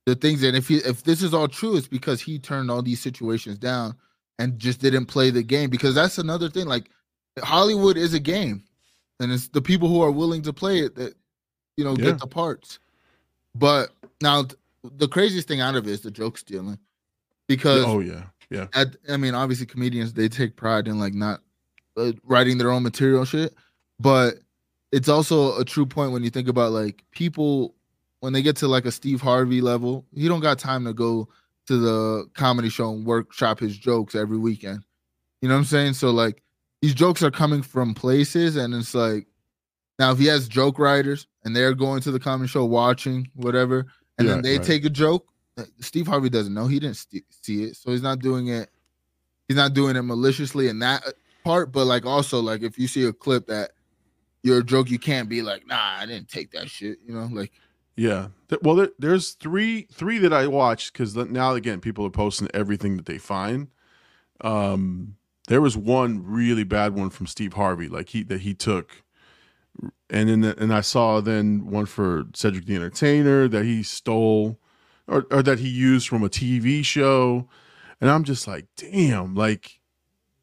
the 0.08 0.16
things. 0.16 0.42
And 0.42 0.58
if 0.58 0.68
he, 0.68 0.78
if 0.78 1.04
this 1.04 1.22
is 1.22 1.36
all 1.36 1.48
true, 1.48 1.78
it's 1.78 1.88
because 1.88 2.20
he 2.20 2.40
turned 2.40 2.72
all 2.72 2.82
these 2.82 3.00
situations 3.00 3.60
down 3.60 3.96
and 4.40 4.58
just 4.60 4.80
didn't 4.82 5.06
play 5.06 5.30
the 5.30 5.44
game. 5.44 5.70
Because 5.70 5.96
that's 5.96 6.18
another 6.18 6.50
thing. 6.50 6.66
Like, 6.68 6.90
Hollywood 7.40 7.98
is 7.98 8.14
a 8.14 8.20
game, 8.20 8.64
and 9.20 9.32
it's 9.32 9.48
the 9.50 9.62
people 9.62 9.88
who 9.88 10.02
are 10.02 10.12
willing 10.12 10.42
to 10.44 10.54
play 10.54 10.80
it 10.80 10.96
that 10.96 11.16
you 11.78 11.84
know 11.84 11.96
Yeah. 11.96 12.06
get 12.06 12.20
the 12.20 12.28
parts. 12.28 12.80
But 13.56 13.92
now, 14.22 14.46
the 14.84 15.08
craziest 15.08 15.48
thing 15.48 15.62
out 15.62 15.76
of 15.76 15.88
it 15.88 15.92
is 15.92 16.02
the 16.02 16.12
joke 16.12 16.38
stealing, 16.38 16.80
because 17.48 17.86
Oh 17.86 18.00
yeah, 18.00 18.24
yeah, 18.50 18.68
at, 18.74 18.96
I 19.10 19.18
mean, 19.18 19.36
obviously, 19.36 19.66
comedians 19.66 20.14
they 20.14 20.28
take 20.28 20.56
pride 20.56 20.88
in 20.88 21.00
like 21.00 21.14
not 21.14 21.42
uh, 21.98 22.14
writing 22.24 22.58
their 22.58 22.72
own 22.72 22.84
material 22.84 23.26
shit, 23.26 23.54
but 24.00 24.36
it's 24.92 25.08
also 25.10 25.58
a 25.58 25.66
true 25.66 25.86
point 25.86 26.12
when 26.12 26.24
you 26.24 26.30
think 26.30 26.48
about 26.48 26.72
like 26.72 27.04
people 27.12 27.76
when 28.22 28.34
they 28.34 28.42
get 28.42 28.56
to 28.58 28.68
like 28.68 28.86
a 28.86 28.92
Steve 28.92 29.22
Harvey 29.22 29.62
level, 29.62 30.06
he 30.14 30.28
don't 30.28 30.42
got 30.42 30.60
time 30.60 30.86
to 30.86 30.94
go 30.94 31.28
to 31.68 31.78
the 31.78 32.26
comedy 32.34 32.70
show 32.70 32.92
and 32.92 33.06
workshop 33.06 33.60
his 33.60 33.78
jokes 33.78 34.16
every 34.16 34.38
weekend. 34.38 34.84
You 35.42 35.50
know 35.50 35.56
what 35.56 35.60
I'm 35.60 35.66
saying? 35.66 35.94
So 35.94 36.12
like 36.12 36.42
these 36.82 36.94
jokes 36.94 37.24
are 37.24 37.32
coming 37.32 37.62
from 37.62 37.94
places, 37.94 38.56
and 38.56 38.74
it's 38.74 38.94
like 38.94 39.28
now 40.00 40.12
if 40.12 40.20
he 40.20 40.26
has 40.28 40.48
joke 40.48 40.80
writers 40.80 41.28
and 41.44 41.56
they're 41.56 41.74
going 41.74 42.02
to 42.02 42.12
the 42.12 42.20
comedy 42.20 42.48
show 42.48 42.66
watching 42.66 43.30
whatever, 43.36 43.86
and 44.18 44.28
Yeah, 44.28 44.34
then 44.36 44.42
they 44.42 44.58
right. 44.58 44.66
take 44.66 44.86
a 44.86 44.90
joke, 44.90 45.28
uh, 45.58 45.64
Steve 45.80 46.08
Harvey 46.08 46.30
doesn't 46.30 46.54
know 46.54 46.68
he 46.68 46.80
didn't 46.80 46.98
st- 46.98 47.26
see 47.30 47.64
it, 47.64 47.76
so 47.76 47.92
he's 47.92 48.02
not 48.02 48.20
doing 48.20 48.48
it. 48.48 48.70
He's 49.48 49.58
not 49.58 49.74
doing 49.74 49.96
it 49.96 50.02
maliciously 50.04 50.70
in 50.70 50.80
that 50.80 51.06
uh, 51.06 51.12
part, 51.44 51.72
but 51.72 51.86
like 51.86 52.06
also 52.06 52.40
like 52.40 52.62
if 52.62 52.78
you 52.80 52.88
see 52.88 53.06
a 53.06 53.14
clip 53.14 53.48
that 53.48 53.72
your 54.44 54.64
joke, 54.64 54.90
you 54.90 54.98
can't 54.98 55.30
be 55.30 55.42
like, 55.42 55.68
nah, 55.68 55.98
I 56.00 56.06
didn't 56.06 56.30
take 56.30 56.52
that 56.52 56.70
shit. 56.70 56.98
You 57.06 57.14
know, 57.14 57.30
like 57.32 57.52
yeah. 57.96 58.28
Well, 58.62 58.76
there, 58.76 58.90
there's 59.00 59.32
three 59.32 59.88
three 59.92 60.18
that 60.20 60.34
I 60.34 60.48
watched 60.48 60.94
because 60.94 61.16
now 61.16 61.54
again 61.54 61.80
people 61.80 62.06
are 62.06 62.12
posting 62.12 62.48
everything 62.54 62.98
that 62.98 63.06
they 63.06 63.18
find. 63.18 63.68
Um, 64.42 65.16
there 65.48 65.62
was 65.62 65.78
one 65.78 66.24
really 66.24 66.64
bad 66.64 66.96
one 66.96 67.10
from 67.10 67.28
Steve 67.28 67.54
Harvey, 67.54 67.88
like 67.88 68.10
he 68.10 68.24
that 68.24 68.42
he 68.42 68.54
took, 68.54 69.04
and 70.10 70.30
then 70.30 70.42
the, 70.42 70.58
and 70.62 70.74
I 70.74 70.82
saw 70.82 71.22
then 71.22 71.66
one 71.70 71.86
for 71.86 72.26
Cedric 72.34 72.66
the 72.66 72.76
Entertainer 72.76 73.48
that 73.48 73.66
he 73.66 73.84
stole, 73.84 74.60
or 75.08 75.26
or 75.32 75.44
that 75.44 75.60
he 75.60 75.70
used 75.70 76.08
from 76.08 76.24
a 76.24 76.30
TV 76.30 76.84
show, 76.84 77.48
and 78.00 78.10
I'm 78.10 78.24
just 78.24 78.48
like, 78.48 78.66
damn, 78.78 79.36
like, 79.36 79.80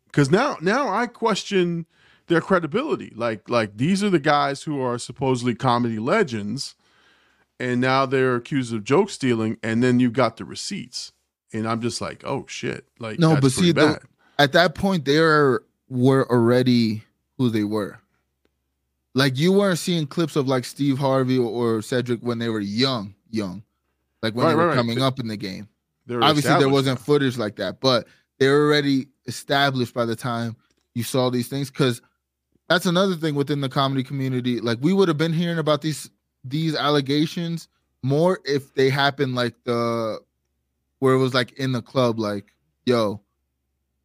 because 0.07 0.31
now 0.31 0.57
now 0.61 0.89
I 0.89 1.07
question 1.07 1.87
their 2.27 2.41
credibility. 2.41 3.13
Like 3.17 3.49
like 3.49 3.77
these 3.77 4.05
are 4.05 4.11
the 4.11 4.19
guys 4.19 4.63
who 4.63 4.81
are 4.81 4.99
supposedly 4.99 5.55
comedy 5.55 5.99
legends, 5.99 6.77
and 7.61 7.81
now 7.81 8.07
they're 8.07 8.37
accused 8.37 8.73
of 8.73 8.85
joke 8.85 9.11
stealing, 9.11 9.59
and 9.63 9.83
then 9.83 10.01
you 10.01 10.11
got 10.11 10.37
the 10.37 10.45
receipts, 10.45 11.13
and 11.53 11.67
I'm 11.69 11.81
just 11.81 12.01
like, 12.01 12.23
oh 12.25 12.45
shit, 12.49 12.87
like 12.99 13.19
No, 13.19 13.41
but 13.41 13.53
see, 13.53 13.73
the- 13.73 14.01
at 14.39 14.53
that 14.53 14.75
point 14.75 15.05
they 15.05 15.19
are, 15.19 15.63
were 15.89 16.31
already 16.31 17.03
who 17.39 17.51
they 17.51 17.65
were. 17.65 17.99
Like 19.15 19.37
you 19.39 19.53
weren't 19.53 19.79
seeing 19.79 20.07
clips 20.07 20.37
of 20.37 20.47
like 20.47 20.65
Steve 20.65 20.99
Harvey 20.99 21.39
or, 21.39 21.83
Cedric 21.83 22.21
when 22.21 22.39
they 22.39 22.49
were 22.49 22.61
young, 22.61 23.15
young, 23.31 23.63
like 24.23 24.35
when 24.35 24.45
Right, 24.47 24.51
they 24.51 24.55
were 24.57 24.63
right, 24.63 24.69
right. 24.69 24.77
coming 24.77 25.03
up 25.03 25.19
in 25.19 25.27
the 25.29 25.37
game. 25.37 25.69
Obviously, 26.11 26.57
there 26.59 26.69
wasn't 26.69 27.01
footage 27.01 27.37
like 27.37 27.57
that, 27.57 27.81
but 27.81 28.07
they're 28.39 28.65
already 28.67 29.09
established 29.27 29.93
by 29.93 30.05
the 30.07 30.17
time 30.17 30.57
you 30.95 31.03
saw 31.03 31.29
these 31.31 31.49
things. 31.49 31.71
Because 31.71 32.01
that's 32.69 32.87
another 32.87 33.15
thing 33.15 33.35
within 33.35 33.61
the 33.61 33.69
comedy 33.69 34.03
community. 34.05 34.61
Like 34.61 34.79
we 34.81 34.93
would 34.93 35.09
have 35.09 35.19
been 35.19 35.33
hearing 35.33 35.59
about 35.59 35.83
these 35.83 36.09
these 36.51 36.75
allegations 36.75 37.69
more 38.03 38.41
if 38.45 38.75
they 38.75 38.91
happen 38.91 39.35
like 39.35 39.55
the 39.65 40.21
where 41.01 41.15
it 41.15 41.19
was 41.19 41.35
like 41.35 41.53
in 41.53 41.73
the 41.73 41.83
club, 41.83 42.19
like 42.19 42.53
yo, 42.87 43.21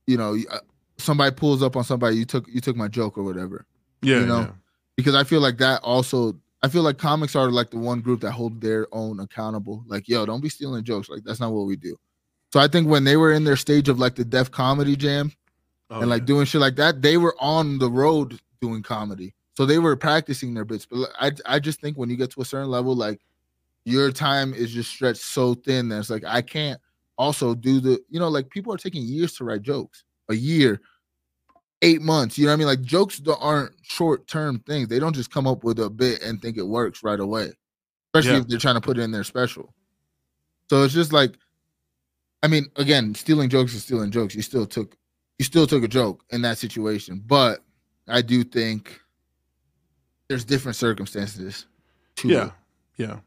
you 0.07 0.17
know, 0.17 0.37
uh, 0.51 0.59
somebody 0.97 1.33
pulls 1.35 1.63
up 1.63 1.75
on 1.75 1.83
somebody, 1.83 2.17
you 2.17 2.25
took 2.25 2.47
you 2.47 2.61
took 2.61 2.75
my 2.75 2.87
joke 2.87 3.17
or 3.17 3.23
whatever. 3.23 3.65
Yeah, 4.01 4.19
you 4.19 4.25
know, 4.25 4.41
yeah. 4.41 4.51
Because 4.95 5.15
I 5.15 5.23
feel 5.23 5.41
like 5.41 5.57
that 5.57 5.81
also. 5.83 6.35
I 6.61 6.69
feel 6.69 6.83
like 6.83 6.97
comics 6.97 7.35
are 7.35 7.51
like 7.51 7.71
the 7.71 7.77
one 7.77 7.99
group 7.99 8.21
that 8.21 8.31
hold 8.31 8.61
their 8.61 8.87
own 8.93 9.19
accountable. 9.19 9.83
Like, 9.85 10.07
yo, 10.07 10.25
don't 10.25 10.39
be 10.39 10.47
stealing 10.47 10.85
jokes. 10.85 11.09
Like, 11.09 11.21
that's 11.25 11.41
not 11.41 11.51
what 11.51 11.65
we 11.65 11.75
do. 11.75 11.97
So 12.53 12.59
I 12.61 12.69
think 12.69 12.87
when 12.87 13.03
they 13.03 13.17
were 13.17 13.33
in 13.33 13.43
their 13.43 13.57
stage 13.57 13.89
of 13.89 13.99
like 13.99 14.15
the 14.15 14.23
Def 14.23 14.49
Comedy 14.49 14.95
Jam 14.95 15.33
Oh, 15.93 15.99
and 15.99 16.09
like 16.09 16.21
yeah. 16.21 16.25
doing 16.25 16.45
shit 16.45 16.59
like 16.59 16.75
that, 16.77 17.01
they 17.01 17.17
were 17.17 17.35
on 17.39 17.77
the 17.77 17.89
road 17.89 18.39
doing 18.61 18.81
comedy. 18.81 19.35
So 19.55 19.65
they 19.65 19.77
were 19.79 19.95
practicing 19.95 20.53
their 20.53 20.65
bits. 20.65 20.85
But 20.85 21.09
I 21.19 21.31
I 21.45 21.59
just 21.59 21.79
think 21.81 21.97
when 21.97 22.09
you 22.09 22.15
get 22.17 22.31
to 22.31 22.41
a 22.41 22.45
certain 22.45 22.69
level, 22.69 22.95
like 22.95 23.21
your 23.85 24.11
time 24.11 24.53
is 24.53 24.71
just 24.71 24.89
stretched 24.89 25.21
so 25.21 25.53
thin 25.53 25.89
that 25.89 25.99
it's 25.99 26.09
like 26.09 26.23
I 26.25 26.41
can't 26.41 26.79
also 27.17 27.53
do 27.53 27.79
the 27.79 28.01
you 28.09 28.19
know 28.19 28.29
like 28.29 28.49
people 28.49 28.73
are 28.73 28.77
taking 28.77 29.03
years 29.03 29.33
to 29.33 29.43
write 29.43 29.61
jokes, 29.61 30.03
a 30.29 30.35
year, 30.35 30.81
eight 31.83 32.01
months. 32.01 32.37
You 32.37 32.45
know 32.45 32.51
what 32.51 32.55
I 32.55 32.57
mean? 32.57 32.67
Like 32.67 32.81
jokes 32.81 33.19
don't- 33.19 33.41
aren't 33.41 33.73
short 33.83 34.25
term 34.27 34.59
things. 34.59 34.87
They 34.87 34.99
don't 34.99 35.13
just 35.15 35.31
come 35.31 35.45
up 35.47 35.63
with 35.63 35.79
a 35.79 35.89
bit 35.89 36.21
and 36.23 36.41
think 36.41 36.57
it 36.57 36.63
works 36.67 37.03
right 37.03 37.19
away, 37.19 37.51
especially 38.13 38.35
Yeah. 38.37 38.41
if 38.41 38.47
they're 38.47 38.59
trying 38.59 38.75
to 38.75 38.81
put 38.81 38.97
it 38.97 39.01
in 39.01 39.11
their 39.11 39.23
special. 39.23 39.73
So 40.69 40.83
it's 40.83 40.93
just 40.93 41.13
like, 41.13 41.37
I 42.41 42.47
mean, 42.47 42.71
again, 42.77 43.13
stealing 43.13 43.49
jokes 43.49 43.75
is 43.75 43.83
stealing 43.83 44.09
jokes. 44.11 44.33
You 44.33 44.41
still 44.41 44.65
took, 44.65 44.97
you 45.37 45.45
still 45.45 45.67
took 45.67 45.83
a 45.83 45.87
joke 45.87 46.23
in 46.31 46.41
that 46.41 46.57
situation, 46.57 47.21
but 47.27 47.63
I 48.07 48.21
do 48.21 48.43
think 48.43 48.99
there's 50.33 50.45
different 50.45 50.75
circumstances. 50.75 51.67
To 52.17 52.27
yeah, 52.27 52.45
it. 52.45 52.51
yeah. 52.97 53.19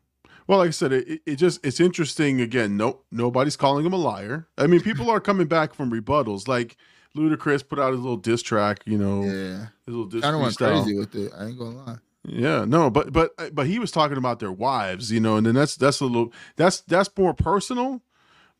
Well, 0.48 0.58
like 0.58 0.68
I 0.68 0.72
said, 0.72 0.92
it, 0.92 1.20
it- 1.24 1.36
just 1.36 1.64
it's 1.64 1.78
interesting. 1.78 2.40
Again, 2.40 2.76
no 2.76 3.02
nobody's 3.12 3.56
calling 3.56 3.86
him 3.86 3.92
a 3.92 3.96
liar. 3.96 4.48
I 4.58 4.66
mean, 4.66 4.80
people 4.80 5.08
are 5.08 5.20
coming 5.20 5.46
back 5.46 5.72
from 5.72 5.92
rebuttals. 5.92 6.48
Like 6.48 6.76
Ludacris 7.16 7.66
put 7.66 7.78
out 7.78 7.92
his 7.92 8.00
little 8.00 8.16
diss 8.16 8.42
track. 8.42 8.80
You 8.86 8.98
know, 8.98 9.22
yeah. 9.22 9.66
his 9.86 9.94
little 9.94 10.06
diss 10.06 10.24
of 10.24 10.40
went 10.40 10.54
freestyle. 10.54 10.82
crazy 10.82 10.98
with 10.98 11.14
it. 11.14 11.32
I 11.38 11.46
ain't 11.46 11.58
gonna 11.58 11.76
lie. 11.76 11.96
Yeah, 12.24 12.64
no, 12.64 12.90
but 12.90 13.12
but 13.12 13.54
but 13.54 13.68
he 13.68 13.78
was 13.78 13.92
talking 13.92 14.16
about 14.16 14.40
their 14.40 14.50
wives, 14.50 15.12
you 15.12 15.20
know, 15.20 15.36
and 15.36 15.46
then 15.46 15.54
that's 15.54 15.76
that's 15.76 16.00
a 16.00 16.06
little 16.06 16.32
that's 16.56 16.80
that's 16.80 17.10
more 17.16 17.34
personal. 17.34 18.02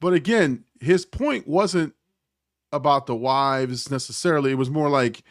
But 0.00 0.12
again, 0.12 0.64
his 0.80 1.04
point 1.04 1.48
wasn't 1.48 1.94
about 2.72 3.06
the 3.06 3.16
wives 3.16 3.90
necessarily. 3.90 4.52
It 4.52 4.58
was 4.58 4.70
more 4.70 4.88
like 4.88 5.24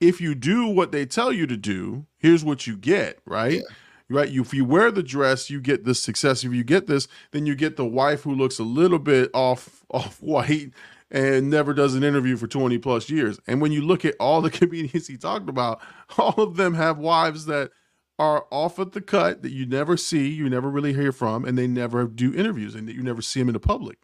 if 0.00 0.20
you 0.20 0.36
do 0.36 0.66
what 0.68 0.92
they 0.92 1.04
tell 1.04 1.32
you 1.32 1.48
to 1.48 1.56
do, 1.56 2.06
here's 2.20 2.44
what 2.44 2.66
you 2.66 2.76
get, 2.76 3.18
right? 3.24 3.54
Yeah. 3.54 3.74
Right. 4.12 4.28
You, 4.28 4.42
if 4.42 4.52
you 4.52 4.64
wear 4.64 4.90
the 4.90 5.04
dress, 5.04 5.50
you 5.50 5.60
get 5.60 5.84
this 5.84 6.02
success. 6.02 6.42
If 6.42 6.52
you 6.52 6.64
get 6.64 6.88
this, 6.88 7.06
then 7.30 7.46
you 7.46 7.54
get 7.54 7.76
the 7.76 7.86
wife 7.86 8.22
who 8.22 8.34
looks 8.34 8.58
a 8.58 8.64
little 8.64 8.98
bit 8.98 9.30
off 9.32 9.84
off 9.90 10.20
white 10.20 10.72
and 11.12 11.50
never 11.50 11.72
does 11.72 11.94
an 11.94 12.04
interview 12.04 12.36
for 12.36 12.46
20 12.46 12.78
plus 12.78 13.10
years. 13.10 13.38
And 13.46 13.60
when 13.60 13.72
you 13.72 13.82
look 13.82 14.04
at 14.04 14.14
all 14.20 14.40
the 14.40 14.50
comedians 14.50 15.06
he 15.06 15.16
talked 15.16 15.48
about, 15.48 15.80
all 16.18 16.34
of 16.42 16.56
them 16.56 16.74
have 16.74 16.98
wives 16.98 17.46
that 17.46 17.70
are 18.18 18.46
off 18.50 18.78
at 18.78 18.92
the 18.92 19.00
cut 19.00 19.42
that 19.42 19.52
you 19.52 19.64
never 19.64 19.96
see, 19.96 20.28
you 20.28 20.48
never 20.50 20.68
really 20.68 20.92
hear 20.92 21.10
from, 21.10 21.44
and 21.44 21.56
they 21.56 21.66
never 21.66 22.04
do 22.04 22.34
interviews 22.34 22.74
and 22.74 22.86
that 22.86 22.94
you 22.94 23.02
never 23.02 23.22
see 23.22 23.40
them 23.40 23.48
in 23.48 23.54
the 23.54 23.60
public, 23.60 23.98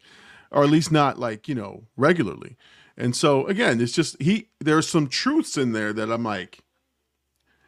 or 0.51 0.65
at 0.65 0.71
least 0.71 0.91
not 0.91 1.19
like, 1.19 1.49
you 1.49 1.55
know, 1.55 1.85
regularly. 1.97 2.57
And 2.97 3.15
so 3.15 3.47
again, 3.47 3.81
it's 3.81 3.93
just 3.93 4.21
he 4.21 4.49
there's 4.59 4.89
some 4.89 5.09
truths 5.09 5.59
in 5.59 5.73
there 5.73 5.93
that 5.93 6.11
I'm 6.11 6.23
like, 6.23 6.61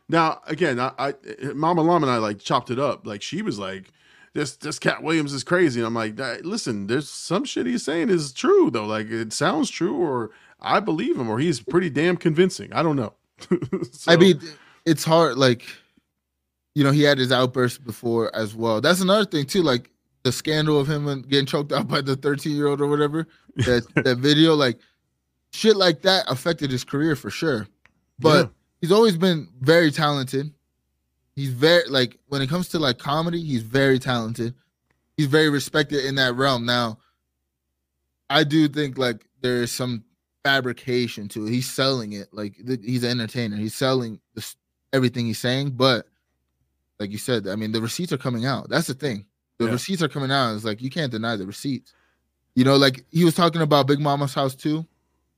now 0.08 0.40
again, 0.46 0.80
I, 0.80 0.92
I 0.98 1.14
Mama 1.54 1.82
Llama 1.82 2.06
and 2.06 2.14
I 2.14 2.18
like 2.18 2.38
chopped 2.38 2.70
it 2.70 2.78
up. 2.78 3.06
Like 3.06 3.22
she 3.22 3.42
was 3.42 3.58
like, 3.58 3.92
this 4.34 4.56
this 4.56 4.78
Katt 4.78 5.02
Williams 5.02 5.32
is 5.32 5.44
crazy. 5.44 5.80
And 5.80 5.86
I'm 5.86 5.94
like, 5.94 6.18
listen, 6.44 6.86
there's 6.86 7.08
some 7.08 7.44
shit 7.44 7.66
he's 7.66 7.84
saying 7.84 8.08
is 8.10 8.32
true 8.32 8.70
though. 8.70 8.86
Like 8.86 9.10
it 9.10 9.32
sounds 9.32 9.70
true, 9.70 9.96
or 9.96 10.30
I 10.60 10.80
believe 10.80 11.16
him, 11.16 11.28
or 11.28 11.38
he's 11.38 11.60
pretty 11.60 11.90
damn 11.90 12.16
convincing. 12.16 12.72
I 12.72 12.82
don't 12.82 12.96
know. 12.96 13.14
so, 13.92 14.12
I 14.12 14.16
mean, 14.16 14.40
it's 14.84 15.04
hard. 15.04 15.36
Like, 15.36 15.64
you 16.74 16.82
know, 16.82 16.90
he 16.90 17.02
had 17.02 17.18
his 17.18 17.30
outbursts 17.30 17.78
before 17.78 18.34
as 18.34 18.54
well. 18.54 18.80
That's 18.80 19.00
another 19.00 19.24
thing 19.24 19.46
too. 19.46 19.62
Like 19.62 19.90
the 20.24 20.32
scandal 20.32 20.80
of 20.80 20.88
him 20.88 21.22
getting 21.22 21.46
choked 21.46 21.72
out 21.72 21.88
by 21.88 22.00
the 22.00 22.16
13 22.16 22.56
year 22.56 22.66
old 22.66 22.80
or 22.80 22.86
whatever. 22.86 23.26
That 23.56 23.86
that 24.04 24.18
video, 24.18 24.54
like 24.54 24.78
shit 25.52 25.76
like 25.76 26.02
that 26.02 26.24
affected 26.28 26.70
his 26.70 26.84
career 26.84 27.16
for 27.16 27.30
sure. 27.30 27.66
But 28.18 28.46
yeah. 28.46 28.50
He's 28.80 28.92
always 28.92 29.16
been 29.16 29.48
very 29.60 29.90
talented. 29.90 30.52
He's 31.34 31.50
very 31.50 31.88
like 31.88 32.18
when 32.28 32.42
it 32.42 32.48
comes 32.48 32.68
to 32.70 32.78
like 32.78 32.98
comedy, 32.98 33.42
he's 33.42 33.62
very 33.62 33.98
talented. 33.98 34.54
He's 35.16 35.26
very 35.26 35.50
respected 35.50 36.04
in 36.04 36.14
that 36.16 36.34
realm. 36.34 36.64
Now, 36.64 36.98
I 38.30 38.44
do 38.44 38.68
think 38.68 38.98
like 38.98 39.26
there 39.40 39.62
is 39.62 39.72
some 39.72 40.04
fabrication 40.44 41.28
to 41.28 41.46
it. 41.46 41.50
He's 41.50 41.70
selling 41.70 42.12
it 42.12 42.28
like 42.32 42.54
th- 42.64 42.80
he's 42.84 43.04
an 43.04 43.10
entertainer. 43.10 43.56
He's 43.56 43.74
selling 43.74 44.20
this, 44.34 44.56
everything 44.92 45.26
he's 45.26 45.38
saying, 45.38 45.70
but 45.70 46.06
like 46.98 47.10
you 47.10 47.18
said, 47.18 47.46
I 47.46 47.56
mean, 47.56 47.72
the 47.72 47.80
receipts 47.80 48.12
are 48.12 48.18
coming 48.18 48.46
out. 48.46 48.68
That's 48.68 48.86
the 48.86 48.94
thing. 48.94 49.24
The 49.58 49.66
yeah. 49.66 49.72
receipts 49.72 50.02
are 50.02 50.08
coming 50.08 50.30
out. 50.30 50.54
It's 50.54 50.64
like 50.64 50.82
you 50.82 50.90
can't 50.90 51.12
deny 51.12 51.36
the 51.36 51.46
receipts. 51.46 51.92
You 52.54 52.64
know, 52.64 52.76
like 52.76 53.04
he 53.10 53.24
was 53.24 53.34
talking 53.34 53.62
about 53.62 53.86
Big 53.86 54.00
Momma's 54.00 54.34
house 54.34 54.54
too. 54.54 54.86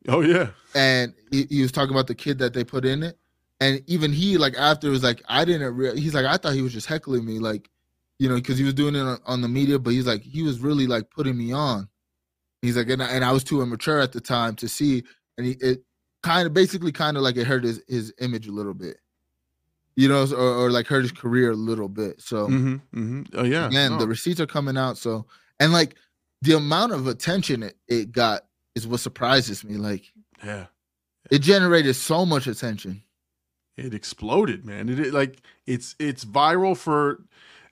Oh 0.09 0.21
yeah. 0.21 0.49
And 0.75 1.13
he, 1.31 1.47
he, 1.51 1.63
was 1.63 1.73
talking 1.73 1.95
about 1.95 2.07
the 2.07 2.15
kid 2.15 2.39
that 2.39 2.55
they 2.55 2.65
put 2.65 2.85
in 2.85 3.03
it, 3.03 3.19
and 3.61 3.83
even 3.87 4.13
he 4.13 4.39
like 4.39 4.55
after 4.57 4.91
was 4.91 5.03
like 5.03 5.23
I 5.29 5.45
didn't. 5.45 5.77
Re-. 5.77 6.01
He's 6.01 6.15
like 6.15 6.27
I 6.27 6.37
thought 6.37 6.55
he 6.55 6.63
was 6.63 6.73
just 6.73 6.87
heckling 6.87 7.25
me, 7.25 7.39
like 7.39 7.69
you 8.19 8.29
know, 8.29 8.35
because 8.35 8.59
he 8.59 8.65
was 8.65 8.75
doing 8.75 8.95
it 8.95 9.01
on, 9.01 9.19
on, 9.25 9.41
the 9.41 9.49
media, 9.49 9.79
but 9.79 9.95
he's 9.95 10.07
like 10.07 10.23
he 10.23 10.43
was 10.43 10.61
really 10.61 10.87
like 10.87 11.11
putting 11.11 11.37
me 11.37 11.53
on. 11.53 11.89
He's 12.63 12.77
like, 12.77 12.91
and 12.91 13.03
I, 13.03 13.09
and 13.09 13.25
I 13.25 13.33
was 13.33 13.45
too 13.45 13.63
immature 13.63 13.99
at 14.01 14.13
the 14.13 14.21
time 14.21 14.57
to 14.57 14.69
see, 14.69 15.05
and 15.39 15.47
he 15.47 15.53
it 15.61 15.83
kind 16.23 16.47
of 16.47 16.53
basically 16.53 16.93
kind 16.93 17.17
of 17.17 17.23
like 17.23 17.37
it 17.37 17.47
hurt 17.47 17.65
his 17.65 17.83
his 17.89 18.13
image 18.21 18.47
a 18.47 18.53
little 18.53 18.75
bit. 18.75 18.99
You 19.97 20.09
know, 20.09 20.27
or, 20.33 20.67
or 20.67 20.71
like 20.71 20.87
hurt 20.87 21.03
his 21.03 21.13
career 21.13 21.51
a 21.51 21.57
little 21.57 21.89
bit. 21.89 22.23
So, 22.23 22.47
mm-hmm, 22.47 22.75
mm-hmm. 22.75 23.23
oh 23.35 23.45
yeah, 23.45 23.67
again, 23.67 23.99
the 23.99 24.07
receipts 24.07 24.41
are 24.41 24.47
coming 24.47 24.79
out. 24.79 24.97
So, 24.97 25.27
and 25.59 25.73
like 25.73 25.97
the 26.41 26.57
amount 26.57 26.93
of 26.93 27.07
attention 27.07 27.63
it, 27.63 27.77
it 27.89 28.13
got 28.13 28.47
is 28.75 28.87
what 28.87 29.01
surprises 29.01 29.65
me. 29.65 29.75
Like, 29.75 30.05
yeah, 30.43 30.67
it 31.31 31.41
generated 31.41 31.97
so 31.97 32.25
much 32.25 32.47
attention. 32.47 33.03
It 33.77 33.95
exploded, 33.95 34.65
man. 34.65 34.89
It, 34.89 35.01
it 35.01 35.15
like 35.15 35.41
it's 35.67 35.95
it's 35.99 36.25
viral 36.25 36.77
for, 36.77 37.23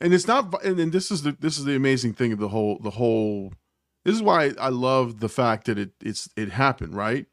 and 0.01 0.15
it's 0.15 0.27
not. 0.27 0.65
And, 0.65 0.93
this 0.93 1.11
is 1.11 1.23
the 1.23 1.37
this 1.39 1.59
is 1.59 1.65
the 1.65 1.77
amazing 1.77 2.15
thing 2.15 2.33
of 2.33 2.39
the 2.39 2.49
whole 2.49 2.79
the 2.79 2.91
whole. 2.91 3.53
This 4.05 4.15
is 4.15 4.23
why 4.23 4.53
I 4.59 4.69
love 4.69 5.21
the 5.21 5.29
fact 5.29 5.67
that 5.67 5.79
it 5.79 5.91
it's 6.01 6.29
it 6.37 6.51
happened 6.51 6.95
right. 6.95 7.27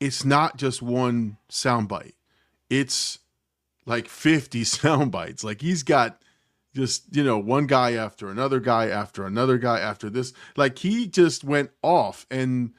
It's 0.00 0.24
not 0.24 0.56
just 0.56 0.82
one 0.82 1.38
soundbite. 1.50 2.14
It's 2.68 3.20
like 3.86 4.08
50 4.08 4.64
sound 4.64 5.12
bites. 5.12 5.44
Like 5.44 5.60
he's 5.60 5.82
got 5.82 6.22
just 6.74 7.14
you 7.14 7.22
know 7.22 7.38
one 7.38 7.66
guy 7.66 7.92
after 7.92 8.28
another 8.28 8.60
guy 8.60 8.88
after 8.88 9.26
another 9.26 9.58
guy 9.58 9.78
after 9.78 10.08
this 10.08 10.32
like 10.56 10.78
he 10.78 11.06
just 11.06 11.44
went 11.44 11.70
off 11.82 12.26
and 12.30 12.72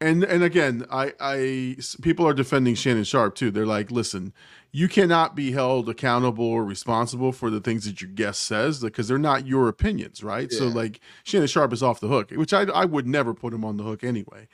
and 0.00 0.24
and 0.24 0.42
again, 0.42 0.86
I 0.90 1.12
I 1.20 1.76
people 2.00 2.26
are 2.26 2.32
defending 2.34 2.74
Shannon 2.74 3.04
Sharpe 3.04 3.34
too. 3.34 3.50
They're 3.50 3.66
like, 3.66 3.90
listen, 3.90 4.32
you 4.72 4.88
cannot 4.88 5.36
be 5.36 5.52
held 5.52 5.88
accountable 5.88 6.44
or 6.44 6.64
responsible 6.64 7.32
for 7.32 7.50
the 7.50 7.60
things 7.60 7.84
that 7.84 8.00
your 8.00 8.10
guest 8.10 8.42
says 8.42 8.80
because 8.80 9.08
they're 9.08 9.18
not 9.18 9.46
your 9.46 9.68
opinions, 9.68 10.24
right? 10.24 10.48
Yeah. 10.50 10.58
So 10.58 10.68
like 10.68 11.00
Shannon 11.24 11.48
Sharpe 11.48 11.72
is 11.72 11.82
off 11.82 12.00
the 12.00 12.08
hook, 12.08 12.30
which 12.30 12.52
I 12.52 12.62
I 12.62 12.86
would 12.86 13.06
never 13.06 13.34
put 13.34 13.52
him 13.52 13.64
on 13.64 13.76
the 13.76 13.82
hook 13.84 14.02
anyway. 14.02 14.48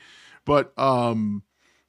But 0.45 0.77
um 0.79 1.45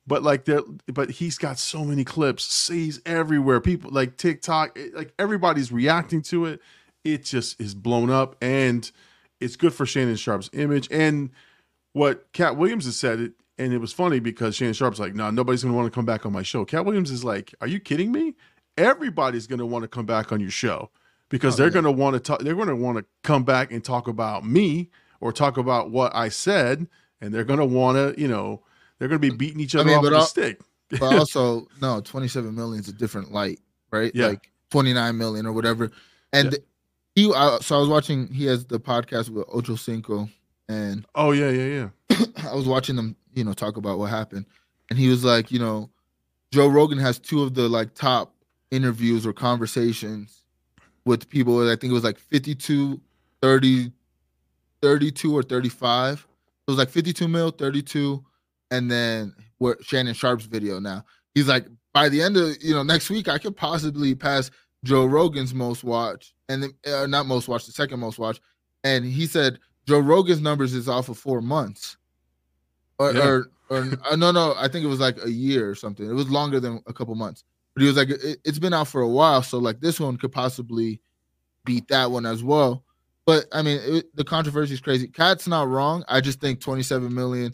but 0.06 0.22
like 0.22 0.46
there 0.46 0.62
but 0.88 1.12
he's 1.12 1.38
got 1.40 1.58
so 1.58 1.84
many 1.84 2.04
clips, 2.04 2.44
sees 2.44 3.02
everywhere. 3.06 3.60
People 3.60 3.90
like 3.92 4.18
TikTok, 4.18 4.78
like 4.94 5.14
everybody's 5.18 5.72
reacting 5.72 6.22
to 6.24 6.46
it. 6.46 6.62
It 7.04 7.24
just 7.24 7.60
is 7.60 7.74
blown 7.74 8.12
up 8.12 8.36
and 8.42 8.92
it's 9.40 9.56
good 9.56 9.74
for 9.74 9.86
Shannon 9.86 10.16
Sharpe's 10.16 10.50
image 10.54 10.88
and 10.92 11.32
what 11.94 12.32
Katt 12.32 12.58
Williams 12.58 12.86
has 12.86 12.98
said, 12.98 13.34
and 13.58 13.74
it 13.74 13.80
was 13.80 13.94
funny 13.94 14.20
because 14.20 14.56
Shannon 14.56 14.74
Sharpe's 14.74 15.00
like, 15.00 15.16
no, 15.16 15.26
nah, 15.26 15.32
nobody's 15.32 15.64
gonna 15.64 15.76
want 15.76 15.92
to 15.92 15.96
come 15.96 16.06
back 16.06 16.26
on 16.26 16.34
my 16.34 16.44
show. 16.44 16.66
Katt 16.66 16.86
Williams 16.86 17.12
is 17.12 17.24
like, 17.24 17.54
are 17.62 17.68
you 17.68 17.80
kidding 17.80 18.12
me? 18.12 18.36
Everybody's 18.78 19.48
gonna 19.48 19.66
want 19.66 19.84
to 19.84 19.88
come 19.88 20.06
back 20.06 20.32
on 20.32 20.40
your 20.40 20.52
show 20.52 20.92
because 21.30 21.56
oh, 21.56 21.58
they're 21.58 21.68
yeah. 21.68 21.74
gonna 21.74 21.92
want 21.92 22.14
to 22.16 22.20
talk. 22.20 22.40
They're 22.40 22.56
gonna 22.56 22.76
want 22.76 22.98
to 23.00 23.06
come 23.24 23.44
back 23.44 23.72
and 23.72 23.84
talk 23.84 24.08
about 24.08 24.46
me 24.46 24.90
or 25.20 25.32
talk 25.32 25.58
about 25.58 25.90
what 25.90 26.16
I 26.16 26.30
said, 26.30 26.88
and 27.22 27.34
they're 27.34 27.44
gonna 27.44 27.66
want 27.66 27.98
to, 27.98 28.22
you 28.22 28.28
know, 28.28 28.62
they're 29.00 29.08
gonna 29.08 29.20
be 29.20 29.32
beating 29.32 29.60
each 29.60 29.76
other 29.76 29.84
I 29.84 29.88
mean, 29.88 29.98
off 29.98 30.04
with 30.04 30.14
a 30.14 30.22
stick. 30.22 30.62
but 30.92 31.16
also, 31.18 31.68
no, 31.82 32.02
twenty 32.02 32.28
seven 32.28 32.56
million 32.56 32.82
is 32.82 32.90
a 32.90 32.94
different 32.94 33.32
light, 33.32 33.60
right? 33.92 34.12
Yeah. 34.14 34.28
Like 34.28 34.52
twenty 34.70 34.94
nine 34.94 35.18
million 35.18 35.46
or 35.46 35.54
whatever. 35.54 35.92
And 36.34 36.54
yeah. 36.54 36.60
he, 37.16 37.34
uh, 37.34 37.60
so 37.60 37.78
I 37.78 37.80
was 37.80 37.90
watching. 37.90 38.28
He 38.32 38.46
has 38.46 38.66
the 38.66 38.80
podcast 38.80 39.30
with 39.30 39.48
Ocho 39.52 39.76
Cinco, 39.76 40.30
and 40.70 41.06
oh 41.16 41.32
yeah, 41.32 41.50
yeah, 41.50 41.90
yeah. 42.10 42.26
I 42.50 42.56
was 42.56 42.68
watching 42.68 42.96
them 42.96 43.16
you 43.38 43.44
know, 43.44 43.54
talk 43.54 43.78
about 43.78 44.00
what 44.00 44.10
happened. 44.10 44.46
And 44.90 44.98
he 44.98 45.10
was 45.10 45.24
like, 45.24 45.52
you 45.52 45.60
know, 45.60 45.90
Joe 46.52 46.68
Rogan 46.68 46.98
has 46.98 47.20
two 47.20 47.44
of 47.44 47.54
the 47.54 47.70
like 47.70 47.94
top 47.94 48.34
interviews 48.72 49.26
or 49.26 49.34
conversations 49.34 50.44
with 51.06 51.30
people. 51.30 51.70
I 51.70 51.76
think 51.76 51.92
it 51.92 51.94
was 51.94 52.04
like 52.04 52.18
52, 52.18 53.00
30, 53.42 53.92
32 54.82 55.38
or 55.38 55.44
35. 55.44 56.28
It 56.68 56.72
was 56.72 56.78
like 56.78 56.90
52 56.90 57.28
mil, 57.28 57.52
32, 57.52 58.24
and 58.72 58.90
then 58.90 59.34
what 59.60 59.84
Shannon 59.84 60.14
Sharpe's 60.14 60.46
video 60.46 60.80
now. 60.80 61.06
He's 61.36 61.48
like, 61.48 61.68
by 61.94 62.10
the 62.10 62.22
end 62.22 62.38
of 62.38 62.62
you 62.62 62.74
know 62.74 62.84
next 62.84 63.10
week, 63.10 63.28
I 63.28 63.38
could 63.38 63.56
possibly 63.56 64.16
pass 64.16 64.52
Joe 64.84 65.06
Rogan's 65.06 65.54
most 65.54 65.84
watch, 65.84 66.34
and 66.50 66.64
then, 66.64 66.74
uh, 66.94 67.08
not 67.08 67.26
most 67.26 67.48
watch, 67.48 67.66
the 67.66 67.72
second 67.72 68.00
most 68.00 68.20
watch. 68.20 68.42
And 68.84 69.06
he 69.06 69.26
said 69.26 69.60
Joe 69.88 70.00
Rogan's 70.00 70.42
numbers 70.42 70.74
is 70.74 70.90
off 70.90 71.10
of 71.10 71.18
four 71.18 71.42
months 71.42 71.98
or, 73.00 73.14
yeah. 73.14 73.28
or, 73.28 73.52
or 73.70 73.88
uh, 74.10 74.16
no, 74.16 74.32
no, 74.32 74.54
I 74.58 74.68
think 74.68 74.86
it 74.86 74.90
was 74.90 75.00
like 75.00 75.18
a 75.24 75.32
year 75.32 75.70
or 75.70 75.76
something. 75.76 76.10
It 76.10 76.14
was 76.14 76.30
longer 76.30 76.60
than 76.60 76.82
a 76.88 76.94
couple 76.94 77.16
months. 77.16 77.44
But 77.74 77.82
he 77.82 77.88
was 77.88 77.98
like, 77.98 78.10
it, 78.10 78.40
has 78.46 78.60
been 78.60 78.74
out 78.74 78.88
for 78.88 79.02
a 79.02 79.08
while, 79.08 79.44
so 79.44 79.60
like 79.60 79.82
this 79.82 80.00
one 80.00 80.18
could 80.18 80.32
possibly 80.32 81.00
beat 81.64 81.88
that 81.90 82.10
one 82.10 82.26
as 82.26 82.44
well. 82.44 82.84
But 83.28 83.46
I 83.52 83.62
mean, 83.62 83.80
it, 83.84 84.16
the 84.16 84.24
controversy 84.24 84.74
is 84.74 84.80
crazy. 84.80 85.08
Katt's 85.08 85.48
not 85.48 85.68
wrong. 85.68 86.04
I 86.08 86.22
just 86.22 86.40
think 86.40 86.62
27 86.62 87.14
million 87.14 87.54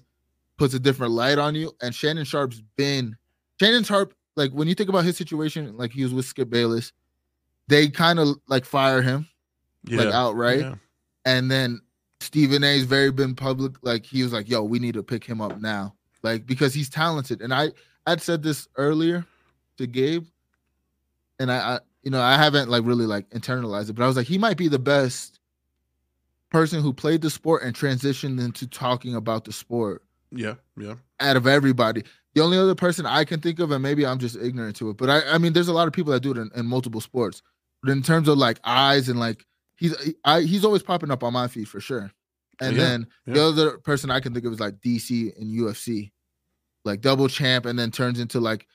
puts 0.57 0.73
a 0.73 0.79
different 0.79 1.13
light 1.13 1.39
on 1.39 1.55
you. 1.55 1.75
And 1.81 1.93
Shannon 1.93 2.25
Sharpe's 2.25 2.61
been 2.77 3.17
Shannon 3.59 3.83
Sharpe. 3.83 4.13
Like 4.35 4.51
when 4.51 4.67
you 4.67 4.75
think 4.75 4.89
about 4.89 5.03
his 5.03 5.17
situation, 5.17 5.75
like 5.75 5.91
he 5.91 6.03
was 6.03 6.13
with 6.13 6.25
Skip 6.25 6.49
Bayless, 6.49 6.93
they 7.67 7.89
kind 7.89 8.19
of 8.19 8.37
like 8.47 8.65
fire 8.65 9.01
him, 9.01 9.27
yeah. 9.85 10.03
like 10.03 10.13
outright, 10.13 10.59
yeah. 10.59 10.75
and 11.25 11.51
then 11.51 11.81
Stephen 12.23 12.63
A's 12.63 12.85
very 12.85 13.11
been 13.11 13.35
public. 13.35 13.73
Like 13.81 14.05
he 14.05 14.23
was 14.23 14.33
like, 14.33 14.49
"Yo, 14.49 14.63
we 14.63 14.79
need 14.79 14.93
to 14.95 15.03
pick 15.03 15.23
him 15.23 15.41
up 15.41 15.59
now." 15.59 15.93
Like 16.23 16.45
because 16.45 16.73
he's 16.73 16.89
talented. 16.89 17.41
And 17.41 17.53
I 17.53 17.71
I'd 18.05 18.21
said 18.21 18.43
this 18.43 18.67
earlier 18.77 19.25
to 19.77 19.87
Gabe, 19.87 20.25
and 21.39 21.51
I, 21.51 21.57
I 21.57 21.79
you 22.01 22.11
know 22.11 22.21
I 22.21 22.37
haven't 22.37 22.69
like 22.69 22.85
really 22.85 23.05
like 23.05 23.29
internalized 23.31 23.89
it, 23.89 23.93
but 23.93 24.03
I 24.03 24.07
was 24.07 24.15
like, 24.15 24.27
he 24.27 24.37
might 24.37 24.57
be 24.57 24.67
the 24.67 24.79
best 24.79 25.39
person 26.49 26.81
who 26.81 26.93
played 26.93 27.21
the 27.21 27.29
sport 27.29 27.63
and 27.63 27.75
transitioned 27.75 28.43
into 28.43 28.67
talking 28.67 29.15
about 29.15 29.45
the 29.45 29.51
sport. 29.51 30.03
Yeah, 30.31 30.55
yeah. 30.77 30.95
Out 31.19 31.35
of 31.35 31.47
everybody, 31.47 32.03
the 32.33 32.41
only 32.41 32.57
other 32.57 32.75
person 32.75 33.05
I 33.05 33.23
can 33.23 33.39
think 33.39 33.59
of, 33.59 33.71
and 33.71 33.83
maybe 33.83 34.05
I'm 34.05 34.19
just 34.19 34.35
ignorant 34.35 34.75
to 34.77 34.89
it, 34.89 34.97
but 34.97 35.09
I, 35.09 35.21
I 35.33 35.37
mean, 35.37 35.53
there's 35.53 35.67
a 35.67 35.73
lot 35.73 35.87
of 35.87 35.93
people 35.93 36.13
that 36.13 36.21
do 36.21 36.31
it 36.31 36.37
in, 36.37 36.49
in 36.55 36.65
multiple 36.65 37.01
sports. 37.01 37.41
But 37.81 37.91
in 37.91 38.01
terms 38.01 38.29
of 38.29 38.37
like 38.37 38.59
eyes 38.63 39.09
and 39.09 39.19
like 39.19 39.45
he's 39.83 40.15
I, 40.23 40.41
he's 40.41 40.63
always 40.65 40.81
popping 40.81 41.11
up 41.11 41.23
on 41.23 41.33
my 41.33 41.47
feed 41.47 41.67
for 41.67 41.81
sure. 41.81 42.11
And 42.61 42.77
yeah, 42.77 42.83
then 42.83 43.07
yeah. 43.25 43.33
the 43.33 43.43
other 43.43 43.77
person 43.79 44.09
I 44.09 44.19
can 44.21 44.33
think 44.33 44.45
of 44.45 44.53
is 44.53 44.59
like 44.59 44.75
DC 44.79 45.35
and 45.37 45.47
UFC. 45.59 46.11
like 46.85 47.01
double 47.01 47.27
champ, 47.27 47.65
and 47.65 47.77
then 47.77 47.91
turns 47.91 48.19
into 48.19 48.39
like 48.39 48.65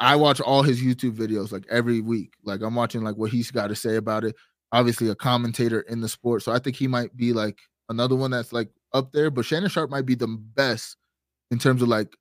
I 0.00 0.16
watch 0.16 0.40
all 0.40 0.62
his 0.62 0.80
YouTube 0.82 1.16
videos 1.16 1.52
like 1.52 1.66
every 1.70 2.00
week. 2.00 2.32
Like 2.44 2.62
I'm 2.62 2.74
watching 2.74 3.02
like 3.02 3.16
what 3.16 3.30
he's 3.30 3.50
got 3.50 3.68
to 3.68 3.76
say 3.76 3.96
about 3.96 4.24
it. 4.24 4.34
Obviously, 4.72 5.08
a 5.10 5.14
commentator 5.14 5.82
in 5.82 6.00
the 6.00 6.08
sport, 6.08 6.42
so 6.42 6.52
I 6.52 6.58
think 6.58 6.76
he 6.76 6.88
might 6.88 7.16
be 7.16 7.32
like 7.32 7.58
another 7.88 8.16
one 8.16 8.30
that's 8.30 8.52
like 8.52 8.70
up 8.92 9.12
there. 9.12 9.30
But 9.30 9.44
Shannon 9.44 9.68
Sharpe 9.68 9.90
might 9.90 10.06
be 10.06 10.14
the 10.14 10.26
best 10.26 10.96
in 11.50 11.58
terms 11.58 11.82
of 11.82 11.88
like 11.88 12.16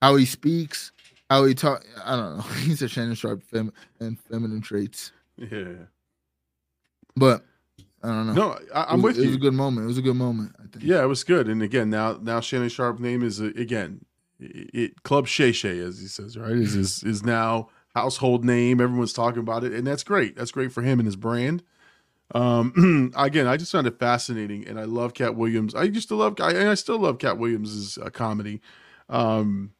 how 0.00 0.16
he 0.16 0.24
speaks, 0.24 0.90
how 1.30 1.44
he 1.44 1.54
talk. 1.54 1.84
I 2.04 2.16
don't 2.16 2.36
know. 2.38 2.42
He's 2.62 2.82
a 2.82 2.88
Shannon 2.88 3.14
Sharpe 3.14 3.42
fem- 3.42 3.72
and 4.00 4.18
feminine 4.18 4.60
traits, 4.62 5.12
Yeah. 5.36 5.74
But 7.16 7.44
I 8.02 8.08
don't 8.08 8.26
know. 8.28 8.32
No, 8.32 8.58
I, 8.74 8.84
I'm 8.92 9.02
was- 9.02 9.16
with 9.16 9.24
It 9.24 9.28
was 9.28 9.36
a 9.36 9.40
good 9.40 9.54
moment. 9.54 9.84
It 9.84 9.88
was 9.88 9.98
a 9.98 10.02
good 10.02 10.16
moment. 10.16 10.54
I 10.58 10.62
think. 10.62 10.84
Yeah, 10.84 11.02
it 11.02 11.06
was 11.06 11.24
good. 11.24 11.48
And 11.48 11.62
again, 11.62 11.90
now 11.90 12.18
now 12.20 12.40
Shannon 12.40 12.68
Sharpe 12.68 12.98
name 13.00 13.22
is 13.22 13.40
again 13.40 14.04
it, 14.40 14.70
it 14.74 15.02
Club 15.02 15.26
Shay 15.26 15.52
Shay 15.52 15.78
as 15.78 16.00
he 16.00 16.06
says, 16.06 16.36
right? 16.36 16.52
Is 16.52 16.74
is 16.74 17.02
is 17.04 17.22
now 17.24 17.68
household 17.94 18.44
name. 18.44 18.80
Everyone's 18.80 19.12
talking 19.12 19.40
about 19.40 19.64
it, 19.64 19.72
and 19.72 19.86
that's 19.86 20.02
great. 20.04 20.36
That's 20.36 20.50
great 20.50 20.72
for 20.72 20.82
him 20.82 20.98
and 20.98 21.06
his 21.06 21.16
brand. 21.16 21.62
Um, 22.34 23.12
again, 23.16 23.46
I 23.46 23.56
just 23.58 23.72
found 23.72 23.86
it 23.86 23.98
fascinating, 23.98 24.66
and 24.66 24.80
I 24.80 24.84
love 24.84 25.12
Katt 25.14 25.36
Williams. 25.36 25.74
I 25.74 25.82
used 25.82 26.08
to 26.08 26.14
love, 26.16 26.36
I, 26.40 26.52
and 26.52 26.68
I 26.70 26.74
still 26.74 26.98
love 26.98 27.18
Katt 27.18 27.36
Williams's 27.36 27.98
uh, 27.98 28.08
comedy. 28.08 28.62
Um, 29.10 29.72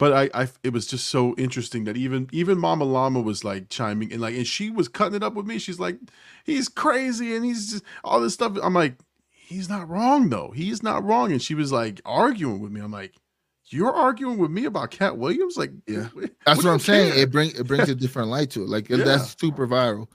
but 0.00 0.12
I, 0.12 0.42
I, 0.42 0.48
it 0.64 0.72
was 0.72 0.86
just 0.86 1.06
so 1.08 1.34
interesting 1.36 1.84
that 1.84 1.96
even 1.96 2.28
even 2.32 2.58
Mama 2.58 2.84
Llama 2.84 3.20
was 3.20 3.44
like 3.44 3.68
chiming 3.68 4.10
and 4.12 4.20
like, 4.20 4.34
and 4.34 4.46
she 4.46 4.70
was 4.70 4.88
cutting 4.88 5.14
it 5.14 5.22
up 5.22 5.34
with 5.34 5.46
me. 5.46 5.58
She's 5.58 5.78
like, 5.78 5.98
he's 6.44 6.68
crazy, 6.68 7.36
and 7.36 7.44
he's 7.44 7.70
just 7.70 7.84
all 8.02 8.18
this 8.20 8.34
stuff. 8.34 8.56
I'm 8.62 8.74
like, 8.74 8.96
he's 9.30 9.68
not 9.68 9.88
wrong 9.88 10.30
though. 10.30 10.50
He's 10.52 10.82
not 10.82 11.04
wrong. 11.04 11.30
And 11.32 11.40
she 11.42 11.54
was 11.54 11.70
like 11.70 12.00
arguing 12.06 12.60
with 12.60 12.72
me. 12.72 12.80
I'm 12.80 12.90
like, 12.90 13.12
you're 13.66 13.92
arguing 13.92 14.38
with 14.38 14.50
me 14.50 14.64
about 14.64 14.90
Katt 14.90 15.18
Williams? 15.18 15.58
Like, 15.58 15.70
Yeah. 15.86 16.08
we- 16.14 16.30
That's 16.46 16.60
we 16.62 16.64
what 16.68 16.72
I'm 16.72 16.80
saying. 16.80 17.12
care. 17.12 17.22
It 17.22 17.30
bring 17.30 17.50
it 17.50 17.66
brings 17.66 17.90
a 17.90 17.94
different 17.94 18.30
light 18.30 18.48
to 18.52 18.62
it. 18.62 18.70
Like 18.70 18.88
Yeah. 18.88 18.96
that's 19.04 19.36
super 19.38 19.68
viral. 19.68 20.08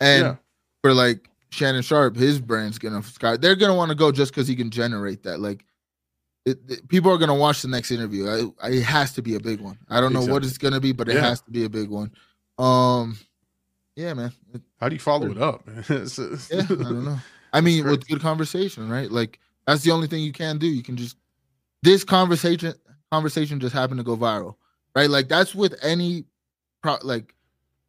And 0.00 0.22
Yeah. 0.24 0.36
for 0.82 0.94
like 0.94 1.28
Shannon 1.50 1.82
Sharpe, 1.82 2.16
his 2.16 2.40
brand's 2.40 2.78
gonna 2.78 3.02
sky. 3.02 3.36
They're 3.36 3.54
gonna 3.54 3.74
want 3.74 3.90
to 3.90 3.94
go 3.94 4.10
just 4.12 4.32
because 4.32 4.48
he 4.48 4.56
can 4.56 4.70
generate 4.70 5.24
that. 5.24 5.40
Like 5.40 5.65
it, 6.46 6.58
it- 6.68 6.88
people 6.88 7.10
are 7.12 7.18
gonna 7.18 7.34
watch 7.34 7.60
the 7.62 7.68
next 7.68 7.90
interview. 7.90 8.26
I, 8.28 8.66
I, 8.66 8.70
it 8.70 8.82
has 8.84 9.12
to 9.14 9.22
be 9.22 9.34
a 9.34 9.40
big 9.40 9.60
one. 9.60 9.76
I 9.90 10.00
don't 10.00 10.12
know 10.14 10.24
what 10.24 10.44
it's 10.44 10.58
gonna 10.58 10.80
be, 10.80 10.92
but 10.92 11.08
it 11.08 11.16
Yeah. 11.16 11.22
has 11.28 11.40
to 11.42 11.50
be 11.50 11.64
a 11.64 11.68
big 11.68 11.90
one. 11.90 12.10
Um, 12.58 13.18
yeah, 13.96 14.14
man. 14.14 14.32
It- 14.54 14.62
How 14.80 14.88
do 14.88 14.94
you 14.94 15.00
follow 15.00 15.30
it 15.30 15.38
up? 15.38 15.66
man? 15.66 15.78
It's- 15.90 16.18
it's- 16.18 16.48
yeah, 16.50 16.62
I 16.62 16.64
don't 16.66 17.04
know. 17.04 17.18
I 17.52 17.60
mean, 17.60 17.84
with 17.86 18.06
good 18.08 18.20
conversation, 18.20 18.88
right? 18.88 19.10
Like 19.10 19.38
that's 19.66 19.82
the 19.82 19.90
only 19.90 20.06
thing 20.06 20.22
you 20.22 20.32
can 20.32 20.58
do. 20.58 20.66
You 20.66 20.82
can 20.82 20.96
just 20.96 21.16
this 21.82 22.04
conversation 22.04 22.74
conversation 23.12 23.60
just 23.60 23.74
happened 23.74 23.98
to 23.98 24.04
go 24.04 24.16
viral, 24.16 24.56
right? 24.94 25.08
Like 25.10 25.28
that's 25.28 25.54
with 25.54 25.74
any 25.82 26.24
pro 26.82 26.96
like 27.02 27.34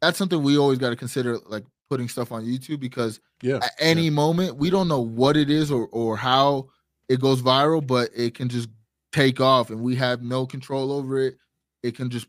that's 0.00 0.16
something 0.16 0.42
we 0.42 0.56
always 0.58 0.78
got 0.78 0.90
to 0.90 0.96
consider 0.96 1.38
like 1.48 1.64
putting 1.90 2.08
stuff 2.08 2.32
on 2.32 2.44
YouTube 2.46 2.80
because 2.80 3.20
Yeah. 3.42 3.56
at 3.56 3.72
any 3.78 4.10
moment 4.10 4.56
we 4.56 4.70
don't 4.70 4.88
know 4.88 5.00
what 5.00 5.36
it 5.36 5.50
is 5.50 5.70
or 5.70 5.88
or 5.88 6.16
how 6.16 6.68
it 7.08 7.20
goes 7.20 7.42
viral, 7.42 7.84
but 7.86 8.10
it 8.14 8.34
can 8.34 8.48
just 8.48 8.68
take 9.12 9.40
off 9.40 9.70
and 9.70 9.80
we 9.80 9.96
have 9.96 10.22
no 10.22 10.46
control 10.46 10.92
over 10.92 11.18
it. 11.18 11.36
It 11.82 11.94
can 11.96 12.10
just 12.10 12.26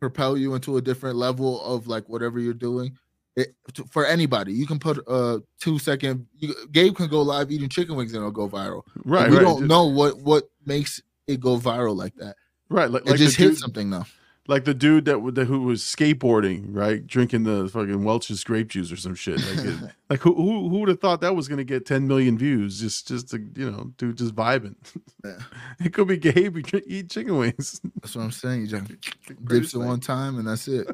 propel 0.00 0.36
you 0.36 0.54
into 0.54 0.76
a 0.76 0.82
different 0.82 1.16
level 1.16 1.60
of 1.62 1.86
like 1.86 2.08
whatever 2.08 2.38
you're 2.38 2.54
doing. 2.54 2.96
It, 3.36 3.54
to- 3.74 3.84
for 3.84 4.06
anybody, 4.06 4.52
you 4.52 4.66
can 4.66 4.78
put 4.78 4.98
a 5.06 5.42
two 5.60 5.78
second. 5.78 6.26
You, 6.38 6.54
Gabe 6.72 6.96
can 6.96 7.08
go 7.08 7.20
live 7.22 7.50
eating 7.50 7.68
chicken 7.68 7.94
wings 7.96 8.12
and 8.12 8.20
it'll 8.20 8.30
go 8.30 8.48
viral. 8.48 8.82
Right. 9.04 9.28
we 9.30 9.36
right. 9.36 9.42
don't 9.42 9.58
Just- 9.60 9.68
know 9.68 9.84
what 9.86 10.18
what 10.18 10.44
makes 10.64 11.02
it 11.26 11.40
go 11.40 11.58
viral 11.58 11.94
like 11.96 12.14
that. 12.16 12.36
Right. 12.70 12.90
Like, 12.90 13.02
It 13.02 13.10
like 13.10 13.18
just 13.18 13.36
hit 13.36 13.56
something 13.58 13.90
though. 13.90 14.04
Like 14.48 14.64
the 14.64 14.74
dude 14.74 15.04
that, 15.06 15.34
that 15.34 15.46
who 15.46 15.62
was 15.62 15.82
skateboarding, 15.82 16.66
right? 16.70 17.06
Drinking 17.06 17.44
the 17.44 17.68
fucking 17.68 18.04
Welch's 18.04 18.44
grape 18.44 18.68
juice 18.68 18.92
or 18.92 18.96
some 18.96 19.14
shit. 19.14 19.38
Like, 19.38 19.64
it- 19.66 19.90
like 20.10 20.20
who, 20.20 20.34
who, 20.34 20.68
who 20.68 20.78
would 20.80 20.88
have 20.88 21.00
thought 21.00 21.20
that 21.22 21.34
was 21.34 21.48
going 21.48 21.58
to 21.58 21.64
get 21.64 21.86
10 21.86 22.06
million 22.06 22.38
views? 22.38 22.80
Just, 22.80 23.08
just 23.08 23.30
to, 23.30 23.38
you 23.56 23.70
know, 23.70 23.92
dude, 23.96 24.18
just 24.18 24.34
vibing. 24.34 24.76
Yeah. 25.24 25.38
It 25.80 25.92
could 25.92 26.08
be 26.08 26.16
Gabe, 26.16 26.56
you 26.56 26.82
eat 26.86 27.10
chicken 27.10 27.36
wings. 27.38 27.80
That's 28.00 28.16
what 28.16 28.22
I'm 28.22 28.30
saying. 28.32 28.62
You 28.62 28.66
just 28.68 28.86
dips 29.44 29.74
it 29.74 29.78
one 29.78 30.00
time 30.00 30.38
and 30.38 30.48
that's 30.48 30.68
it. 30.68 30.88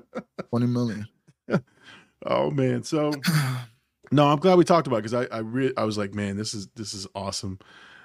Twenty 0.50 0.66
million. 0.66 1.06
Oh 2.26 2.50
man. 2.50 2.82
So 2.82 3.12
no, 4.12 4.28
I'm 4.28 4.38
glad 4.38 4.58
we 4.58 4.64
talked 4.64 4.86
about 4.86 5.02
because 5.02 5.14
I 5.14 5.24
I 5.34 5.38
re- 5.38 5.72
I 5.76 5.84
was 5.84 5.98
like, 5.98 6.14
man, 6.14 6.36
this 6.36 6.54
is 6.54 6.68
this 6.76 6.94
is 6.94 7.06
awesome. 7.14 7.58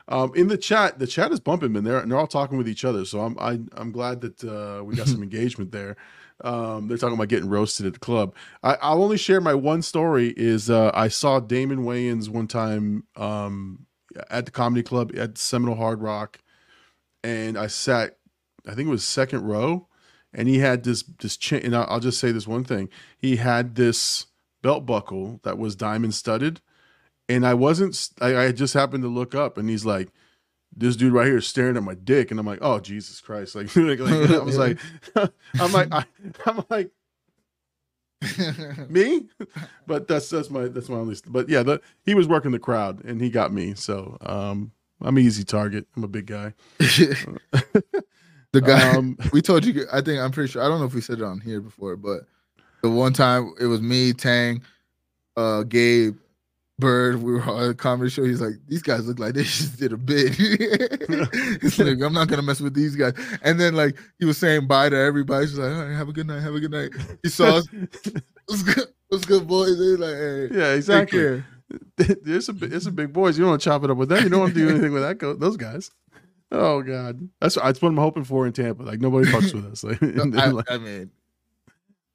Um, 0.10 0.32
in 0.36 0.48
the 0.48 0.58
chat, 0.58 1.00
the 1.00 1.08
chat 1.08 1.32
is 1.32 1.40
bumping, 1.40 1.74
man. 1.74 1.84
They're 1.84 2.00
and 2.00 2.12
they're 2.12 2.20
all 2.20 2.28
talking 2.28 2.58
with 2.58 2.68
each 2.68 2.86
other. 2.86 3.06
So 3.06 3.22
I'm 3.22 3.38
I, 3.40 3.60
I'm 3.76 3.92
glad 3.92 4.22
that 4.22 4.44
uh, 4.44 4.84
we 4.84 4.96
got 4.96 5.08
some 5.08 5.24
engagement 5.24 5.72
there. 5.72 5.98
Um, 6.44 6.88
they're 6.88 6.98
talking 6.98 7.16
about 7.16 7.30
getting 7.30 7.50
roasted 7.50 7.86
at 7.86 7.94
the 7.94 8.00
club. 8.00 8.36
I, 8.64 8.76
I'll 8.76 9.04
only 9.04 9.18
share 9.18 9.42
my 9.42 9.54
one 9.54 9.82
story. 9.82 10.34
Is 10.38 10.70
uh, 10.70 10.92
I 10.94 11.08
saw 11.10 11.40
Damon 11.40 11.84
Wayans 11.84 12.30
one 12.30 12.48
time 12.48 13.04
um, 13.16 13.86
at 14.30 14.46
the 14.46 14.52
comedy 14.52 14.84
club 14.84 15.12
at 15.18 15.38
Seminole 15.38 15.76
Hard 15.76 16.02
Rock, 16.02 16.40
and 17.24 17.58
I 17.58 17.68
sat, 17.68 18.18
I 18.66 18.76
think 18.76 18.88
it 18.88 18.92
was 18.92 19.04
second 19.04 19.44
row, 19.44 19.88
and 20.34 20.48
he 20.48 20.60
had 20.60 20.84
this 20.84 21.04
this 21.20 21.36
chain. 21.36 21.62
And 21.64 21.76
I'll 21.76 22.00
just 22.00 22.20
say 22.20 22.32
this 22.32 22.48
one 22.48 22.64
thing: 22.64 22.90
he 23.18 23.38
had 23.38 23.76
this 23.76 24.28
belt 24.62 24.86
buckle 24.86 25.42
that 25.44 25.58
was 25.58 25.76
diamond 25.76 26.14
studded, 26.14 26.62
and 27.30 27.46
I 27.46 27.54
wasn't. 27.54 28.10
I, 28.22 28.38
I 28.46 28.52
just 28.52 28.74
happened 28.74 29.04
to 29.04 29.10
look 29.10 29.36
up, 29.36 29.58
and 29.58 29.70
he's 29.70 29.86
like, 29.86 30.10
"This 30.76 30.96
dude 30.96 31.14
right 31.14 31.28
here 31.28 31.38
is 31.38 31.48
staring 31.48 31.78
at 31.78 31.84
my 31.84 31.96
dick," 31.96 32.32
and 32.32 32.40
I'm 32.40 32.46
like, 32.46 32.60
"Oh 32.62 32.80
Jesus 32.80 33.22
Christ!" 33.22 33.56
Like, 33.56 33.76
like, 33.76 34.00
like, 34.00 34.30
I 34.30 34.40
was 34.40 34.58
like, 34.58 34.80
I'm 35.60 35.72
like, 35.72 35.92
I, 35.92 36.06
I'm 36.46 36.64
like 36.70 36.92
me, 38.90 39.28
but 39.88 40.08
that's 40.08 40.30
that's 40.30 40.50
my 40.50 40.68
that's 40.68 40.90
my 40.90 40.98
only. 40.98 41.16
But 41.28 41.50
yeah, 41.50 41.64
the, 41.64 41.82
he 42.04 42.16
was 42.16 42.28
working 42.28 42.52
the 42.52 42.60
crowd, 42.60 43.04
and 43.04 43.22
he 43.22 43.30
got 43.30 43.52
me. 43.54 43.74
So 43.76 44.18
um, 44.22 44.72
I'm 45.02 45.18
an 45.18 45.24
easy 45.24 45.44
target. 45.44 45.88
I'm 45.96 46.04
a 46.04 46.08
big 46.08 46.26
guy. 46.26 46.54
the 46.80 48.62
guy 48.62 48.96
Um, 48.96 49.18
we 49.34 49.42
told 49.42 49.66
you. 49.66 49.86
I 49.92 50.02
think 50.02 50.20
I'm 50.20 50.32
pretty 50.32 50.52
sure. 50.52 50.64
I 50.64 50.68
don't 50.68 50.80
know 50.80 50.86
if 50.86 50.96
we 50.96 51.02
said 51.02 51.20
it 51.20 51.24
on 51.24 51.42
here 51.42 51.62
before, 51.62 51.96
but 51.96 52.22
the 52.82 52.90
one 52.90 53.14
time 53.14 53.54
it 53.60 53.66
was 53.66 53.82
me, 53.82 54.14
Tank, 54.14 54.64
uh, 55.36 55.64
Gabe, 55.64 56.18
Bird. 56.80 57.22
We 57.24 57.34
were 57.34 57.42
on 57.44 57.70
a 57.72 57.74
comedy 57.74 58.10
show. 58.12 58.24
He's 58.24 58.40
like, 58.42 58.54
these 58.68 58.82
guys 58.84 59.08
look 59.08 59.18
like 59.20 59.34
they 59.34 59.44
just 59.46 59.80
did 59.80 59.94
a 59.94 59.98
bit. 59.98 60.34
He's 61.62 61.80
like, 61.80 62.00
I'm 62.02 62.14
not 62.14 62.28
gonna 62.28 62.42
mess 62.44 62.60
with 62.62 62.74
these 62.76 62.96
guys. 62.96 63.14
And 63.42 63.60
then 63.60 63.74
like 63.76 63.98
he 64.20 64.26
was 64.26 64.38
saying 64.38 64.68
bye 64.68 64.90
to 64.90 64.96
everybody. 64.96 65.48
He's 65.48 65.58
like, 65.58 65.72
all 65.74 65.86
right, 65.86 65.96
have 65.96 66.10
a 66.10 66.14
good 66.14 66.28
night. 66.28 66.42
Have 66.42 66.54
a 66.56 66.60
good 66.60 66.72
night. 66.72 66.92
He 67.24 67.30
saw 67.30 67.58
us. 67.58 67.68
What's 68.46 68.64
good? 68.64 68.88
What's 69.10 69.26
good, 69.26 69.48
boys? 69.48 69.78
They're 69.80 69.98
like, 69.98 70.52
hey, 70.52 70.58
yeah, 70.60 70.74
exactly. 70.74 71.44
There's 71.98 72.48
a 72.50 72.54
it's 72.62 72.86
a 72.86 72.92
big 72.92 73.12
boys. 73.12 73.38
You 73.38 73.44
don't 73.44 73.52
want 73.52 73.62
to 73.62 73.66
chop 73.70 73.84
it 73.84 73.90
up 73.90 73.98
with 73.98 74.10
them. 74.10 74.24
You 74.24 74.30
don't 74.30 74.40
want 74.40 74.54
to 74.54 74.60
do 74.60 74.70
anything 74.70 74.94
with 74.94 75.02
that. 75.04 75.18
Go, 75.18 75.34
those 75.34 75.58
guys. 75.58 75.92
Oh 76.52 76.82
God, 76.82 77.28
that's 77.42 77.56
that's 77.56 77.82
what 77.82 77.90
I'm 77.90 77.98
hoping 77.98 78.24
for 78.24 78.46
in 78.48 78.54
Tampa. 78.54 78.84
Like 78.84 79.02
nobody 79.02 79.30
fucks 79.30 79.54
with 79.54 79.66
us. 79.66 79.84
Like, 79.84 80.02
I, 80.02 80.48
like, 80.48 80.72
I 80.72 80.78
mean, 80.78 81.12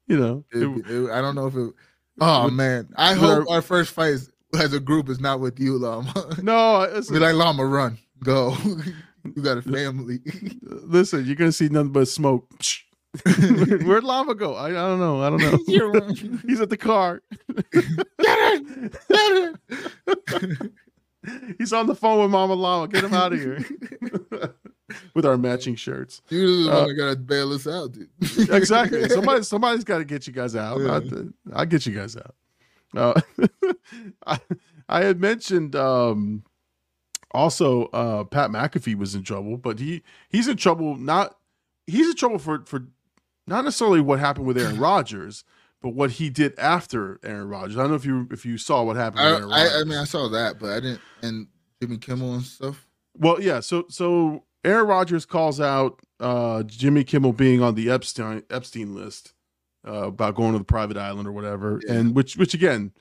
you 0.07 0.17
know, 0.19 0.43
it- 0.51 0.89
it- 0.89 1.11
I 1.11 1.21
don't 1.21 1.35
know 1.35 1.47
if 1.47 1.55
it. 1.55 1.73
Oh 2.19 2.49
man, 2.49 2.89
I 2.95 3.13
hope 3.13 3.47
our- 3.47 3.55
our 3.57 3.61
first 3.61 3.91
fight 3.91 4.13
is, 4.13 4.31
as 4.55 4.73
a 4.73 4.79
group 4.79 5.09
is 5.09 5.19
not 5.19 5.39
with 5.39 5.59
you, 5.59 5.77
Llama. 5.77 6.35
no. 6.41 6.81
It's, 6.81 7.09
Be 7.09 7.19
like 7.19 7.35
Llama, 7.35 7.65
run, 7.65 7.97
go. 8.23 8.55
you 9.35 9.41
got 9.41 9.57
a 9.57 9.61
family. 9.61 10.19
listen, 10.61 11.25
you're 11.25 11.35
gonna 11.35 11.51
see 11.51 11.69
nothing 11.69 11.91
but 11.91 12.07
smoke. 12.07 12.49
Where'd 13.25 14.03
Lava 14.03 14.33
go? 14.33 14.55
I, 14.55 14.69
I 14.69 14.71
don't 14.71 14.99
know. 14.99 15.21
I 15.21 15.29
don't 15.29 15.39
know. 15.39 16.39
He's 16.47 16.59
at 16.59 16.71
the 16.71 16.77
car. 16.77 17.21
Get 17.71 17.85
it! 18.19 19.57
Get 20.27 20.43
it! 20.43 20.71
He's 21.59 21.71
on 21.71 21.85
the 21.85 21.93
phone 21.95 22.21
with 22.23 22.31
Mama 22.31 22.55
Llama. 22.55 22.87
Get 22.87 23.03
him 23.03 23.13
out 23.13 23.31
of 23.31 23.39
here. 23.39 23.63
with 25.13 25.25
our 25.25 25.37
matching 25.37 25.75
shirts. 25.75 26.21
You 26.29 26.63
the 26.63 26.71
Uh, 26.71 26.79
one 26.79 26.87
that 26.89 26.93
gotta 26.95 27.15
bail 27.15 27.53
us 27.53 27.67
out, 27.67 27.91
dude. 27.91 28.09
exactly. 28.49 29.07
Somebody, 29.09 29.43
somebody's 29.43 29.83
got 29.83 29.99
to 29.99 30.05
get 30.05 30.25
you 30.25 30.33
guys 30.33 30.55
out. 30.55 30.79
Yeah. 30.81 31.21
I, 31.53 31.59
will 31.59 31.65
get 31.65 31.85
you 31.85 31.93
guys 31.93 32.17
out. 32.17 32.33
Uh, 32.95 33.19
I, 34.27 34.39
I 34.89 35.03
had 35.03 35.19
mentioned 35.19 35.75
um, 35.75 36.43
also 37.31 37.85
uh, 37.87 38.23
Pat 38.25 38.49
McAfee 38.51 38.95
was 38.95 39.15
in 39.15 39.23
trouble, 39.23 39.57
but 39.57 39.79
he 39.79 40.03
he's 40.29 40.47
in 40.47 40.57
trouble 40.57 40.95
not 40.95 41.37
he's 41.87 42.07
in 42.07 42.15
trouble 42.15 42.39
for 42.39 42.63
for 42.65 42.87
not 43.47 43.63
necessarily 43.65 44.01
what 44.01 44.19
happened 44.19 44.45
with 44.45 44.57
Aaron 44.57 44.77
Rodgers, 44.79 45.43
but 45.81 45.89
what 45.89 46.11
he 46.11 46.29
did 46.29 46.57
after 46.57 47.19
Aaron 47.23 47.49
Rodgers. 47.49 47.77
I 47.77 47.81
don't 47.81 47.89
know 47.89 47.95
if 47.95 48.05
you 48.05 48.27
if 48.31 48.45
you 48.45 48.57
saw 48.57 48.83
what 48.83 48.95
happened. 48.95 49.21
I, 49.21 49.31
with 49.31 49.41
Aaron 49.41 49.53
I, 49.53 49.81
I 49.81 49.83
mean, 49.83 49.97
I 49.97 50.05
saw 50.05 50.29
that, 50.29 50.59
but 50.59 50.71
I 50.71 50.79
didn't. 50.79 51.01
And 51.21 51.47
Jimmy 51.81 51.97
Kimmel 51.97 52.35
and 52.35 52.43
stuff. 52.43 52.87
Well, 53.17 53.41
yeah. 53.41 53.59
So 53.59 53.85
so 53.89 54.43
Aaron 54.63 54.87
Rodgers 54.87 55.25
calls 55.25 55.59
out 55.59 55.99
uh, 56.19 56.63
Jimmy 56.63 57.03
Kimmel 57.03 57.33
being 57.33 57.61
on 57.61 57.75
the 57.75 57.89
Epstein 57.89 58.43
Epstein 58.49 58.95
list 58.95 59.33
uh, 59.87 60.07
about 60.07 60.35
going 60.35 60.53
to 60.53 60.57
the 60.59 60.63
private 60.65 60.97
island 60.97 61.27
or 61.27 61.31
whatever, 61.31 61.81
Yeah. 61.85 61.93
and 61.95 62.15
which 62.15 62.37
which 62.37 62.53
again, 62.53 62.91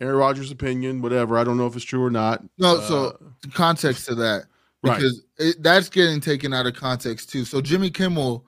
Aaron 0.00 0.16
Rodgers' 0.16 0.50
opinion, 0.50 1.02
whatever. 1.02 1.36
I 1.38 1.44
don't 1.44 1.56
know 1.56 1.66
if 1.66 1.76
it's 1.76 1.84
true 1.84 2.02
or 2.04 2.10
not. 2.10 2.42
No, 2.58 2.76
Uh, 2.78 2.80
so 2.88 3.32
context 3.52 4.06
to 4.06 4.14
that. 4.16 4.44
Right. 4.82 4.96
because 4.96 5.22
it, 5.36 5.62
that's 5.62 5.90
getting 5.90 6.20
taken 6.22 6.54
out 6.54 6.66
of 6.66 6.74
context 6.74 7.28
too. 7.30 7.44
So 7.44 7.60
Jimmy 7.60 7.90
Kimmel 7.90 8.46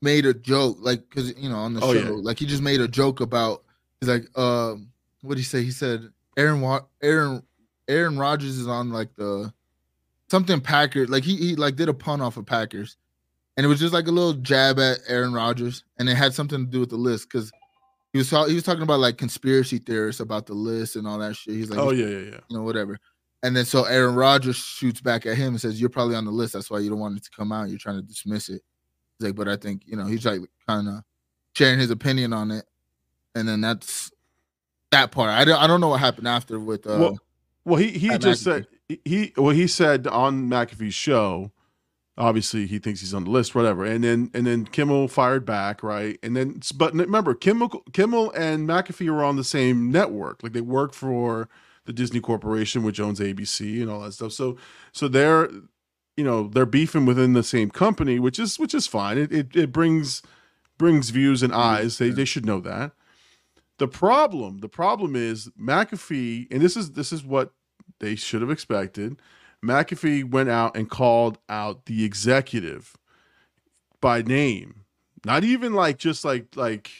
made 0.00 0.24
a 0.24 0.32
joke, 0.32 0.76
like 0.80 1.00
because 1.08 1.36
you 1.36 1.48
know 1.48 1.56
on 1.56 1.74
the 1.74 1.80
Oh, 1.80 1.92
show, 1.92 2.00
yeah. 2.00 2.10
like 2.10 2.38
he 2.38 2.46
just 2.46 2.62
made 2.62 2.80
a 2.80 2.86
joke 2.86 3.20
about. 3.20 3.64
He's 4.00 4.08
like, 4.08 4.26
um, 4.38 4.92
what 5.22 5.34
did 5.34 5.38
he 5.40 5.44
say? 5.44 5.64
He 5.64 5.72
said 5.72 6.08
Aaron 6.36 6.60
Wa- 6.60 6.84
Aaron 7.02 7.42
Aaron 7.88 8.16
Rodgers 8.16 8.58
is 8.58 8.68
on 8.68 8.90
like 8.90 9.08
the 9.16 9.52
something 10.30 10.60
Packers. 10.60 11.08
Like 11.08 11.24
he 11.24 11.34
he 11.34 11.56
like 11.56 11.74
did 11.74 11.88
a 11.88 11.94
pun 11.94 12.20
off 12.20 12.36
of 12.36 12.46
Packers, 12.46 12.96
and 13.56 13.64
it 13.64 13.68
was 13.68 13.80
just 13.80 13.92
like 13.94 14.06
a 14.06 14.10
little 14.12 14.34
jab 14.34 14.78
at 14.78 14.98
Aaron 15.08 15.32
Rodgers, 15.32 15.84
and 15.98 16.08
it 16.08 16.14
had 16.16 16.34
something 16.34 16.64
to 16.66 16.70
do 16.70 16.80
with 16.80 16.90
the 16.90 16.96
list 16.96 17.28
because. 17.30 17.50
He 18.12 18.18
was, 18.18 18.30
ta- 18.30 18.46
he 18.46 18.54
was 18.54 18.62
talking 18.64 18.82
about 18.82 19.00
like 19.00 19.18
conspiracy 19.18 19.76
theorists 19.76 20.20
about 20.22 20.46
the 20.46 20.54
list 20.54 20.96
and 20.96 21.06
all 21.06 21.18
that 21.18 21.36
shit. 21.36 21.52
He's 21.52 21.68
like, 21.68 21.78
oh 21.78 21.90
yeah, 21.92 22.06
yeah, 22.06 22.18
yeah. 22.30 22.40
you 22.48 22.56
know, 22.56 22.62
whatever. 22.62 22.98
And 23.42 23.54
then 23.54 23.66
so 23.66 23.84
Aaron 23.84 24.14
Rodgers 24.14 24.56
shoots 24.56 25.02
back 25.02 25.26
at 25.26 25.36
him 25.36 25.48
and 25.48 25.60
says, 25.60 25.78
You're 25.78 25.90
probably 25.90 26.14
on 26.16 26.24
the 26.24 26.30
list. 26.30 26.54
That's 26.54 26.70
why 26.70 26.78
you 26.78 26.88
don't 26.88 26.98
want 27.00 27.18
it 27.18 27.24
to 27.24 27.30
come 27.36 27.52
out. 27.52 27.68
You're 27.68 27.76
trying 27.78 27.96
to 27.96 28.02
dismiss 28.02 28.48
it. 28.48 28.62
He's 29.18 29.26
like, 29.26 29.34
But 29.34 29.48
I 29.48 29.56
think, 29.56 29.82
you 29.84 29.96
know, 29.98 30.06
he's 30.06 30.24
like 30.24 30.40
kind 30.66 30.88
of 30.88 31.02
sharing 31.54 31.78
his 31.78 31.90
opinion 31.90 32.32
on 32.32 32.50
it. 32.52 32.64
And 33.34 33.46
then 33.46 33.60
that's 33.60 34.10
that 34.92 35.10
part. 35.10 35.28
I 35.28 35.44
don't 35.44 35.60
I 35.60 35.66
don't 35.66 35.82
know 35.82 35.88
what 35.88 36.00
happened 36.00 36.26
after 36.28 36.58
with 36.58 36.86
uh 36.86 36.96
Well, 36.98 37.18
Well, 37.66 37.76
he 37.80 37.90
he 37.90 38.16
just 38.16 38.42
McAfee. 38.42 38.44
said 38.44 38.66
he- 38.88 39.00
he 39.04 39.32
well 39.36 39.50
he 39.54 39.66
said 39.66 40.06
on 40.06 40.48
McAfee's 40.48 40.94
show. 40.94 41.52
Obviously, 42.18 42.66
he 42.66 42.78
thinks 42.78 43.00
he's 43.00 43.12
on 43.12 43.24
the 43.24 43.30
list, 43.30 43.54
whatever. 43.54 43.84
And 43.84 44.02
then 44.02 44.30
and 44.32 44.46
then 44.46 44.64
Kimmel 44.64 45.08
fired 45.08 45.44
back, 45.44 45.82
right? 45.82 46.18
And 46.22 46.34
then 46.34 46.60
but 46.74 46.94
remember, 46.94 47.34
Kimmel 47.34 47.68
Kimmel 47.92 48.30
and 48.32 48.66
McAfee 48.66 49.10
were 49.10 49.22
on 49.22 49.36
the 49.36 49.44
same 49.44 49.90
network, 49.90 50.42
like 50.42 50.52
they 50.52 50.62
work 50.62 50.94
for 50.94 51.48
the 51.84 51.92
Disney 51.92 52.20
Corporation, 52.20 52.82
which 52.82 53.00
owns 53.00 53.20
ABC 53.20 53.82
and 53.82 53.90
all 53.90 54.00
that 54.00 54.12
stuff. 54.12 54.32
So 54.32 54.56
so 54.92 55.08
they're 55.08 55.50
you 56.16 56.24
know 56.24 56.48
they're 56.48 56.66
beefing 56.66 57.04
within 57.04 57.34
the 57.34 57.42
same 57.42 57.70
company, 57.70 58.18
which 58.18 58.38
is 58.38 58.58
which 58.58 58.74
is 58.74 58.86
fine. 58.86 59.18
It 59.18 59.32
it, 59.32 59.56
it 59.56 59.72
brings 59.72 60.22
brings 60.78 61.10
views 61.10 61.42
and 61.42 61.52
mm-hmm. 61.52 61.60
eyes. 61.60 61.98
They 61.98 62.10
they 62.10 62.24
should 62.24 62.46
know 62.46 62.60
that. 62.60 62.92
The 63.78 63.88
problem, 63.88 64.58
the 64.58 64.70
problem 64.70 65.14
is 65.14 65.50
McAfee, 65.60 66.46
and 66.50 66.62
this 66.62 66.76
is 66.76 66.92
this 66.92 67.12
is 67.12 67.24
what 67.24 67.52
they 68.00 68.14
should 68.14 68.40
have 68.40 68.50
expected. 68.50 69.20
McAfee 69.66 70.30
went 70.30 70.48
out 70.48 70.76
and 70.76 70.88
called 70.88 71.38
out 71.48 71.86
the 71.86 72.04
executive 72.04 72.96
by 74.00 74.22
name, 74.22 74.84
not 75.24 75.44
even 75.44 75.74
like 75.74 75.98
just 75.98 76.24
like 76.24 76.54
like 76.56 76.90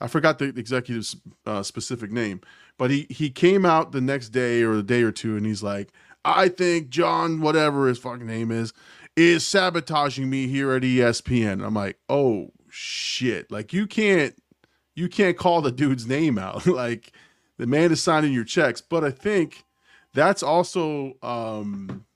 I 0.00 0.08
forgot 0.08 0.38
the 0.38 0.46
executive's 0.46 1.16
uh, 1.46 1.62
specific 1.62 2.10
name, 2.10 2.40
but 2.76 2.90
he 2.90 3.06
he 3.08 3.30
came 3.30 3.64
out 3.64 3.92
the 3.92 4.00
next 4.00 4.30
day 4.30 4.62
or 4.62 4.74
a 4.74 4.82
day 4.82 5.02
or 5.02 5.12
two, 5.12 5.36
and 5.36 5.46
he's 5.46 5.62
like, 5.62 5.90
I 6.24 6.48
think 6.48 6.88
John, 6.88 7.40
whatever 7.40 7.86
his 7.86 7.98
fucking 7.98 8.26
name 8.26 8.50
is, 8.50 8.72
is 9.16 9.46
sabotaging 9.46 10.28
me 10.28 10.46
here 10.46 10.72
at 10.72 10.82
ESPN. 10.82 11.64
I'm 11.64 11.74
like, 11.74 11.98
oh 12.08 12.50
shit, 12.68 13.50
like 13.50 13.72
you 13.72 13.86
can't 13.86 14.34
you 14.94 15.08
can't 15.08 15.36
call 15.36 15.60
the 15.60 15.72
dude's 15.72 16.06
name 16.06 16.38
out. 16.38 16.66
like 16.66 17.12
the 17.58 17.66
man 17.66 17.92
is 17.92 18.02
signing 18.02 18.32
your 18.32 18.44
checks. 18.44 18.80
But 18.80 19.04
I 19.04 19.10
think 19.10 19.64
that's 20.14 20.42
also 20.42 21.14
um, 21.22 22.06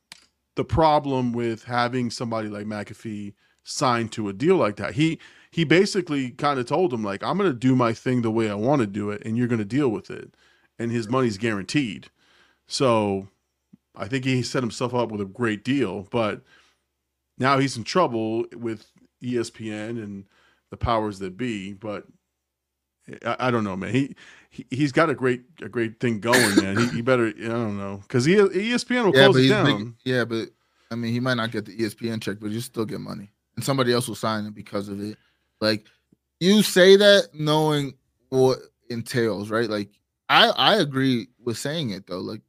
the 0.57 0.65
problem 0.65 1.33
with 1.33 1.65
having 1.65 2.11
somebody 2.11 2.49
like 2.49 2.67
McAfee 2.67 3.35
signed 3.65 4.13
to 4.13 4.29
a 4.29 4.33
deal 4.33 4.57
like 4.57 4.77
that. 4.77 4.95
He 4.95 5.19
he 5.51 5.65
basically 5.65 6.31
kind 6.31 6.59
of 6.59 6.67
told 6.67 6.93
him 6.93 7.03
like, 7.03 7.23
I'm 7.23 7.37
gonna 7.37 7.53
do 7.53 7.77
my 7.77 7.93
thing 7.93 8.23
the 8.23 8.31
way 8.31 8.49
I 8.51 8.55
want 8.55 8.81
to 8.81 8.87
do 8.87 9.11
it, 9.11 9.23
and 9.25 9.37
you're 9.37 9.49
gonna 9.49 9.65
deal 9.65 9.89
with 9.89 10.11
it, 10.11 10.35
and 10.79 10.91
his 10.91 11.09
money's 11.09 11.39
guaranteed. 11.39 12.09
So 12.67 13.29
I 13.95 14.07
think 14.09 14.25
he 14.25 14.43
set 14.43 14.63
himself 14.63 14.95
up 14.95 15.11
with 15.11 15.21
a 15.21 15.27
great 15.27 15.65
deal, 15.65 16.07
but 16.11 16.43
now 17.39 17.59
he's 17.59 17.77
in 17.77 17.85
trouble 17.85 18.45
with 18.55 18.91
ESPN 19.23 20.03
and 20.03 20.25
the 20.71 20.77
powers 20.77 21.19
that 21.19 21.37
be. 21.37 21.73
But 21.73 22.07
I, 23.25 23.37
I 23.49 23.51
don't 23.51 23.65
know, 23.65 23.77
man. 23.77 23.93
He, 23.93 24.15
he 24.51 24.67
he's 24.71 24.93
got 24.93 25.11
a 25.11 25.15
great 25.15 25.43
a 25.63 25.69
great 25.69 26.01
thing 26.01 26.21
going, 26.21 26.57
man. 26.57 26.77
he, 26.79 26.89
he 26.89 27.03
better 27.03 27.27
I 27.27 27.49
don't 27.49 27.79
know 27.79 27.99
because 28.03 28.25
he 28.25 28.35
ESPN 28.37 29.05
will 29.07 29.17
yeah, 29.17 29.25
close 29.25 29.37
it 29.37 29.49
down. 29.49 29.85
big, 29.85 29.95
yeah, 30.05 30.25
but 30.25 30.49
I 30.91 30.95
mean 30.95 31.13
he 31.13 31.21
might 31.21 31.35
not 31.35 31.51
get 31.51 31.67
the 31.67 31.77
ESPN 31.77 32.21
check, 32.23 32.39
but 32.41 32.51
you 32.51 32.61
still 32.61 32.85
get 32.85 33.01
money. 33.01 33.31
And 33.57 33.65
somebody 33.65 33.93
else 33.93 34.09
will 34.09 34.15
sign 34.15 34.47
it 34.47 34.55
because 34.55 34.89
of 34.89 35.01
it. 35.01 35.19
Like 35.61 35.87
you 36.41 36.63
say 36.63 36.97
that 36.97 37.29
knowing 37.35 37.95
what 38.31 38.59
entails, 38.89 39.51
right? 39.51 39.69
Like 39.69 39.91
I 40.29 40.49
I 40.49 40.77
agree 40.77 41.29
with 41.45 41.59
saying 41.59 41.91
it 41.91 42.07
though. 42.07 42.21
Like 42.21 42.41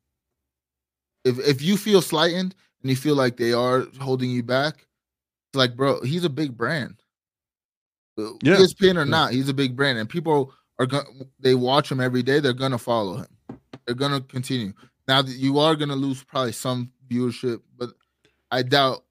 if 1.26 1.38
if 1.40 1.62
you 1.62 1.76
feel 1.78 2.02
slighted 2.02 2.56
and 2.82 2.90
you 2.90 2.96
feel 2.96 3.16
like 3.16 3.36
they 3.38 3.52
are 3.52 3.86
holding 4.00 4.30
you 4.32 4.44
back, 4.44 4.88
it's 5.50 5.58
like 5.58 5.76
bro, 5.76 6.02
he's 6.02 6.24
a 6.24 6.30
big 6.30 6.56
brand. 6.56 6.96
Yeah. 8.18 8.58
ESPN 8.58 8.96
or 8.98 9.00
Yeah. 9.00 9.04
not, 9.06 9.32
he's 9.34 9.50
a 9.50 9.54
big 9.54 9.76
brand, 9.76 9.98
and 9.98 10.10
people 10.10 10.54
are. 10.80 11.06
They 11.40 11.56
watch 11.56 11.92
him 11.92 12.00
every 12.00 12.24
day. 12.24 12.40
They're 12.40 12.54
gonna 12.54 12.78
follow 12.78 13.18
him. 13.18 13.60
They're 13.86 13.96
gonna 13.96 14.22
continue. 14.22 14.74
Now 15.08 15.22
that 15.22 15.32
you 15.32 15.60
are 15.60 15.76
gonna 15.76 15.96
lose 15.96 16.24
probably 16.24 16.52
some 16.52 16.92
viewership, 17.10 17.62
but 17.78 17.90
I 18.52 18.64
doubt 18.64 19.04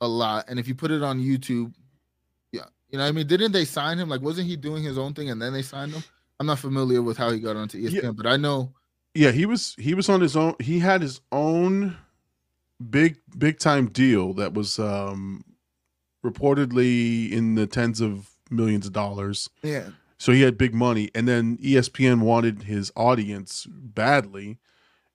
a 0.00 0.08
lot. 0.08 0.46
And 0.48 0.58
if 0.58 0.66
you 0.68 0.74
put 0.74 0.90
it 0.90 1.02
on 1.02 1.20
YouTube, 1.20 1.72
yeah, 2.50 2.62
you 2.90 2.98
know, 2.98 3.04
what 3.04 3.08
I 3.08 3.12
mean, 3.12 3.26
didn't 3.26 3.52
they 3.52 3.64
sign 3.64 3.98
him? 3.98 4.08
Like, 4.08 4.22
wasn't 4.22 4.48
he 4.48 4.56
doing 4.56 4.82
his 4.82 4.98
own 4.98 5.14
thing 5.14 5.30
and 5.30 5.40
then 5.40 5.52
they 5.52 5.62
signed 5.62 5.92
him? 5.92 6.02
I'm 6.40 6.46
not 6.46 6.58
familiar 6.58 7.02
with 7.02 7.16
how 7.16 7.30
he 7.30 7.38
got 7.38 7.56
onto 7.56 7.80
ESPN, 7.80 8.16
but 8.16 8.26
I 8.26 8.36
know. 8.36 8.72
Yeah, 9.14 9.30
he 9.30 9.46
was 9.46 9.76
he 9.78 9.94
was 9.94 10.08
on 10.08 10.20
his 10.20 10.36
own. 10.36 10.54
He 10.58 10.78
had 10.78 11.02
his 11.02 11.20
own 11.30 11.96
big 12.90 13.18
big 13.38 13.58
time 13.58 13.86
deal 13.86 14.32
that 14.34 14.54
was 14.54 14.78
um 14.78 15.44
reportedly 16.24 17.30
in 17.30 17.54
the 17.54 17.66
tens 17.66 18.00
of 18.00 18.30
millions 18.50 18.86
of 18.86 18.92
dollars. 18.92 19.50
Yeah, 19.62 19.90
So 20.22 20.30
he 20.30 20.42
had 20.42 20.56
big 20.56 20.72
money, 20.72 21.10
and 21.16 21.26
then 21.26 21.58
ESPN 21.58 22.20
wanted 22.20 22.62
his 22.62 22.92
audience 22.94 23.66
badly, 23.68 24.60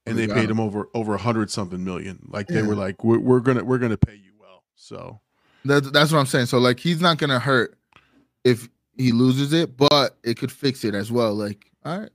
and 0.06 0.18
They 0.18 0.28
paid 0.28 0.50
him. 0.50 0.60
over 0.60 0.90
over 0.94 1.14
a 1.16 1.18
hundred 1.18 1.50
something 1.50 1.82
million. 1.82 2.28
Like 2.28 2.48
they 2.48 2.56
Yeah. 2.56 2.68
were 2.68 2.76
like, 2.76 3.06
we're, 3.06 3.18
we're 3.20 3.40
gonna 3.40 3.64
we're 3.64 3.78
gonna 3.78 3.96
pay 3.96 4.16
you 4.16 4.34
well. 4.38 4.64
So 4.76 5.22
that, 5.64 5.94
that's 5.94 6.12
what 6.12 6.20
I'm 6.20 6.26
saying. 6.26 6.48
So 6.48 6.58
like, 6.58 6.78
he's 6.82 7.00
not 7.00 7.20
gonna 7.20 7.40
hurt 7.40 7.78
if 8.44 8.68
he 8.98 9.14
loses 9.14 9.54
it, 9.54 9.78
but 9.78 10.18
it 10.26 10.38
could 10.38 10.52
fix 10.52 10.84
it 10.84 10.94
as 10.94 11.10
well. 11.10 11.34
Like, 11.34 11.72
all 11.86 12.00
right, 12.02 12.10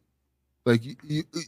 like 0.67 0.85
you, 0.85 0.97
you, 1.03 1.23
you- 1.33 1.43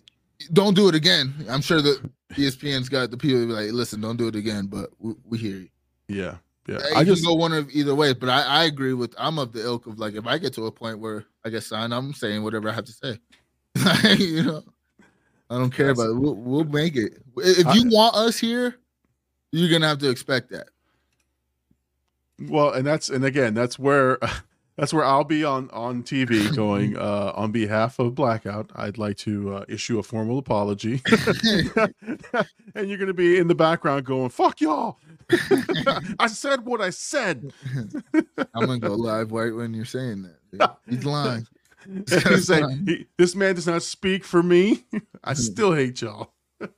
don't 0.55 0.75
do 0.75 0.89
it 0.89 0.95
again. 0.95 1.35
I'm 1.51 1.61
sure 1.61 1.83
that 1.83 2.01
E 2.39 2.47
ESPN's 2.47 2.89
got 2.89 3.11
the 3.11 3.19
people 3.19 3.41
like, 3.55 3.71
listen, 3.73 4.01
don't 4.01 4.17
do 4.17 4.29
it 4.29 4.35
again, 4.35 4.65
but 4.65 4.89
we, 4.99 5.13
we 5.27 5.37
hear 5.37 5.57
you. 5.57 5.69
yeah, 6.09 6.37
yeah. 6.67 6.79
I 6.95 7.01
I 7.01 7.05
just 7.05 7.25
go 7.25 7.35
one 7.35 7.53
of 7.53 7.71
either 7.71 7.95
way, 7.95 8.13
but 8.13 8.29
I, 8.29 8.43
I 8.43 8.65
agree 8.65 8.95
with. 8.95 9.15
I'm 9.19 9.39
of 9.39 9.53
the 9.53 9.63
ilk 9.63 9.87
of 9.87 9.99
like, 9.99 10.15
if 10.15 10.27
I 10.27 10.39
get 10.39 10.53
to 10.55 10.67
a 10.67 10.73
point 10.73 10.99
where 10.99 11.25
I 11.45 11.51
get 11.51 11.63
signed, 11.63 11.95
I'm 11.95 12.13
saying 12.15 12.43
whatever 12.43 12.69
I 12.69 12.73
have 12.73 12.87
to 12.87 12.93
say. 12.93 13.19
you 14.19 14.43
know, 14.43 14.63
I 15.51 15.59
don't 15.59 15.71
care 15.71 15.91
about 15.91 16.11
it. 16.11 16.15
We'll, 16.15 16.35
we'll 16.35 16.65
make 16.65 16.97
it. 16.97 17.23
If 17.37 17.67
I- 17.67 17.75
you 17.75 17.89
want 17.91 18.15
us 18.17 18.39
here, 18.39 18.77
you're 19.53 19.71
gonna 19.71 19.89
have 19.89 19.99
to 19.99 20.11
expect 20.11 20.51
that. 20.51 20.69
Well, 22.49 22.71
and 22.73 22.87
that's 22.87 23.11
and 23.11 23.25
again, 23.25 23.55
that's 23.55 23.79
where 23.79 24.19
that's 24.77 24.93
where 24.93 25.05
I'll 25.05 25.25
be 25.25 25.45
on 25.45 25.71
on 25.71 26.03
TV 26.03 26.55
going 26.55 26.97
uh, 26.99 27.33
on 27.35 27.53
behalf 27.53 27.99
of 27.99 28.15
BLKOUT. 28.15 28.71
I'd 28.75 28.99
like 28.99 29.17
to 29.19 29.57
uh, 29.57 29.65
issue 29.69 29.99
a 29.99 30.03
formal 30.03 30.39
apology, 30.39 31.01
and 31.07 32.89
you're 32.89 32.99
going 32.99 33.07
to 33.07 33.15
be 33.15 33.39
in 33.39 33.49
the 33.49 33.55
background 33.55 34.05
going 34.05 34.31
"fuck 34.31 34.61
y'all." 34.61 34.99
I 36.19 36.27
said 36.27 36.65
what 36.65 36.81
I 36.81 36.91
said. 36.91 37.53
I'm 38.55 38.67
gonna 38.67 38.79
go 38.79 38.95
live 38.95 39.33
right 39.33 39.55
when 39.55 39.75
you're 39.75 39.85
saying 39.85 40.23
that. 40.23 40.39
dude. 40.51 40.69
He's 40.97 41.05
lying. 41.05 41.47
You 41.87 42.39
say, 42.39 42.63
"He- 42.87 43.07
this 43.19 43.37
man 43.37 43.57
does 43.57 43.67
not 43.67 43.83
speak 43.83 44.25
for 44.25 44.43
me. 44.43 44.85
I 45.25 45.35
still 45.35 45.75
hate 45.75 46.01
y'all. 46.01 46.33
That's 46.59 46.73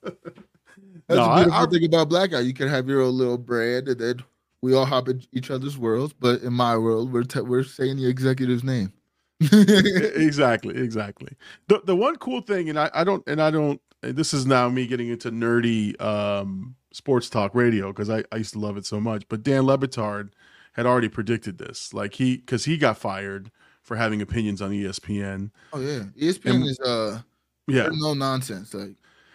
No, 1.10 1.22
I- 1.22 1.62
I- 1.62 1.66
thing 1.66 1.84
about 1.84 2.10
BLKOUT. 2.10 2.44
You 2.44 2.52
can 2.52 2.66
have 2.66 2.88
your 2.88 3.02
own 3.02 3.16
little 3.16 3.38
brand, 3.38 3.86
and 3.86 4.00
then 4.00 4.24
we 4.62 4.74
all 4.74 4.84
hop 4.84 5.08
in 5.08 5.22
each 5.32 5.48
other's 5.52 5.78
worlds. 5.78 6.12
But 6.12 6.42
in 6.42 6.52
my 6.54 6.76
world, 6.76 7.12
we're 7.12 7.22
te- 7.22 7.42
we're 7.42 7.62
saying 7.62 7.98
the 7.98 8.08
executive's 8.08 8.64
name. 8.64 8.92
exactly, 9.40 10.76
exactly. 10.76 11.28
The 11.68 11.82
the 11.84 11.94
one 11.94 12.16
cool 12.16 12.40
thing, 12.40 12.68
and 12.68 12.76
I, 12.78 12.90
I 12.92 13.04
don't, 13.04 13.22
and 13.28 13.40
I 13.40 13.50
don't. 13.52 13.80
This 14.02 14.34
is 14.34 14.44
now 14.46 14.68
me 14.68 14.86
getting 14.88 15.08
into 15.08 15.30
nerdy 15.30 16.00
um, 16.02 16.74
sports 16.96 17.28
talk 17.28 17.54
radio 17.54 17.92
because 17.92 18.08
I, 18.08 18.24
I 18.32 18.36
used 18.36 18.54
to 18.54 18.58
love 18.58 18.76
it 18.78 18.86
so 18.86 18.98
much. 19.00 19.28
But 19.28 19.42
Dan 19.42 19.66
Le 19.66 19.76
Batard 19.76 20.30
had 20.72 20.86
already 20.86 21.08
predicted 21.08 21.58
this, 21.58 21.92
like 21.92 22.14
he 22.14 22.38
because 22.38 22.64
he 22.64 22.76
got 22.78 22.96
fired 22.98 23.50
for 23.82 23.96
having 23.96 24.20
opinions 24.22 24.62
on 24.62 24.70
ESPN. 24.70 25.50
Oh 25.72 25.80
yeah, 25.80 26.04
ESPN 26.20 26.54
And- 26.54 26.64
is 26.66 26.80
uh 26.80 27.20
Yeah, 27.68 27.88
no 27.92 28.14
nonsense. 28.14 28.72
Like 28.74 28.94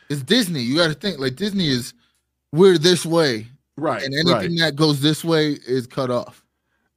it's 0.09 0.23
Disney. 0.23 0.61
You 0.61 0.75
got 0.75 0.87
to 0.87 0.93
think 0.93 1.19
like 1.19 1.35
Disney 1.35 1.67
is 1.69 1.93
we're 2.51 2.77
this 2.77 3.05
way, 3.05 3.47
right, 3.77 4.03
and 4.03 4.13
right. 4.13 4.35
anything 4.37 4.57
that 4.57 4.75
goes 4.75 4.99
this 5.01 5.23
way 5.23 5.51
is 5.67 5.87
cut 5.87 6.11
off. 6.11 6.43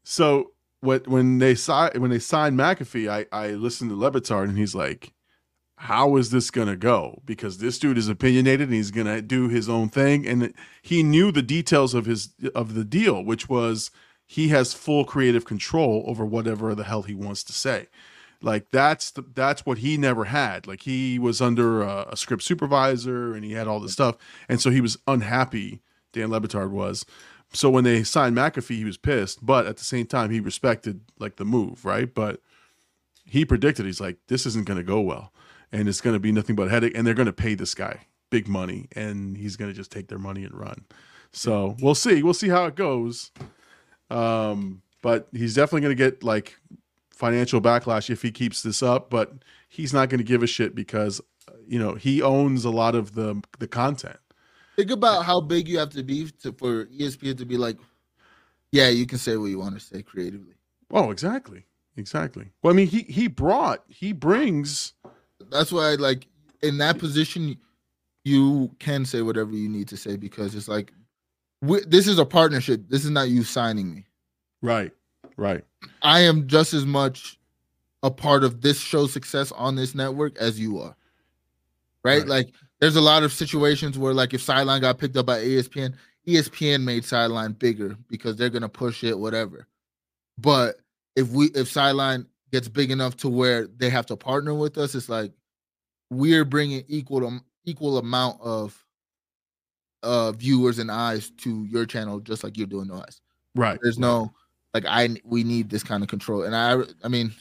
So 0.03 0.51
what 0.81 1.07
when 1.09 1.39
they 1.39 1.55
si- 1.55 1.97
when 1.99 2.11
they 2.11 2.19
signed 2.19 2.59
McAfee, 2.59 3.09
I 3.09 3.27
I 3.31 3.51
listened 3.53 3.91
to 3.91 3.97
Lebitard 3.97 4.45
and 4.49 4.59
he's 4.59 4.75
like, 4.75 5.13
how 5.85 6.17
is 6.17 6.31
this 6.31 6.51
going 6.51 6.69
to 6.69 6.77
go? 6.77 7.21
Because 7.27 7.59
this 7.59 7.79
dude 7.79 7.99
is 7.99 8.09
opinionated 8.09 8.69
and 8.69 8.73
he's 8.73 8.91
going 8.91 9.07
to 9.07 9.21
do 9.21 9.49
his 9.49 9.69
own 9.69 9.91
thing. 9.91 10.27
And 10.27 10.55
he 10.81 11.03
knew 11.03 11.31
the 11.31 11.43
details 11.43 11.93
of 11.93 12.07
his 12.07 12.31
of 12.55 12.73
the 12.73 12.85
deal, 12.85 13.23
which 13.23 13.51
was 13.51 13.91
he 14.27 14.49
has 14.49 14.73
full 14.73 15.05
creative 15.05 15.45
control 15.45 16.03
over 16.07 16.25
whatever 16.25 16.75
the 16.75 16.85
hell 16.85 17.03
he 17.03 17.15
wants 17.15 17.45
to 17.45 17.53
say. 17.53 17.89
Like 18.41 18.71
that's 18.71 19.11
the, 19.11 19.27
that's 19.35 19.67
what 19.67 19.79
he 19.79 19.99
never 19.99 20.25
had. 20.25 20.67
Like 20.67 20.83
he 20.83 21.19
was 21.19 21.43
under 21.43 21.83
a, 21.83 22.07
a 22.13 22.17
script 22.17 22.45
supervisor 22.45 23.35
and 23.35 23.45
he 23.45 23.53
had 23.53 23.69
all 23.69 23.79
this 23.79 23.93
stuff, 23.93 24.17
and 24.49 24.63
so 24.63 24.71
he 24.71 24.81
was 24.81 24.97
unhappy. 25.07 25.83
Dan 26.13 26.31
Le 26.31 26.41
Batard 26.41 26.71
was. 26.71 27.05
So 27.53 27.69
when 27.69 27.85
they 27.85 28.05
signed 28.05 28.35
McAfee, 28.35 28.79
he 28.79 28.85
was 28.87 28.97
pissed, 28.97 29.45
but 29.45 29.67
at 29.67 29.77
the 29.77 29.85
same 29.85 30.07
time, 30.07 30.31
he 30.31 30.41
respected 30.41 31.03
like 31.19 31.37
the 31.37 31.45
move, 31.45 31.85
right? 31.85 32.13
But 32.13 32.41
he 33.27 33.45
predicted 33.45 33.85
he's 33.85 34.01
like, 34.01 34.17
this 34.29 34.47
isn't 34.47 34.67
going 34.67 34.79
to 34.79 34.83
go 34.83 35.03
well 35.03 35.31
and 35.73 35.89
it's 35.89 36.01
going 36.01 36.15
to 36.15 36.21
be 36.21 36.33
nothing 36.33 36.57
but 36.57 36.71
headache. 36.71 36.97
And 36.97 37.07
they're 37.07 37.15
going 37.15 37.27
to 37.27 37.33
pay 37.33 37.55
this 37.55 37.75
guy 37.75 38.07
big 38.31 38.49
money, 38.49 38.89
and 38.97 39.37
he's 39.37 39.55
going 39.55 39.71
to 39.71 39.77
just 39.77 39.93
take 39.93 40.09
their 40.09 40.19
money 40.19 40.45
and 40.45 40.53
run. 40.55 40.85
So 41.31 41.77
we'll 41.81 41.95
see. 41.95 42.23
We'll 42.23 42.35
see 42.35 42.49
how 42.49 42.65
it 42.67 42.75
goes. 42.75 43.31
Um, 44.11 44.83
but 45.03 45.29
he's 45.33 45.55
definitely 45.55 45.83
going 45.83 45.97
to 45.97 46.11
get 46.11 46.25
like 46.25 46.59
financial 47.11 47.61
backlash 47.61 48.11
if 48.11 48.23
he 48.23 48.31
keeps 48.31 48.63
this 48.63 48.83
up. 48.83 49.11
But 49.11 49.33
he's 49.69 49.93
not 49.93 50.09
going 50.09 50.19
to 50.19 50.25
give 50.25 50.43
a 50.43 50.47
shit 50.47 50.75
because 50.75 51.21
you 51.67 51.79
know 51.79 51.95
he 51.95 52.23
owns 52.23 52.65
a 52.65 52.71
lot 52.71 52.95
of 52.95 53.15
the 53.15 53.41
the 53.59 53.69
content. 53.69 54.19
Think 54.77 54.91
about 54.91 55.25
how 55.25 55.41
big 55.41 55.69
you 55.69 55.79
have 55.79 55.91
to 55.91 56.03
be 56.03 56.31
to, 56.43 56.53
for 56.53 56.87
ESPN 56.87 57.39
to 57.39 57.45
be 57.45 57.57
like, 57.57 57.77
yeah, 58.73 58.89
you 58.89 59.07
can 59.07 59.19
say 59.19 59.37
what 59.37 59.47
you 59.47 59.61
want 59.61 59.79
to 59.79 59.81
say 59.81 60.03
creatively. 60.03 60.55
Oh, 60.91 61.13
exactly, 61.13 61.67
exactly. 61.97 62.51
Well, 62.63 62.73
I 62.73 62.77
mean, 62.77 62.89
he 62.89 63.03
he 63.03 63.29
brought 63.29 63.85
he 63.89 64.13
brings 64.13 64.95
that's 65.51 65.73
why 65.73 65.95
like 65.95 66.27
in 66.63 66.79
that 66.79 66.99
position 66.99 67.57
you 68.25 68.75
can 68.79 69.05
say 69.05 69.23
whatever 69.23 69.53
you 69.53 69.69
need 69.69 69.89
to 69.89 69.97
say 69.97 70.17
because 70.17 70.55
it's 70.55 70.69
like 70.69 70.93
we, 71.63 71.81
this 71.87 72.07
is 72.07 72.19
a 72.19 72.25
partnership. 72.25 72.83
This 72.89 73.05
is 73.05 73.11
not 73.11 73.29
you 73.29 73.43
signing 73.43 73.95
me. 73.95 74.05
Right. 74.63 74.93
Right. 75.37 75.65
I 76.03 76.21
am 76.21 76.47
just 76.47 76.75
as 76.75 76.87
much 76.87 77.39
a 78.03 78.11
part 78.11 78.45
of 78.45 78.61
this 78.61 78.79
show's 78.79 79.13
success 79.13 79.51
on 79.53 79.77
this 79.77 79.95
network 79.95 80.37
as 80.39 80.61
you 80.61 80.79
are. 80.79 80.95
Right? 82.03 82.21
right. 82.21 82.29
Like 82.29 82.55
there's 82.81 82.97
a 82.97 83.01
lot 83.01 83.23
of 83.23 83.33
situations 83.33 83.99
where 83.99 84.15
like 84.15 84.35
if 84.35 84.43
Sideline 84.43 84.81
got 84.81 84.99
picked 84.99 85.17
up 85.17 85.27
by 85.27 85.41
ESPN, 85.41 85.95
ESPN 86.27 86.83
made 86.83 87.05
Sideline 87.05 87.53
bigger 87.53 87.97
because 88.09 88.37
they're 88.37 88.51
gonna 88.51 88.69
push 88.69 89.05
it, 89.05 89.19
whatever. 89.19 89.67
But 90.39 90.77
if 91.17 91.31
we 91.31 91.47
if 91.55 91.71
Sideline 91.71 92.27
gets 92.55 92.69
big 92.69 92.93
enough 92.93 93.17
to 93.17 93.29
where 93.29 93.67
they 93.67 93.91
have 93.91 94.07
to 94.07 94.17
partner 94.17 94.55
with 94.55 94.79
us, 94.79 94.95
it's 94.95 95.09
like 95.09 95.33
we're 96.09 96.45
bringing 96.45 96.85
equal 96.87 97.41
equal 97.65 97.99
amount 97.99 98.41
of 98.41 98.81
uh 100.05 100.31
viewers 100.31 100.79
and 100.79 100.89
eyes 100.89 101.31
to 101.31 101.65
your 101.65 101.85
channel 101.85 102.21
just 102.21 102.45
like 102.45 102.57
you're 102.57 102.69
doing 102.69 102.87
to 102.87 102.95
us. 102.95 103.21
Right. 103.57 103.77
There's 103.83 103.99
no 103.99 104.33
like 104.73 104.85
I 104.87 105.17
we 105.25 105.43
need 105.43 105.69
this 105.69 105.83
kind 105.83 106.05
of 106.05 106.09
control. 106.09 106.45
And 106.45 106.55
I 106.55 106.83
I 107.03 107.09
mean 107.09 107.35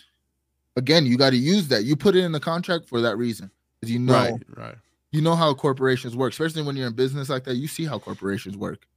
again, 0.78 1.06
you 1.06 1.16
got 1.16 1.30
to 1.30 1.38
use 1.38 1.68
that. 1.68 1.84
You 1.84 1.96
put 1.96 2.16
it 2.16 2.24
in 2.24 2.32
the 2.32 2.40
contract 2.40 2.88
for 2.88 3.00
that 3.02 3.16
reason. 3.16 3.52
Cuz 3.82 3.92
you 3.92 4.00
know 4.00 4.14
right, 4.14 4.44
right. 4.58 4.76
You 5.12 5.22
know 5.22 5.36
how 5.36 5.54
corporations 5.54 6.16
work, 6.16 6.32
especially 6.32 6.64
when 6.64 6.76
you're 6.76 6.88
in 6.88 6.94
business 6.94 7.30
like 7.30 7.44
that. 7.44 7.58
You 7.58 7.68
see 7.68 7.86
how 7.86 8.00
corporations 8.00 8.58
work. 8.58 8.88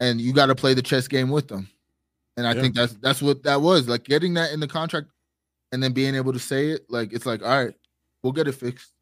And 0.00 0.22
you 0.22 0.32
got 0.32 0.46
to 0.46 0.54
play 0.54 0.72
the 0.72 0.80
chess 0.80 1.06
game 1.06 1.28
with 1.28 1.48
them. 1.48 1.68
And 2.38 2.46
I 2.46 2.54
yeah. 2.54 2.62
think 2.62 2.74
that's 2.74 2.94
that's 2.94 3.20
what 3.20 3.42
that 3.42 3.60
was. 3.60 3.86
Like 3.86 4.04
getting 4.04 4.32
that 4.34 4.52
in 4.52 4.60
the 4.60 4.66
contract 4.66 5.08
and 5.74 5.82
then 5.82 5.92
being 5.92 6.14
able 6.14 6.32
to 6.32 6.38
say 6.38 6.68
it, 6.68 6.86
like 6.88 7.12
it's 7.12 7.26
like, 7.26 7.42
all 7.42 7.64
right, 7.64 7.74
we'll 8.22 8.32
get 8.32 8.46
it 8.46 8.52
fixed. 8.52 8.92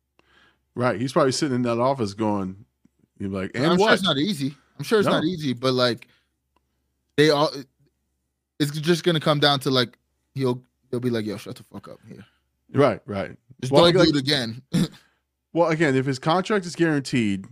Right. 0.74 0.98
He's 0.98 1.12
probably 1.12 1.32
sitting 1.32 1.54
in 1.54 1.62
that 1.62 1.78
office 1.78 2.14
going, 2.14 2.64
you're 3.18 3.28
like, 3.28 3.50
and 3.54 3.66
I'm 3.66 3.76
what? 3.76 3.88
Sure 3.88 3.94
it's 3.94 4.02
not 4.02 4.16
easy. 4.16 4.56
I'm 4.78 4.84
sure 4.84 4.98
it's 4.98 5.06
no. 5.06 5.12
not 5.12 5.24
easy, 5.24 5.52
but 5.52 5.74
like 5.74 6.08
they 7.18 7.28
all 7.28 7.50
it's 8.58 8.72
just 8.80 9.04
gonna 9.04 9.20
come 9.20 9.38
down 9.38 9.60
to 9.60 9.70
like 9.70 9.98
he'll 10.34 10.62
he'll 10.90 10.98
be 10.98 11.10
like, 11.10 11.26
yo, 11.26 11.36
shut 11.36 11.56
the 11.56 11.64
fuck 11.64 11.88
up 11.88 11.98
here. 12.08 12.24
Right, 12.72 13.02
right. 13.04 13.36
Just 13.60 13.70
well, 13.70 13.84
don't 13.84 13.94
like, 13.94 14.08
do 14.08 14.16
it 14.16 14.18
again. 14.18 14.62
well, 15.52 15.68
again, 15.68 15.94
if 15.94 16.06
his 16.06 16.18
contract 16.18 16.64
is 16.64 16.74
guaranteed 16.74 17.44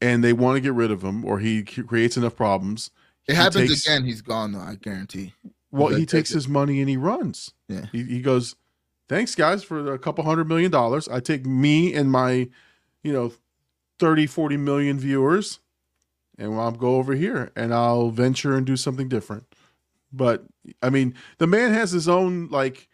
and 0.00 0.24
they 0.24 0.32
want 0.32 0.56
to 0.56 0.62
get 0.62 0.72
rid 0.72 0.90
of 0.90 1.04
him 1.04 1.26
or 1.26 1.40
he 1.40 1.62
creates 1.62 2.16
enough 2.16 2.34
problems, 2.34 2.90
it 3.28 3.36
happens 3.36 3.68
takes, 3.68 3.86
again, 3.86 4.02
he's 4.02 4.22
gone 4.22 4.52
though, 4.52 4.60
I 4.60 4.76
guarantee. 4.76 5.34
Well, 5.70 5.88
he 5.88 6.06
takes 6.06 6.30
his 6.30 6.48
money 6.48 6.80
and 6.80 6.88
he 6.88 6.96
runs. 6.96 7.52
Yeah. 7.68 7.86
He, 7.92 8.04
he 8.04 8.20
goes, 8.20 8.54
thanks 9.08 9.34
guys 9.34 9.62
for 9.62 9.92
a 9.92 9.98
couple 9.98 10.24
hundred 10.24 10.48
million 10.48 10.70
dollars. 10.70 11.08
I 11.08 11.20
take 11.20 11.44
me 11.44 11.92
and 11.94 12.10
my, 12.10 12.48
you 13.02 13.12
know, 13.12 13.32
30, 13.98 14.26
40 14.26 14.56
million 14.56 14.98
viewers 14.98 15.60
and 16.38 16.54
I'll 16.54 16.72
go 16.72 16.96
over 16.96 17.14
here 17.14 17.50
and 17.56 17.72
I'll 17.72 18.10
venture 18.10 18.56
and 18.56 18.66
do 18.66 18.76
something 18.76 19.08
different. 19.08 19.46
But 20.12 20.44
I 20.82 20.90
mean, 20.90 21.14
the 21.38 21.46
man 21.46 21.72
has 21.72 21.90
his 21.90 22.08
own 22.08 22.48
like 22.48 22.88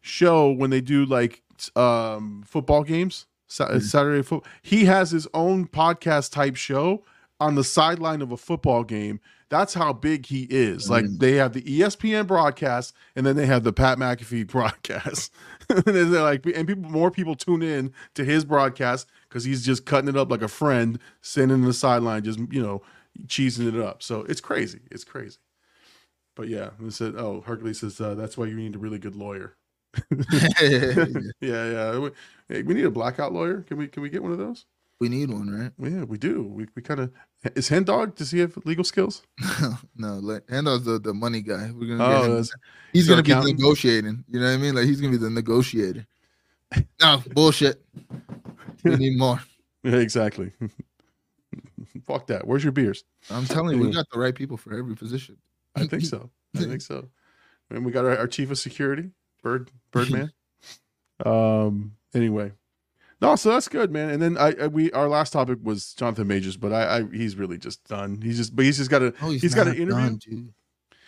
show 0.00 0.50
when 0.50 0.70
they 0.70 0.80
do 0.80 1.04
like 1.04 1.42
um 1.76 2.44
football 2.46 2.82
games, 2.82 3.26
mm-hmm. 3.48 3.78
Saturday 3.78 4.22
football. 4.22 4.50
He 4.62 4.84
has 4.84 5.10
his 5.10 5.26
own 5.34 5.66
podcast 5.66 6.32
type 6.32 6.56
show 6.56 7.04
on 7.40 7.54
the 7.54 7.64
sideline 7.64 8.22
of 8.22 8.32
a 8.32 8.36
football 8.36 8.84
game 8.84 9.20
that's 9.50 9.74
how 9.74 9.92
big 9.92 10.26
he 10.26 10.46
is. 10.50 10.86
Mm. 10.86 10.90
Like 10.90 11.04
they 11.18 11.32
have 11.34 11.52
the 11.52 11.62
ESPN 11.62 12.26
broadcast, 12.26 12.94
and 13.16 13.24
then 13.24 13.36
they 13.36 13.46
have 13.46 13.64
the 13.64 13.72
Pat 13.72 13.98
McAfee 13.98 14.46
broadcast. 14.50 15.32
and 15.68 15.84
they're 15.84 16.22
like, 16.22 16.46
and 16.46 16.66
people, 16.66 16.90
more 16.90 17.10
people 17.10 17.34
tune 17.34 17.62
in 17.62 17.92
to 18.14 18.24
his 18.24 18.44
broadcast 18.44 19.08
because 19.28 19.44
he's 19.44 19.64
just 19.64 19.84
cutting 19.84 20.08
it 20.08 20.16
up 20.16 20.30
like 20.30 20.42
a 20.42 20.48
friend, 20.48 20.98
sitting 21.20 21.50
in 21.50 21.62
the 21.62 21.72
sideline, 21.72 22.22
just 22.24 22.38
you 22.50 22.62
know, 22.62 22.82
cheesing 23.26 23.68
it 23.68 23.80
up. 23.80 24.02
So 24.02 24.20
it's 24.22 24.40
crazy. 24.40 24.80
It's 24.90 25.04
crazy. 25.04 25.38
But 26.36 26.48
yeah, 26.48 26.70
they 26.78 26.90
said, 26.90 27.14
oh, 27.16 27.40
Hercules 27.40 27.80
says 27.80 28.00
uh, 28.00 28.14
that's 28.14 28.38
why 28.38 28.46
you 28.46 28.54
need 28.54 28.76
a 28.76 28.78
really 28.78 28.98
good 28.98 29.16
lawyer. 29.16 29.56
yeah, 30.60 31.06
yeah. 31.40 31.98
We, 31.98 32.62
we 32.62 32.74
need 32.74 32.84
a 32.84 32.90
BLKOUT 32.90 33.32
lawyer. 33.32 33.62
Can 33.62 33.76
we 33.78 33.88
can 33.88 34.02
we 34.02 34.10
get 34.10 34.22
one 34.22 34.32
of 34.32 34.38
those? 34.38 34.64
We 35.00 35.08
need 35.08 35.30
one, 35.30 35.48
right? 35.48 35.72
Yeah, 35.78 36.04
we 36.04 36.18
do. 36.18 36.42
We, 36.42 36.66
we 36.74 36.82
kind 36.82 36.98
of 36.98 37.12
is 37.54 37.68
Hen 37.68 37.84
Dog. 37.84 38.16
Does 38.16 38.32
he 38.32 38.40
have 38.40 38.56
legal 38.64 38.82
skills? 38.82 39.22
no, 39.96 40.14
like 40.14 40.48
Hen 40.48 40.64
Dog's 40.64 40.84
the, 40.84 40.98
the 40.98 41.14
money 41.14 41.40
guy. 41.40 41.70
We're 41.72 41.96
gonna 41.96 42.04
oh, 42.04 42.20
get 42.22 42.30
him. 42.30 42.46
He's 42.92 43.08
gonna 43.08 43.22
be 43.22 43.34
negotiating. 43.34 44.24
You 44.28 44.40
know 44.40 44.46
what 44.46 44.54
I 44.54 44.56
mean? 44.56 44.74
Like 44.74 44.86
he's 44.86 45.00
gonna 45.00 45.12
be 45.12 45.18
the 45.18 45.30
negotiator. 45.30 46.04
no 47.00 47.22
bullshit. 47.32 47.84
We 48.84 48.96
need 48.96 49.18
more. 49.18 49.40
Yeah, 49.84 49.98
exactly. 49.98 50.52
Fuck 52.04 52.26
that. 52.26 52.44
Where's 52.44 52.64
your 52.64 52.72
beers? 52.72 53.04
I'm 53.30 53.46
telling 53.46 53.78
you, 53.78 53.86
we 53.86 53.92
got 53.92 54.10
the 54.10 54.18
right 54.18 54.34
people 54.34 54.56
for 54.56 54.76
every 54.76 54.96
position. 54.96 55.36
I 55.76 55.86
think 55.86 56.04
so. 56.04 56.30
I 56.56 56.64
think 56.64 56.82
so. 56.82 57.08
And 57.70 57.86
we 57.86 57.92
got 57.92 58.04
our, 58.04 58.18
our 58.18 58.26
chief 58.26 58.50
of 58.50 58.58
security, 58.58 59.10
Bird 59.40 59.70
Birdman. 59.92 60.32
um. 61.24 61.92
Anyway, 62.12 62.50
no, 63.20 63.34
so 63.36 63.50
that's 63.50 63.68
good, 63.68 63.90
man. 63.90 64.10
And 64.10 64.22
then 64.22 64.38
I, 64.38 64.54
I, 64.60 64.66
we 64.68 64.90
our 64.92 65.08
last 65.08 65.32
topic 65.32 65.58
was 65.62 65.92
Jonathan 65.94 66.28
Majors, 66.28 66.56
but 66.56 66.72
I, 66.72 66.98
I 66.98 67.04
he's 67.12 67.36
really 67.36 67.58
just 67.58 67.84
done. 67.88 68.20
He's 68.22 68.36
just 68.36 68.54
but 68.54 68.64
he's 68.64 68.76
just 68.76 68.90
got 68.90 69.02
a 69.02 69.12
oh, 69.22 69.30
he's, 69.30 69.42
he's 69.42 69.54
got 69.54 69.66
an 69.66 69.74
interview. 69.74 70.16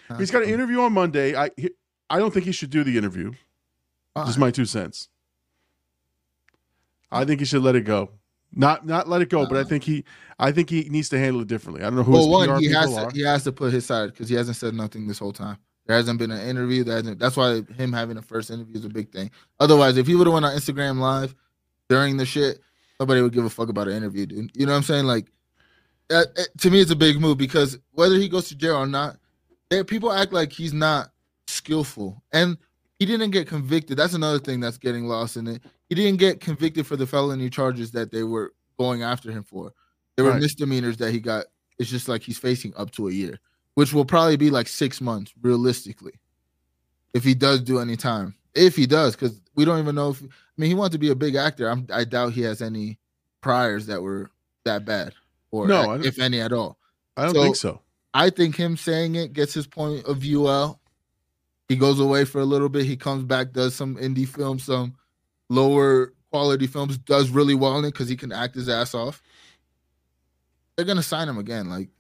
Done, 0.09 0.19
he's 0.19 0.31
got 0.31 0.43
an 0.43 0.49
interview 0.49 0.81
on 0.81 0.93
Monday. 0.93 1.37
I 1.37 1.51
he, 1.57 1.71
I 2.09 2.19
don't 2.19 2.33
think 2.33 2.47
he 2.47 2.53
should 2.53 2.71
do 2.71 2.83
the 2.83 2.99
interview. 2.99 3.33
All 4.17 4.27
just 4.27 4.39
my 4.39 4.51
two 4.51 4.65
cents. 4.65 5.09
I 7.13 7.25
think 7.25 7.41
he 7.41 7.47
should 7.47 7.63
let 7.63 7.77
it 7.77 7.83
go. 7.83 8.11
Not 8.53 8.85
not 8.85 9.09
let 9.09 9.23
it 9.23 9.29
go, 9.29 9.43
uh 9.43 9.47
but 9.47 9.57
I 9.59 9.65
think 9.65 9.85
he 9.85 10.05
I 10.39 10.51
think 10.51 10.69
he 10.69 10.89
needs 10.89 11.09
to 11.11 11.19
handle 11.19 11.43
it 11.43 11.49
differently. 11.49 11.83
I 11.83 11.87
don't 11.87 11.97
know 11.97 12.03
who. 12.03 12.13
Well, 12.13 12.29
one 12.29 12.61
he 12.61 12.73
has 12.73 12.93
to, 12.93 13.11
he 13.13 13.23
has 13.23 13.45
to 13.45 13.53
put 13.53 13.73
his 13.73 13.87
side 13.87 14.11
because 14.11 14.29
he 14.29 14.35
hasn't 14.35 14.57
said 14.57 14.75
nothing 14.75 15.07
this 15.07 15.21
whole 15.21 15.33
time. 15.33 15.59
There 15.87 15.97
hasn't 15.97 16.19
been 16.19 16.33
an 16.33 16.47
interview. 16.49 16.83
That 16.83 17.19
that's 17.21 17.37
why 17.37 17.63
him 17.77 17.93
having 17.93 18.17
a 18.17 18.23
first 18.23 18.51
interview 18.51 18.77
is 18.77 18.85
a 18.85 18.89
big 18.89 19.13
thing. 19.13 19.31
Otherwise, 19.61 19.97
if 19.97 20.09
he 20.09 20.17
would 20.17 20.27
have 20.27 20.35
went 20.35 20.47
on 20.47 20.57
Instagram 20.57 20.99
Live 20.99 21.37
during 21.91 22.17
the 22.17 22.25
shit, 22.25 22.61
nobody 23.01 23.21
would 23.21 23.33
give 23.33 23.45
a 23.45 23.51
fuck 23.51 23.69
about 23.69 23.89
an 23.89 23.97
interview, 23.97 24.25
dude. 24.25 24.53
You 24.55 24.65
know 24.65 24.73
what 24.73 24.79
I'm 24.79 24.83
saying? 24.85 25.05
Like, 25.07 25.27
uh, 26.09 26.25
to 26.59 26.71
me, 26.71 26.81
it's 26.81 26.93
a 26.93 26.97
big 26.97 27.21
move 27.21 27.37
because 27.37 27.79
whether 27.91 28.15
he 28.15 28.29
goes 28.29 28.49
to 28.49 28.55
jail 28.55 28.77
or 28.77 28.87
not, 28.87 29.17
there, 29.69 29.85
people 29.85 30.13
act 30.13 30.33
like 30.33 30.53
he's 30.53 30.73
not 30.73 31.11
skillful, 31.49 32.23
and 32.33 32.57
he 33.01 33.07
didn't 33.07 33.33
get 33.33 33.49
convicted. 33.49 33.97
That's 33.97 34.15
another 34.15 34.39
thing 34.39 34.61
that's 34.61 34.79
getting 34.79 35.07
lost 35.07 35.37
in 35.37 35.49
it. 35.49 35.63
He 35.89 35.97
didn't 35.97 36.21
get 36.21 36.41
convicted 36.41 36.87
for 36.87 36.97
the 36.97 37.07
felony 37.07 37.51
charges 37.51 37.91
that 37.91 38.13
they 38.13 38.23
were 38.23 38.55
going 38.79 39.03
after 39.03 39.33
him 39.33 39.43
for. 39.43 39.73
There 40.17 40.25
were 40.25 40.33
right. 40.33 40.41
misdemeanors 40.41 40.97
that 40.99 41.11
he 41.11 41.19
got. 41.19 41.47
It's 41.79 41.91
just 41.91 42.09
like 42.09 42.23
he's 42.23 42.39
facing 42.39 42.73
up 42.77 42.93
to 42.93 43.09
a 43.09 43.13
year, 43.13 43.41
which 43.75 43.93
will 43.93 44.05
probably 44.05 44.37
be 44.37 44.51
like 44.51 44.69
six 44.69 45.01
months 45.01 45.33
realistically, 45.43 46.13
if 47.15 47.25
he 47.25 47.35
does 47.35 47.61
do 47.63 47.81
any 47.81 47.97
time. 47.97 48.35
If 48.55 48.77
he 48.77 48.87
does, 48.87 49.17
because 49.17 49.41
we 49.61 49.67
don't 49.67 49.79
even 49.79 49.95
know 49.95 50.11
if 50.11 50.23
I 50.23 50.27
mean, 50.57 50.71
he 50.71 50.75
wanted 50.75 50.93
to 50.93 50.99
be 50.99 51.11
a 51.11 51.15
big 51.15 51.35
actor. 51.35 51.69
I'm, 51.69 51.87
I 51.93 52.05
doubt 52.05 52.33
he 52.33 52.41
has 52.43 52.63
any 52.63 52.99
priors 53.43 53.87
that 53.89 54.01
were 54.01 54.31
that 54.65 54.87
bad, 54.87 55.13
or 55.51 55.69
no, 55.69 55.93
if 55.93 56.19
any 56.19 56.41
at 56.41 56.55
all. 56.55 56.79
I 57.15 57.25
don't 57.25 57.35
so, 57.35 57.43
think 57.43 57.57
so. 57.57 57.81
I 58.15 58.31
think 58.31 58.57
him 58.57 58.79
saying 58.79 59.17
it 59.17 59.35
gets 59.35 59.53
his 59.53 59.67
point 59.67 60.07
of 60.07 60.17
view 60.17 60.49
out. 60.49 60.79
He 61.69 61.77
goes 61.77 62.01
away 62.01 62.25
for 62.25 62.41
a 62.41 62.47
little 62.47 62.71
bit. 62.71 62.87
He 62.87 62.97
comes 62.97 63.25
back, 63.25 63.53
does 63.53 63.75
some 63.75 63.97
indie 63.97 64.27
films, 64.27 64.65
some 64.65 64.97
lower 65.51 66.15
quality 66.31 66.67
films, 66.67 66.97
does 66.97 67.29
really 67.29 67.55
well 67.55 67.79
in 67.79 67.85
it 67.85 67.93
because 67.93 68.09
he 68.09 68.17
can 68.17 68.33
act 68.33 68.55
his 68.55 68.71
ass 68.71 68.95
off, 68.95 69.23
they're 70.75 70.87
gonna 70.87 71.03
sign 71.03 71.29
him 71.29 71.37
again. 71.37 71.69
Like, 71.69 71.91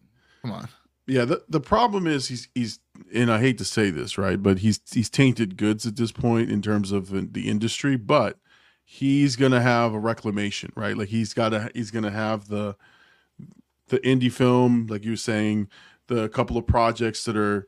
come 0.40 0.52
on. 0.52 0.68
Yeah, 1.10 1.24
the 1.24 1.42
the 1.48 1.60
problem 1.60 2.06
is 2.06 2.28
he's 2.28 2.48
he's 2.54 2.78
and 3.12 3.32
I 3.32 3.40
hate 3.40 3.58
to 3.58 3.64
say 3.64 3.90
this, 3.90 4.16
right, 4.16 4.40
but 4.40 4.60
he's 4.60 4.78
he's 4.92 5.10
tainted 5.10 5.56
goods 5.56 5.84
at 5.84 5.96
this 5.96 6.12
point 6.12 6.52
in 6.52 6.62
terms 6.62 6.92
of 6.92 7.32
the 7.32 7.48
industry, 7.48 7.96
but 7.96 8.38
he's 8.84 9.34
gonna 9.34 9.60
have 9.60 9.92
a 9.92 9.98
reclamation, 9.98 10.72
right? 10.76 10.96
Like 10.96 11.08
he's 11.08 11.34
got 11.34 11.48
to 11.48 11.68
he's 11.74 11.90
gonna 11.90 12.12
have 12.12 12.46
the 12.46 12.76
the 13.88 13.98
indie 13.98 14.30
film, 14.30 14.86
like 14.88 15.02
you 15.04 15.10
were 15.10 15.16
saying, 15.16 15.68
the 16.06 16.28
couple 16.28 16.56
of 16.56 16.64
projects 16.64 17.24
that 17.24 17.36
are 17.36 17.66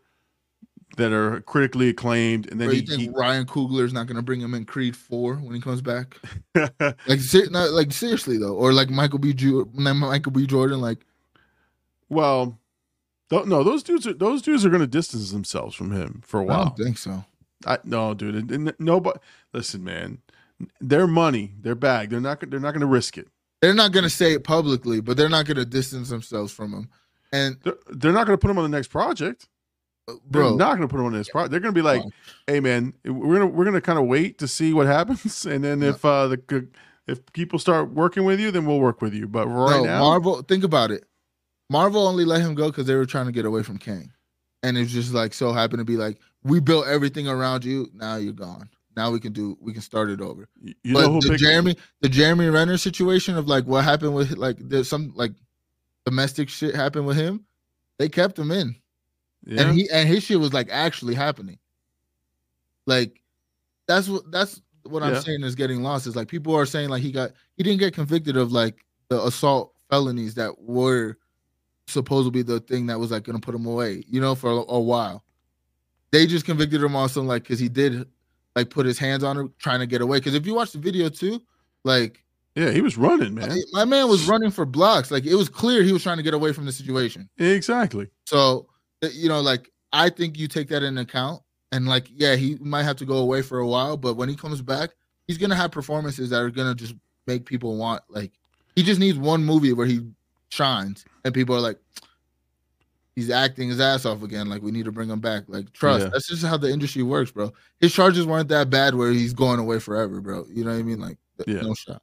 that 0.97 1.13
are 1.13 1.41
critically 1.41 1.89
acclaimed, 1.89 2.49
and 2.49 2.61
then 2.61 2.71
he, 2.71 2.77
you 2.77 2.87
think 2.87 3.01
he 3.01 3.09
Ryan 3.09 3.45
Coogler 3.45 3.85
is 3.85 3.93
not 3.93 4.07
gonna 4.07 4.23
bring 4.23 4.41
him 4.41 4.55
in 4.55 4.65
Creed 4.67 4.97
Four 4.97 5.35
when 5.35 5.53
he 5.53 5.61
comes 5.61 5.83
back? 5.83 6.17
Like, 7.09 7.19
ser- 7.19 7.51
no, 7.51 7.69
like 7.71 7.93
seriously 7.93 8.39
though, 8.39 8.55
or 8.55 8.73
like 8.73 8.89
Michael 8.89 9.19
B. 9.19 9.33
Ju- 9.33 9.69
Michael 9.75 10.31
B. 10.31 10.47
Jordan, 10.47 10.81
like 10.81 11.05
well, 12.09 12.61
th- 13.33 13.47
no, 13.47 13.65
those 13.65 13.83
dudes 13.83 14.07
are 14.07 14.13
those 14.13 14.43
dudes 14.43 14.65
are 14.65 14.71
gonna 14.71 14.87
distance 14.87 15.33
themselves 15.33 15.75
from 15.75 15.93
him 15.93 16.23
for 16.25 16.41
a 16.41 16.45
while. 16.45 16.61
I 16.61 16.65
don't 16.65 16.77
think 16.77 16.99
so. 16.99 17.25
I, 17.67 17.79
no, 17.85 18.15
dude. 18.15 18.35
And, 18.35 18.51
and 18.51 18.75
nobody. 18.79 19.19
Listen, 19.53 19.83
man. 19.85 20.19
Their 20.81 21.07
money, 21.07 21.53
their 21.61 21.75
bag. 21.75 22.11
They're 22.11 22.21
not. 22.21 22.41
They're 22.49 22.61
not 22.61 22.73
going 22.73 22.81
to 22.81 22.87
risk 22.87 23.19
it. 23.19 23.29
They're 23.61 23.75
not 23.75 23.93
gonna 23.93 24.11
say 24.11 24.33
it 24.33 24.45
publicly, 24.45 25.01
but 25.01 25.17
they're 25.17 25.29
not 25.29 25.47
gonna 25.47 25.65
distance 25.65 26.11
themselves 26.11 26.53
from 26.53 26.73
him. 26.73 26.89
And 27.33 27.57
They're, 27.63 27.77
they're 27.89 28.13
not 28.13 28.27
going 28.27 28.39
to 28.39 28.41
put 28.41 28.51
him 28.51 28.59
on 28.59 28.71
the 28.71 28.77
next 28.77 28.89
project. 28.89 29.49
uh, 30.07 30.15
They're 30.31 30.51
not 30.51 30.77
going 30.77 30.87
to 30.87 30.89
put 30.89 31.01
him 31.01 31.07
on 31.07 31.13
next 31.15 31.31
project. 31.31 31.51
They're 31.51 31.61
going 31.61 31.75
to 31.75 31.79
be 31.79 31.83
like, 31.83 32.03
"Hey, 32.47 32.61
man, 32.61 32.93
we're 33.05 33.39
gonna 33.39 33.47
we're 33.47 33.65
gonna 33.65 33.81
kind 33.81 33.99
of 33.99 34.07
wait 34.07 34.39
to 34.39 34.49
see 34.49 34.73
what 34.75 34.87
happens, 34.87 35.47
and 35.47 35.65
then 35.65 35.83
if 35.83 36.05
uh 36.05 36.29
the 36.29 36.69
if 37.07 37.25
people 37.33 37.59
start 37.59 37.91
working 37.93 38.25
with 38.25 38.39
you, 38.39 38.51
then 38.51 38.67
we'll 38.67 38.79
work 38.81 39.01
with 39.01 39.15
you. 39.15 39.27
But 39.27 39.49
right 39.49 39.79
no, 39.79 39.85
now, 39.85 40.01
Marvel. 40.01 40.43
Think 40.43 40.65
about 40.65 40.91
it. 40.91 41.05
Marvel 41.71 42.07
only 42.07 42.25
let 42.25 42.41
him 42.41 42.55
go 42.55 42.67
because 42.71 42.87
they 42.87 42.95
were 42.95 43.07
trying 43.07 43.27
to 43.27 43.33
get 43.33 43.45
away 43.47 43.63
from 43.63 43.79
Kang, 43.79 44.13
and 44.63 44.77
it's 44.77 44.93
just 44.93 45.13
like 45.15 45.33
so 45.35 45.53
happened 45.53 45.79
to 45.81 45.85
be 45.85 45.97
like 45.97 46.19
we 46.45 46.61
built 46.61 46.87
everything 46.87 47.29
around 47.29 47.65
you. 47.65 47.89
Now 47.95 48.17
you're 48.17 48.33
gone. 48.33 48.69
Now 48.95 49.11
we 49.11 49.21
can 49.21 49.33
do. 49.33 49.57
We 49.61 49.73
can 49.73 49.81
start 49.83 50.11
it 50.11 50.21
over. 50.21 50.49
you 50.61 50.75
but 50.93 51.03
know 51.03 51.13
who 51.15 51.21
the 51.23 51.37
Jeremy, 51.39 51.77
the 52.01 52.09
Jeremy 52.11 52.49
Renner 52.49 52.77
situation 52.77 53.37
of 53.39 53.49
like 53.49 53.65
what 53.65 53.85
happened 53.85 54.15
with 54.15 54.33
like 54.33 54.57
there's 54.59 54.89
some 54.89 55.13
like 55.15 55.33
domestic 56.05 56.49
shit 56.51 56.75
happened 56.75 57.07
with 57.07 57.17
him. 57.17 57.47
They 57.99 58.09
kept 58.11 58.39
him 58.39 58.51
in, 58.51 58.77
Yeah. 59.47 59.63
and 59.63 59.75
he 59.79 59.89
and 59.91 60.09
his 60.09 60.25
shit 60.25 60.41
was 60.41 60.53
like 60.53 60.69
actually 60.71 61.15
happening. 61.15 61.59
Like 62.87 63.23
that's 63.87 64.09
what 64.09 64.31
that's 64.31 64.61
what 64.85 65.03
I'm 65.03 65.15
Yeah. 65.15 65.21
saying 65.21 65.43
is 65.43 65.55
getting 65.55 65.83
lost. 65.83 66.07
Is 66.07 66.17
like 66.17 66.29
people 66.29 66.55
are 66.55 66.67
saying 66.67 66.89
like 66.89 67.03
he 67.03 67.13
got 67.13 67.31
he 67.57 67.63
didn't 67.63 67.79
get 67.79 67.95
convicted 67.95 68.37
of 68.37 68.53
like 68.53 68.85
the 69.09 69.25
assault 69.25 69.73
felonies 69.89 70.35
that 70.35 70.61
were 70.61 71.17
supposed 71.93 72.27
to 72.27 72.31
be 72.31 72.43
the 72.43 72.61
thing 72.61 72.87
that 72.87 72.99
was 72.99 73.11
like 73.11 73.25
gonna 73.25 73.41
put 73.41 73.55
him 73.55 73.67
away, 73.67 74.05
you 74.09 74.21
know, 74.21 74.35
for 74.35 74.51
a, 74.51 74.65
a 74.69 74.81
while. 74.81 75.25
They 76.11 76.27
just 76.27 76.45
convicted 76.45 76.83
him 76.83 76.95
on 76.95 77.09
something 77.09 77.29
like 77.29 77.43
because 77.43 77.59
he 77.59 77.69
did 77.69 78.07
like 78.55 78.71
put 78.71 78.87
his 78.87 78.99
hands 78.99 79.25
on 79.25 79.37
her 79.37 79.49
trying 79.59 79.81
to 79.81 79.87
get 79.87 80.03
away. 80.03 80.19
Because 80.19 80.35
if 80.35 80.47
you 80.47 80.55
watch 80.55 80.73
the 80.73 80.79
video 80.79 81.09
too, 81.09 81.41
like 81.85 82.23
yeah, 82.55 82.71
he 82.71 82.83
was 82.83 82.99
running, 82.99 83.35
man. 83.35 83.57
my 83.73 83.87
man 83.87 84.09
was 84.09 84.29
running 84.29 84.51
for 84.51 84.67
blocks. 84.67 85.11
Like 85.11 85.25
it 85.25 85.35
was 85.35 85.49
clear 85.49 85.83
he 85.83 85.93
was 85.93 86.03
trying 86.03 86.19
to 86.19 86.23
get 86.23 86.35
away 86.35 86.53
from 86.53 86.67
the 86.67 86.73
situation. 86.73 87.29
Exactly. 87.39 88.09
So 88.27 88.69
uh, 89.03 89.09
you 89.13 89.29
know, 89.29 89.41
like 89.41 89.71
I 89.93 90.11
think 90.11 90.39
you 90.39 90.49
take 90.49 90.69
that 90.69 90.83
into 90.83 91.03
account, 91.03 91.43
and 91.71 91.87
like 91.87 92.09
yeah, 92.11 92.37
he 92.37 92.57
might 92.61 92.83
have 92.83 92.97
to 92.97 93.05
go 93.05 93.19
away 93.19 93.43
for 93.43 93.59
a 93.59 93.67
while, 93.67 93.97
but 93.97 94.15
when 94.15 94.29
he 94.29 94.37
comes 94.37 94.61
back, 94.61 94.91
he's 95.27 95.39
gonna 95.39 95.57
have 95.57 95.71
performances 95.71 96.31
that 96.31 96.41
are 96.41 96.51
gonna 96.51 96.75
just 96.75 96.95
make 97.27 97.47
people 97.47 97.77
want 97.77 98.03
like 98.09 98.33
he 98.75 98.83
just 98.83 99.01
needs 99.01 99.19
one 99.19 99.45
movie 99.45 99.73
where 99.73 99.87
he 99.87 100.01
shines 100.53 101.07
and 101.25 101.33
people 101.33 101.57
are 101.57 101.61
like 101.61 101.79
he's 103.17 103.31
acting 103.31 103.71
his 103.71 103.81
ass 103.81 104.05
off 104.05 104.23
again. 104.23 104.49
Like 104.51 104.61
we 104.63 104.71
need 104.71 104.85
to 104.85 104.93
bring 104.93 105.09
him 105.09 105.19
back. 105.21 105.45
Like 105.49 105.73
trust. 105.73 106.05
Yeah. 106.05 106.11
that's 106.13 106.29
just 106.29 106.45
how 106.45 106.59
the 106.59 106.71
industry 106.71 107.03
works 107.03 107.31
bro. 107.31 107.53
His 107.81 107.93
charges 107.95 108.27
weren't 108.27 108.49
that 108.51 108.69
bad 108.69 108.95
where 108.95 109.11
he's 109.13 109.33
going 109.33 109.59
away 109.59 109.79
forever 109.79 110.21
bro. 110.21 110.45
You 110.53 110.65
know 110.65 110.71
what 110.73 110.79
i 110.79 110.83
mean? 110.83 111.01
Like 111.01 111.17
Yeah. 111.47 111.63
no 111.63 111.73
shot. 111.75 112.03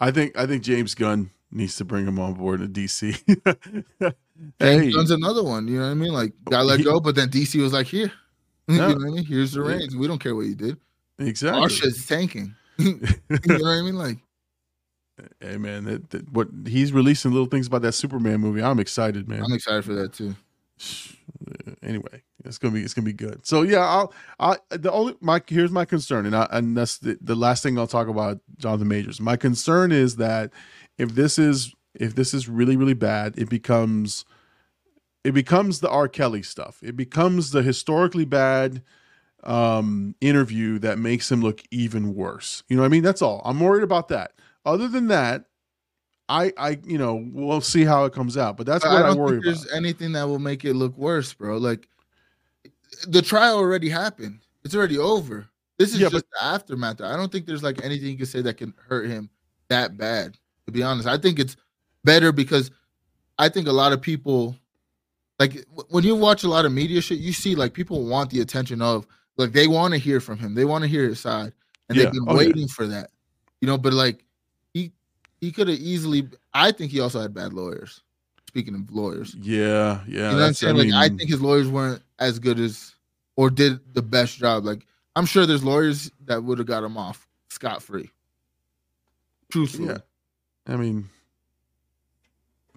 I 0.00 0.10
think 0.10 0.36
I 0.36 0.46
think 0.46 0.64
James 0.64 0.94
Gunn 0.96 1.30
needs 1.52 1.76
to 1.76 1.84
bring 1.84 2.06
him 2.06 2.18
on 2.18 2.34
board 2.34 2.60
in 2.60 2.72
DC. 2.72 3.14
James 4.00 4.14
hey, 4.58 4.90
Gunn's 4.92 5.12
another 5.12 5.44
one. 5.44 5.68
You 5.68 5.78
know 5.78 5.84
what 5.86 5.90
i 5.92 5.94
mean? 5.94 6.12
Like 6.12 6.32
got 6.50 6.62
oh, 6.62 6.64
let 6.64 6.78
He- 6.80 6.84
go 6.84 6.98
but 6.98 7.14
then 7.14 7.28
dc 7.28 7.54
was 7.62 7.72
like 7.72 7.86
here. 7.86 8.10
Yeah. 8.68 8.74
you 8.74 8.80
know 8.80 8.88
what 8.96 9.06
i 9.06 9.10
mean? 9.14 9.24
Here's 9.24 9.52
the 9.52 9.62
Yeah. 9.62 9.76
reins. 9.76 9.94
We 9.94 10.08
don't 10.08 10.18
care 10.18 10.34
what 10.34 10.46
you 10.46 10.56
did. 10.56 10.76
Exactly. 11.20 11.62
our 11.62 11.68
shit's 11.68 12.04
tanking. 12.04 12.52
You 12.78 12.98
know 13.30 13.58
what 13.62 13.78
i 13.78 13.82
mean? 13.82 13.94
Like 13.94 14.18
Hey 15.40 15.58
man, 15.58 15.84
that, 15.84 16.10
that, 16.10 16.32
what 16.32 16.48
he's 16.66 16.92
releasing 16.92 17.30
little 17.32 17.46
things 17.46 17.66
about 17.66 17.82
that 17.82 17.92
Superman 17.92 18.40
movie. 18.40 18.62
I'm 18.62 18.80
excited, 18.80 19.28
man. 19.28 19.42
i'm 19.42 19.52
excited 19.52 19.84
for 19.84 19.92
that 19.94 20.12
too 20.12 20.34
anyway, 21.82 22.22
it's 22.44 22.58
gonna 22.58 22.74
be 22.74 22.82
it's 22.82 22.94
gonna 22.94 23.04
be 23.04 23.12
good. 23.12 23.46
So 23.46 23.62
yeah, 23.62 23.80
I'll 23.80 24.12
I 24.38 24.56
the 24.70 24.92
only 24.92 25.16
my 25.20 25.42
here's 25.46 25.70
my 25.70 25.84
concern, 25.84 26.26
and 26.26 26.36
I 26.36 26.46
and 26.50 26.76
that's 26.76 26.98
the, 26.98 27.18
the 27.20 27.34
last 27.34 27.62
thing 27.62 27.78
I'll 27.78 27.86
talk 27.86 28.08
about 28.08 28.40
Jonathan 28.58 28.88
Majors. 28.88 29.20
My 29.20 29.36
concern 29.36 29.92
is 29.92 30.16
that 30.16 30.52
if 30.98 31.14
this 31.14 31.38
is 31.38 31.74
if 31.94 32.14
this 32.14 32.34
is 32.34 32.48
really 32.48 32.76
really 32.76 32.94
bad, 32.94 33.38
it 33.38 33.48
becomes 33.48 34.24
it 35.24 35.32
becomes 35.32 35.80
the 35.80 35.90
R. 35.90 36.08
Kelly 36.08 36.42
stuff. 36.42 36.80
It 36.82 36.96
becomes 36.96 37.50
the 37.50 37.62
historically 37.62 38.24
bad 38.24 38.82
um 39.44 40.14
interview 40.20 40.78
that 40.80 40.98
makes 40.98 41.30
him 41.30 41.40
look 41.40 41.62
even 41.70 42.14
worse. 42.14 42.62
You 42.68 42.76
know 42.76 42.82
what 42.82 42.86
I 42.86 42.90
mean? 42.90 43.02
That's 43.02 43.22
all. 43.22 43.42
I'm 43.44 43.60
worried 43.60 43.84
about 43.84 44.08
that. 44.08 44.32
Other 44.66 44.88
than 44.88 45.06
that, 45.08 45.46
I 46.28 46.52
I 46.58 46.78
you 46.84 46.98
know, 46.98 47.24
we'll 47.32 47.60
see 47.62 47.84
how 47.84 48.04
it 48.04 48.12
comes 48.12 48.36
out. 48.36 48.56
But 48.58 48.66
that's 48.66 48.84
what 48.84 48.92
I, 48.92 49.02
don't 49.06 49.16
worry 49.16 49.40
think 49.40 49.44
about. 49.46 49.54
there's 49.54 49.72
anything 49.72 50.12
that 50.12 50.24
will 50.24 50.38
make 50.40 50.64
it 50.66 50.74
look 50.74 50.96
worse 50.98 51.32
bro 51.32 51.56
like 51.56 51.88
the 53.08 53.22
trial 53.22 53.56
already 53.58 53.88
happened 53.88 54.40
it's 54.64 54.74
already 54.74 54.98
over 54.98 55.46
this 55.78 55.92
is 55.92 56.00
Yeah, 56.00 56.08
just 56.08 56.24
the 56.30 56.44
aftermath 56.44 57.00
i 57.00 57.16
don't 57.16 57.30
think 57.30 57.44
there's 57.46 57.62
like 57.62 57.84
anything 57.84 58.08
you 58.08 58.16
can 58.16 58.26
say 58.26 58.40
that 58.42 58.54
can 58.56 58.72
hurt 58.88 59.06
him 59.08 59.28
that 59.68 59.96
bad 59.96 60.36
to 60.66 60.72
be 60.72 60.82
honest 60.82 61.06
i 61.06 61.18
think 61.18 61.38
it's 61.38 61.56
better 62.04 62.32
because 62.32 62.70
i 63.38 63.48
think 63.48 63.66
a 63.68 63.72
lot 63.72 63.92
of 63.92 64.00
people 64.00 64.56
like 65.38 65.66
when 65.90 66.04
you 66.04 66.14
watch 66.14 66.44
a 66.44 66.48
lot 66.48 66.64
of 66.64 66.72
media 66.72 67.00
shit 67.02 67.18
you 67.18 67.32
see 67.32 67.54
like 67.54 67.74
people 67.74 68.04
want 68.06 68.30
the 68.30 68.40
attention 68.40 68.80
of 68.80 69.06
like 69.36 69.52
they 69.52 69.66
want 69.66 69.92
to 69.92 69.98
hear 69.98 70.20
from 70.20 70.38
him 70.38 70.54
they 70.54 70.64
want 70.64 70.82
to 70.82 70.88
hear 70.88 71.04
his 71.08 71.20
side 71.20 71.52
and 71.88 71.98
Yeah. 71.98 72.04
they've 72.04 72.12
been 72.12 72.24
Oh, 72.28 72.32
yeah. 72.40 72.46
waiting 72.46 72.68
for 72.68 72.86
that 72.86 73.10
you 73.60 73.66
know 73.66 73.76
but 73.76 73.92
like 73.92 74.24
he 75.40 75.46
he 75.46 75.52
could 75.52 75.68
have 75.68 75.78
easily 75.78 76.28
i 76.54 76.70
think 76.72 76.90
he 76.92 77.00
also 77.00 77.20
had 77.20 77.32
bad 77.34 77.52
lawyers 77.52 78.02
speaking 78.48 78.74
of 78.74 78.90
lawyers 78.90 79.34
Yeah, 79.40 80.00
yeah. 80.06 80.14
you 80.14 80.18
know 80.18 80.22
what 80.24 80.32
I'm 80.32 80.38
that's- 80.38 80.58
saying? 80.58 80.76
like 80.76 80.92
I 80.92 81.08
think 81.08 81.28
his 81.30 81.40
lawyers 81.42 81.68
weren't 81.68 82.02
as 82.18 82.38
good 82.38 82.58
as 82.58 82.94
or 83.36 83.50
did 83.50 83.78
the 83.92 84.00
best 84.00 84.38
job. 84.38 84.64
Like 84.64 84.86
I'm 85.14 85.26
sure 85.26 85.44
there's 85.44 85.62
lawyers 85.62 86.10
that 86.24 86.42
would 86.42 86.56
have 86.56 86.66
got 86.66 86.82
him 86.82 86.96
off 86.96 87.28
scot 87.50 87.82
free. 87.82 88.10
Truthfully. 89.50 89.88
Yeah. 89.88 89.98
I 90.66 90.76
mean, 90.76 91.08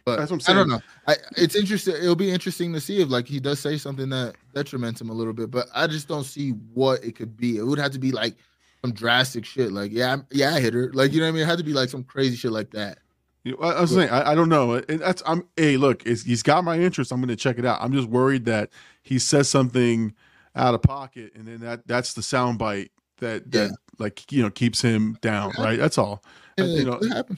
But 0.06 0.18
That's 0.18 0.32
what 0.32 0.48
I'm 0.50 0.54
I 0.54 0.60
don't 0.60 0.70
know. 0.70 0.82
I 1.08 1.16
it's 1.38 1.56
interesting. 1.56 1.96
It'll 1.96 2.16
be 2.16 2.30
interesting 2.32 2.74
to 2.74 2.82
see 2.82 3.02
if 3.02 3.10
like 3.10 3.28
he 3.28 3.40
does 3.40 3.60
say 3.60 3.78
something 3.78 4.10
that 4.10 4.36
detriments 4.54 5.00
him 5.00 5.10
a 5.10 5.14
little 5.14 5.34
bit. 5.34 5.50
But 5.50 5.68
I 5.74 5.88
just 5.88 6.08
don't 6.10 6.26
see 6.26 6.50
what 6.74 7.04
it 7.04 7.16
could 7.16 7.38
be. 7.38 7.58
It 7.58 7.64
would 7.64 7.80
have 7.80 7.92
to 7.92 8.00
be 8.00 8.12
like 8.12 8.36
some 8.82 8.94
drastic 8.94 9.46
shit. 9.46 9.72
Like 9.72 9.92
yeah, 9.92 10.10
I'm- 10.10 10.28
yeah, 10.32 10.54
I 10.56 10.60
hit 10.60 10.74
her. 10.74 10.92
Like 10.94 11.12
you 11.14 11.20
know 11.20 11.26
what 11.26 11.30
I 11.30 11.34
mean? 11.34 11.44
It 11.44 11.48
had 11.48 11.58
to 11.60 11.64
be 11.64 11.74
like 11.74 11.90
some 11.90 12.04
crazy 12.04 12.36
shit 12.36 12.52
like 12.52 12.72
that. 12.72 13.00
you 13.44 13.54
know, 13.54 13.60
I, 13.60 13.72
I 13.74 13.82
was 13.82 13.92
saying, 13.92 14.10
I, 14.10 14.32
I 14.32 14.36
don't 14.36 14.50
know. 14.50 14.74
And 14.74 15.00
that's 15.00 15.22
I'm. 15.26 15.44
Hey, 15.58 15.78
look, 15.78 16.06
it's, 16.06 16.24
he's 16.24 16.44
got 16.44 16.64
my 16.64 16.78
interest. 16.80 17.12
I'm 17.12 17.20
going 17.20 17.30
to 17.30 17.36
check 17.36 17.58
it 17.60 17.66
out. 17.66 17.80
I'm 17.82 17.94
just 17.94 18.08
worried 18.10 18.46
that 18.46 18.70
he 19.04 19.20
says 19.20 19.50
something 19.50 20.14
out 20.56 20.74
of 20.74 20.82
pocket, 20.82 21.34
and 21.36 21.48
then 21.48 21.60
that 21.62 21.88
that's 21.88 22.14
the 22.14 22.22
soundbite 22.22 22.90
that 23.18 23.52
that 23.52 23.70
Yeah. 23.70 23.76
like 23.98 24.32
you 24.32 24.42
know 24.44 24.50
keeps 24.50 24.82
him 24.82 25.18
down. 25.22 25.54
Right. 25.58 25.78
That's 25.80 25.98
all. 25.98 26.24
I- 26.58 26.62
Yeah, 26.64 26.68
you 26.68 26.78
it 26.82 26.86
know, 26.86 26.98
could 26.98 27.14
happen. 27.14 27.38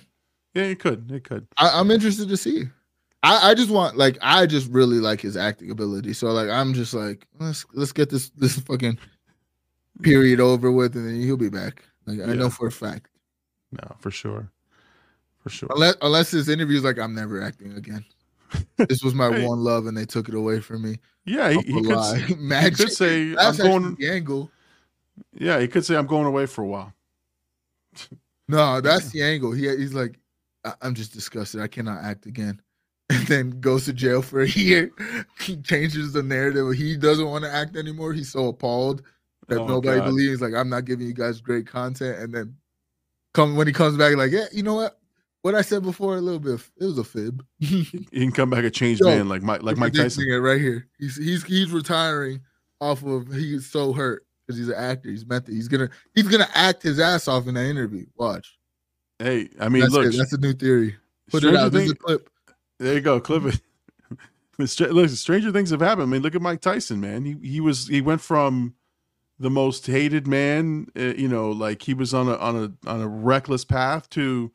yeah, 0.53 0.63
it 0.63 0.79
could. 0.79 1.11
It 1.11 1.23
could. 1.23 1.47
I, 1.57 1.79
I'm 1.79 1.91
interested 1.91 2.29
to 2.29 2.37
see. 2.37 2.63
I, 3.23 3.51
I 3.51 3.53
just 3.53 3.69
want 3.69 3.97
like 3.97 4.17
I 4.21 4.47
just 4.47 4.67
really 4.71 4.97
like 4.97 5.21
his 5.21 5.37
acting 5.37 5.69
ability. 5.69 6.13
So 6.13 6.31
like 6.31 6.49
I'm 6.49 6.73
just 6.73 6.93
like 6.95 7.27
let's 7.39 7.65
let's 7.73 7.91
get 7.91 8.09
this 8.09 8.29
this 8.31 8.57
fucking 8.61 8.97
period 10.03 10.39
over 10.39 10.71
with, 10.71 10.95
and 10.95 11.07
then 11.07 11.21
he'll 11.21 11.37
be 11.37 11.49
back. 11.49 11.83
Like 12.05 12.19
I 12.27 12.33
know 12.33 12.49
for 12.49 12.67
a 12.67 12.71
fact. 12.71 13.09
No, 13.71 13.95
for 13.99 14.11
sure. 14.11 14.49
For 15.39 15.49
sure. 15.49 15.69
Unless 15.71 15.95
unless 16.01 16.31
his 16.31 16.49
interview's 16.49 16.83
like 16.83 16.99
I'm 16.99 17.15
never 17.15 17.41
acting 17.41 17.73
again. 17.77 18.03
This 18.77 19.01
was 19.01 19.13
my 19.13 19.31
Hey. 19.31 19.47
one 19.47 19.59
love, 19.63 19.85
and 19.85 19.95
they 19.95 20.05
took 20.05 20.27
it 20.27 20.35
away 20.35 20.59
from 20.59 20.81
me. 20.81 20.97
Yeah, 21.25 21.51
he, 21.51 21.59
he 21.61 21.73
could. 21.73 21.85
lie. 21.85 22.17
s- 22.17 22.29
He 22.79 22.83
could 22.83 22.91
say 22.91 23.29
I'm 23.29 23.35
That's 23.35 23.57
going. 23.61 23.95
the 23.95 24.09
angle. 24.09 24.51
Yeah, 25.33 25.59
he 25.59 25.67
could 25.69 25.85
say 25.85 25.95
I'm 25.95 26.07
going 26.07 26.25
away 26.25 26.47
for 26.47 26.63
a 26.63 26.67
while. 26.67 26.93
No, 28.47 28.81
that's 28.81 29.11
the 29.11 29.21
angle. 29.23 29.51
He 29.53 29.69
he's 29.77 29.93
like, 29.93 30.19
I'm 30.81 30.95
just 30.95 31.13
disgusted. 31.13 31.61
I 31.61 31.67
cannot 31.67 32.03
act 32.03 32.25
again. 32.25 32.61
And 33.09 33.27
then 33.27 33.49
goes 33.61 33.85
to 33.85 33.93
jail 33.93 34.21
for 34.21 34.41
a 34.41 34.47
year. 34.49 34.91
He 35.39 35.57
changes 35.57 36.13
the 36.13 36.23
narrative. 36.23 36.71
He 36.73 36.95
doesn't 36.97 37.25
want 37.27 37.43
to 37.45 37.51
act 37.51 37.75
anymore. 37.75 38.13
He's 38.13 38.31
so 38.31 38.47
appalled 38.47 39.01
that 39.51 39.59
Oh, 39.61 39.67
nobody 39.67 39.99
God. 39.99 40.05
believes. 40.05 40.41
Like, 40.41 40.53
I'm 40.53 40.69
not 40.69 40.85
giving 40.85 41.05
you 41.07 41.13
guys 41.13 41.39
great 41.41 41.67
content. 41.67 42.17
And 42.19 42.33
then 42.33 42.55
come 43.33 43.55
when 43.55 43.67
he 43.67 43.73
comes 43.73 43.97
back, 43.97 44.15
like, 44.15 44.31
yeah, 44.31 44.45
you 44.51 44.63
know 44.63 44.75
what? 44.75 44.97
What 45.43 45.55
I 45.55 45.61
said 45.61 45.81
before, 45.83 46.17
a 46.17 46.21
little 46.21 46.39
bit, 46.39 46.59
it 46.79 46.85
was 46.85 46.97
a 46.97 47.03
fib. 47.03 47.45
He 47.59 47.85
can 48.11 48.31
come 48.31 48.49
back 48.49 48.63
a 48.63 48.69
changed 48.69 49.01
Yo, 49.01 49.07
man 49.07 49.27
like 49.29 49.41
Mike 49.41 49.63
like 49.63 49.77
Mike 49.77 49.93
Tyson. 49.93 50.25
It 50.29 50.35
right 50.35 50.61
here. 50.61 50.87
He's 50.99 51.15
he's 51.15 51.43
he's 51.43 51.71
retiring 51.71 52.41
off 52.79 53.03
of 53.03 53.27
he's 53.33 53.65
so 53.67 53.91
hurt 53.93 54.25
because 54.45 54.57
he's 54.59 54.67
an 54.69 54.75
actor. 54.75 55.09
He's 55.09 55.25
method. 55.25 55.53
He's 55.53 55.67
gonna 55.67 55.89
he's 56.13 56.27
gonna 56.27 56.49
act 56.53 56.83
his 56.83 56.99
ass 56.99 57.27
off 57.27 57.47
in 57.47 57.55
that 57.55 57.65
interview. 57.65 58.05
Watch. 58.15 58.57
Hey, 59.17 59.49
I 59.59 59.69
mean, 59.69 59.81
that's 59.81 59.93
look, 59.93 60.13
it. 60.13 60.17
That's 60.17 60.33
a 60.33 60.37
new 60.37 60.53
theory. 60.53 60.95
Put 61.31 61.43
it 61.43 61.55
out. 61.55 61.71
This 61.71 61.83
is 61.83 61.87
Things- 61.89 61.91
a 61.99 62.03
clip. 62.03 62.29
There 62.79 62.93
you 62.93 63.01
go, 63.01 63.19
clip 63.19 63.45
it. 63.45 63.59
Look, 64.91 65.09
stranger 65.09 65.51
things 65.51 65.71
have 65.71 65.79
happened. 65.81 66.03
I 66.03 66.05
mean, 66.11 66.21
look 66.21 66.35
at 66.35 66.41
Mike 66.41 66.61
Tyson, 66.61 66.99
man. 67.01 67.25
He 67.25 67.35
he 67.41 67.59
was 67.61 67.87
he 67.87 68.01
went 68.01 68.21
from 68.21 68.75
the 69.41 69.49
most 69.49 69.87
hated 69.87 70.27
man, 70.27 70.87
uh, 70.95 71.13
you 71.17 71.27
know, 71.27 71.49
like 71.49 71.81
he 71.83 71.93
was 71.93 72.13
on 72.13 72.27
a 72.27 72.35
on 72.35 72.55
a 72.85 72.89
on 72.89 73.01
a 73.01 73.07
reckless 73.07 73.65
path 73.65 74.09
to, 74.11 74.51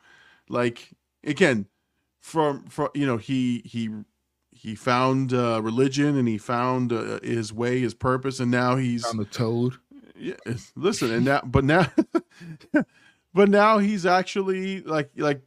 like 0.48 0.90
again, 1.24 1.66
from 2.20 2.64
from 2.66 2.88
you 2.94 3.06
know 3.06 3.16
he 3.16 3.62
he 3.64 3.90
he 4.52 4.74
found 4.74 5.32
uh, 5.32 5.60
religion 5.62 6.16
and 6.16 6.26
he 6.28 6.38
found 6.38 6.92
uh, 6.92 7.20
his 7.22 7.52
way, 7.52 7.80
his 7.80 7.94
purpose, 7.94 8.40
and 8.40 8.50
now 8.50 8.76
he's 8.76 9.04
On 9.04 9.16
the 9.18 9.24
toad. 9.24 9.74
yeah, 10.16 10.34
listen, 10.74 11.12
and 11.12 11.24
now, 11.24 11.40
but 11.44 11.64
now, 11.64 11.86
but 13.34 13.48
now 13.48 13.78
he's 13.78 14.06
actually 14.06 14.80
like 14.82 15.10
like 15.16 15.42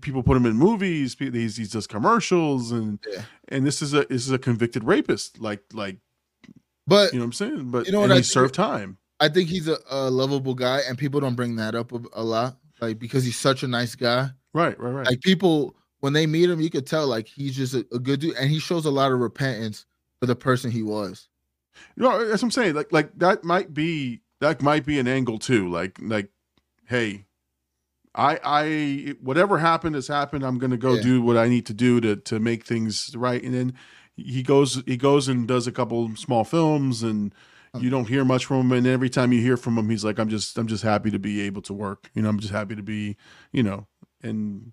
people 0.00 0.22
put 0.22 0.36
him 0.36 0.46
in 0.46 0.54
movies. 0.56 1.16
He's 1.18 1.56
he 1.56 1.64
does 1.66 1.86
commercials, 1.86 2.70
and 2.72 2.98
Yeah. 3.10 3.22
and 3.48 3.66
this 3.66 3.82
is 3.82 3.94
a 3.94 4.04
this 4.04 4.26
is 4.26 4.30
a 4.30 4.38
convicted 4.38 4.84
rapist. 4.84 5.40
Like 5.40 5.64
like 5.72 5.96
But 6.86 7.12
you 7.12 7.18
know 7.18 7.24
what 7.24 7.28
I'm 7.28 7.32
saying. 7.32 7.70
But 7.70 7.86
You 7.86 7.92
know 7.92 8.00
what 8.00 8.10
I 8.10 8.16
he 8.16 8.20
think- 8.20 8.32
served 8.32 8.54
time. 8.54 8.98
I 9.22 9.28
think 9.28 9.50
he's 9.50 9.68
a, 9.68 9.76
a 9.90 10.08
lovable 10.10 10.54
guy, 10.54 10.80
and 10.88 10.96
people 10.96 11.20
don't 11.20 11.34
bring 11.36 11.56
that 11.56 11.74
up 11.74 11.92
a, 11.92 12.00
a 12.14 12.24
lot, 12.24 12.56
like 12.80 12.98
because 12.98 13.22
he's 13.22 13.36
such 13.36 13.62
a 13.62 13.68
nice 13.68 13.94
guy. 13.94 14.30
Right, 14.54 14.78
right, 14.80 14.90
right. 14.90 15.06
Like 15.06 15.20
people, 15.20 15.76
when 16.00 16.14
they 16.14 16.26
meet 16.26 16.48
him, 16.48 16.58
you 16.60 16.70
could 16.70 16.86
tell 16.86 17.06
like 17.06 17.28
he's 17.28 17.54
just 17.54 17.74
a, 17.74 17.86
a 17.92 17.98
good 17.98 18.20
dude, 18.20 18.36
and 18.36 18.48
he 18.50 18.58
shows 18.58 18.86
a 18.86 18.90
lot 18.90 19.12
of 19.12 19.20
repentance 19.20 19.84
for 20.20 20.26
the 20.26 20.34
person 20.34 20.70
he 20.70 20.82
was. 20.82 21.28
No, 21.96 22.18
that's 22.26 22.42
what 22.42 22.46
I'm 22.46 22.50
saying. 22.50 22.74
Like 22.74 22.90
like 22.92 23.10
that 23.18 23.44
might 23.44 23.74
be 23.74 24.22
that 24.40 24.62
might 24.62 24.86
be 24.86 24.98
an 24.98 25.06
angle 25.06 25.38
too. 25.38 25.68
Like 25.68 25.98
like, 26.00 26.30
hey, 26.86 27.26
I 28.14 28.38
I 28.42 29.14
whatever 29.20 29.58
happened 29.58 29.94
has 29.96 30.08
happened. 30.08 30.44
I'm 30.44 30.58
gonna 30.58 30.76
go 30.78 30.94
Yeah. 30.94 31.02
do 31.02 31.22
what 31.22 31.36
I 31.36 31.48
need 31.48 31.66
to 31.66 31.74
do 31.74 32.00
to 32.00 32.16
to 32.16 32.40
make 32.40 32.64
things 32.64 33.14
right. 33.14 33.42
And 33.42 33.52
then 33.54 33.74
he 34.24 34.42
goes 34.42 34.82
he 34.86 34.96
goes 34.96 35.28
and 35.28 35.46
does 35.46 35.66
a 35.66 35.72
couple 35.72 36.14
small 36.16 36.44
films 36.44 37.02
and 37.02 37.34
you 37.78 37.88
don't 37.88 38.08
hear 38.08 38.24
much 38.24 38.46
from 38.46 38.62
him. 38.62 38.72
And 38.72 38.86
every 38.86 39.08
time 39.08 39.32
you 39.32 39.40
hear 39.40 39.56
from 39.56 39.78
him 39.78 39.88
he's 39.90 40.04
like 40.04 40.18
i'm 40.18 40.28
just 40.28 40.56
i'm 40.58 40.66
just 40.66 40.82
happy 40.82 41.10
to 41.10 41.18
be 41.18 41.40
able 41.42 41.62
to 41.62 41.72
work. 41.74 42.10
You 42.14 42.22
know 42.22 42.28
i'm 42.28 42.40
just 42.40 42.52
happy 42.52 42.74
to 42.76 42.82
be 42.82 43.16
you 43.52 43.62
know 43.62 43.86
and 44.22 44.72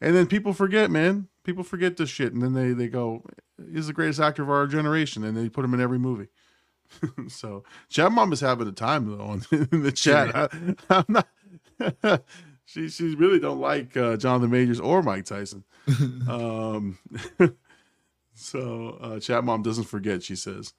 and 0.00 0.14
then 0.14 0.26
people 0.26 0.52
forget 0.52 0.90
man. 0.90 1.28
People 1.44 1.62
forget 1.62 1.96
this 1.96 2.10
shit. 2.10 2.32
And 2.32 2.42
then 2.42 2.54
they 2.54 2.72
they 2.72 2.88
go 2.88 3.24
he's 3.72 3.86
the 3.86 3.92
greatest 3.92 4.20
actor 4.20 4.42
of 4.42 4.50
our 4.50 4.66
generation. 4.66 5.24
And 5.24 5.36
they 5.36 5.48
put 5.48 5.64
him 5.64 5.74
in 5.74 5.80
every 5.80 5.98
movie. 5.98 6.28
So 7.28 7.64
chat 7.88 8.12
mom 8.12 8.32
is 8.32 8.40
having 8.40 8.68
a 8.68 8.72
time 8.72 9.06
though 9.06 9.24
on, 9.24 9.42
in 9.72 9.82
the 9.82 9.92
chat. 9.92 10.34
I, 10.34 10.48
i'm 10.90 11.04
not 11.08 11.26
she 12.64 12.88
she 12.88 13.14
really 13.14 13.40
don't 13.40 13.58
like 13.60 13.96
uh, 13.96 14.16
jonathan 14.16 14.50
majors 14.50 14.80
or 14.80 15.02
mike 15.02 15.24
tyson. 15.24 15.64
Um 16.28 16.98
so 18.34 18.98
uh 19.00 19.18
chat 19.20 19.44
mom 19.44 19.62
doesn't 19.62 19.84
forget 19.84 20.22
she 20.22 20.36
says 20.36 20.72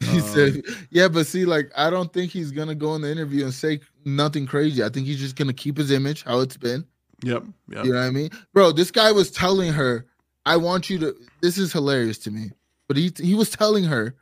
He 0.00 0.20
Um, 0.20 0.22
said, 0.22 0.62
"Yeah, 0.90 1.08
but 1.08 1.26
see, 1.26 1.44
like, 1.44 1.70
I 1.76 1.90
don't 1.90 2.10
think 2.10 2.30
he's 2.32 2.50
gonna 2.50 2.74
go 2.74 2.94
in 2.94 3.02
the 3.02 3.10
interview 3.12 3.44
and 3.44 3.52
say 3.52 3.80
nothing 4.06 4.46
crazy. 4.46 4.82
I 4.82 4.88
think 4.88 5.06
he's 5.06 5.20
just 5.20 5.36
gonna 5.36 5.52
keep 5.52 5.76
his 5.76 5.90
image 5.90 6.22
how 6.22 6.40
it's 6.40 6.56
been. 6.56 6.86
yep 7.22 7.44
yep 7.68 7.84
You 7.84 7.92
know 7.92 7.98
what 8.00 8.06
I 8.06 8.10
mean, 8.10 8.30
bro? 8.54 8.72
This 8.72 8.90
guy 8.90 9.12
was 9.12 9.30
telling 9.30 9.70
her, 9.70 10.06
"I 10.46 10.56
want 10.56 10.88
you 10.88 10.98
to." 11.00 11.14
This 11.42 11.58
is 11.58 11.74
hilarious 11.74 12.16
to 12.20 12.30
me, 12.30 12.52
but 12.88 12.96
he 12.96 13.12
he 13.18 13.34
was 13.34 13.50
telling 13.50 13.84
her, 13.84 14.14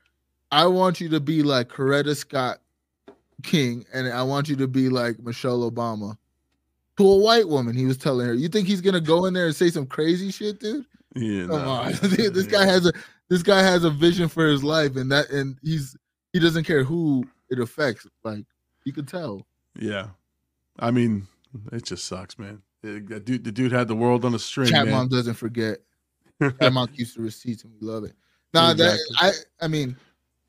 "I 0.51 0.67
want 0.67 1.01
you 1.01 1.09
to 1.11 1.21
be 1.21 1.45
like 1.45 1.69
Coretta 1.69 2.17
Scott 2.17 2.61
King, 3.45 3.85
and 3.95 4.09
I 4.09 4.25
want 4.25 4.49
you 4.49 4.57
to 4.57 4.67
be 4.67 4.89
like 4.89 5.21
Michelle 5.23 5.71
Obama." 5.71 6.17
To 6.97 7.09
a 7.09 7.17
white 7.17 7.49
woman, 7.49 7.77
he 7.77 7.87
was 7.87 7.97
telling 7.97 8.27
her, 8.27 8.35
"You 8.35 8.49
think 8.49 8.67
he's 8.67 8.81
gonna 8.81 9.01
go 9.01 9.27
in 9.27 9.35
there 9.35 9.47
and 9.47 9.55
say 9.55 9.71
some 9.71 9.87
crazy 9.87 10.33
shit, 10.33 10.59
dude? 10.59 10.85
Yeah 11.15 11.47
Come 11.47 11.63
no. 11.63 11.69
on, 11.69 11.93
this 12.03 12.47
guy 12.47 12.65
has 12.67 12.87
a 12.87 12.93
this 13.29 13.43
guy 13.43 13.63
has 13.63 13.85
a 13.85 13.91
vision 13.91 14.29
for 14.29 14.47
his 14.47 14.63
life, 14.65 14.97
and 14.97 15.11
that 15.13 15.31
and 15.31 15.57
he's 15.63 15.97
he 16.33 16.39
doesn't 16.41 16.65
care 16.65 16.85
who 16.85 17.25
it 17.51 17.59
affects. 17.59 18.07
Like 18.25 18.45
you 18.85 18.93
could 18.93 19.09
tell. 19.09 19.47
Yeah, 19.79 20.09
I 20.79 20.91
mean, 20.91 21.27
it 21.73 21.85
just 21.85 22.05
sucks, 22.07 22.39
man. 22.39 22.63
It- 22.83 23.09
that 23.09 23.25
dude, 23.25 23.45
the 23.45 23.53
dude 23.53 23.73
had 23.73 23.89
the 23.89 23.95
world 23.95 24.25
on 24.25 24.35
a 24.35 24.39
string, 24.39 24.71
Chat 24.71 24.87
man. 24.87 24.95
mom 24.95 25.09
doesn't 25.09 25.35
forget. 25.35 25.79
Chat 26.41 26.73
mom 26.73 26.89
keeps 26.89 27.15
the 27.15 27.23
receipts, 27.23 27.65
and 27.65 27.73
we 27.81 27.87
love 27.87 28.05
it. 28.05 28.15
Nah, 28.55 28.73
Exactly. 28.73 28.99
that 29.21 29.35
I 29.61 29.65
I 29.65 29.69
mean, 29.69 29.97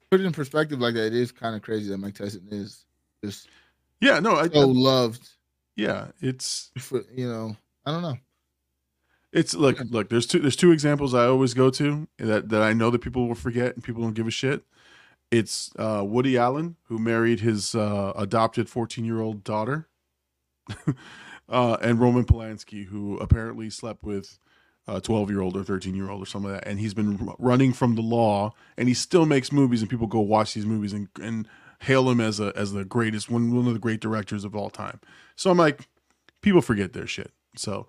put 0.09 0.21
it 0.21 0.25
in 0.25 0.31
perspective 0.31 0.79
like 0.79 0.95
that. 0.95 1.07
It 1.07 1.13
is 1.13 1.31
kind 1.31 1.55
of 1.55 1.61
crazy 1.61 1.89
that 1.89 1.97
Mike 1.99 2.15
Tyson 2.15 2.47
is 2.49 2.85
just 3.23 3.47
yeah, 3.99 4.19
no, 4.19 4.37
I, 4.37 4.47
so 4.47 4.67
loved. 4.67 5.29
yeah, 5.75 6.07
it's 6.19 6.71
For 6.79 7.03
you 7.13 7.27
know, 7.29 7.55
I 7.85 7.91
don't 7.91 8.01
know. 8.01 8.17
It's 9.33 9.53
look, 9.53 9.79
look. 9.89 10.09
There's 10.09 10.25
two, 10.25 10.39
there's 10.39 10.55
two 10.55 10.71
examples 10.71 11.13
I 11.13 11.25
always 11.25 11.53
go 11.53 11.69
to 11.71 12.07
that 12.17 12.49
that 12.49 12.61
I 12.61 12.73
know 12.73 12.89
that 12.89 12.99
people 12.99 13.27
will 13.27 13.35
forget 13.35 13.75
and 13.75 13.83
people 13.83 14.01
don't 14.01 14.13
give 14.13 14.27
a 14.27 14.31
shit. 14.31 14.63
It's 15.29 15.71
uh, 15.77 16.03
Woody 16.05 16.37
Allen 16.37 16.75
who 16.85 16.99
married 16.99 17.39
his 17.39 17.73
uh, 17.73 18.11
adopted 18.15 18.69
14 18.69 19.05
year 19.05 19.21
old 19.21 19.43
daughter, 19.43 19.87
uh, 21.49 21.77
and 21.81 21.99
Roman 21.99 22.25
Polanski 22.25 22.85
who 22.85 23.17
apparently 23.17 23.69
slept 23.69 24.03
with 24.03 24.37
a 24.87 24.99
12 24.99 25.29
year 25.29 25.41
old 25.41 25.55
or 25.55 25.63
13 25.63 25.95
year 25.95 26.09
old 26.09 26.21
or 26.21 26.25
something 26.25 26.51
like 26.51 26.61
that, 26.61 26.69
and 26.69 26.79
he's 26.79 26.93
been 26.93 27.29
r- 27.29 27.35
running 27.39 27.71
from 27.71 27.95
the 27.95 28.01
law, 28.01 28.53
and 28.77 28.89
he 28.89 28.93
still 28.93 29.25
makes 29.25 29.51
movies, 29.51 29.81
and 29.81 29.89
people 29.89 30.07
go 30.07 30.19
watch 30.19 30.53
these 30.53 30.65
movies 30.65 30.91
and 30.91 31.07
and 31.21 31.47
hail 31.79 32.09
him 32.09 32.19
as 32.19 32.39
a 32.39 32.51
as 32.55 32.73
the 32.73 32.83
greatest 32.83 33.29
one 33.29 33.55
one 33.55 33.67
of 33.67 33.73
the 33.73 33.79
great 33.79 34.01
directors 34.01 34.43
of 34.43 34.55
all 34.55 34.69
time. 34.69 34.99
So 35.37 35.49
I'm 35.49 35.57
like, 35.57 35.87
people 36.41 36.61
forget 36.61 36.91
their 36.91 37.07
shit. 37.07 37.31
So, 37.55 37.87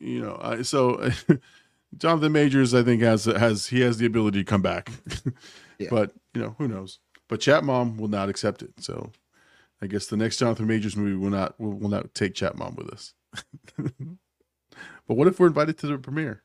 you 0.00 0.20
know, 0.20 0.38
I, 0.42 0.62
so 0.62 1.10
Jonathan 1.98 2.32
Majors, 2.32 2.74
I 2.74 2.82
think 2.82 3.02
has 3.02 3.24
has 3.26 3.66
he 3.66 3.80
has 3.80 3.98
the 3.98 4.06
ability 4.06 4.38
to 4.40 4.44
come 4.44 4.62
back, 4.62 4.90
Yeah. 5.78 5.88
but 5.90 6.12
you 6.34 6.40
know 6.42 6.54
who 6.58 6.68
knows. 6.68 6.98
But 7.28 7.40
Chat 7.40 7.62
Mom 7.64 7.96
will 7.96 8.08
not 8.08 8.28
accept 8.28 8.62
it. 8.62 8.70
So, 8.78 9.12
I 9.80 9.86
guess 9.86 10.06
the 10.06 10.16
next 10.16 10.38
Jonathan 10.38 10.66
Majors 10.66 10.96
movie 10.96 11.16
will 11.16 11.30
not 11.30 11.58
will, 11.60 11.74
will 11.74 11.88
not 11.90 12.12
take 12.14 12.34
Chat 12.34 12.56
Mom 12.56 12.74
with 12.74 12.90
us. 12.90 13.14
but 13.76 15.14
what 15.16 15.28
if 15.28 15.38
we're 15.38 15.46
invited 15.46 15.78
to 15.78 15.86
the 15.86 15.98
premiere 15.98 16.42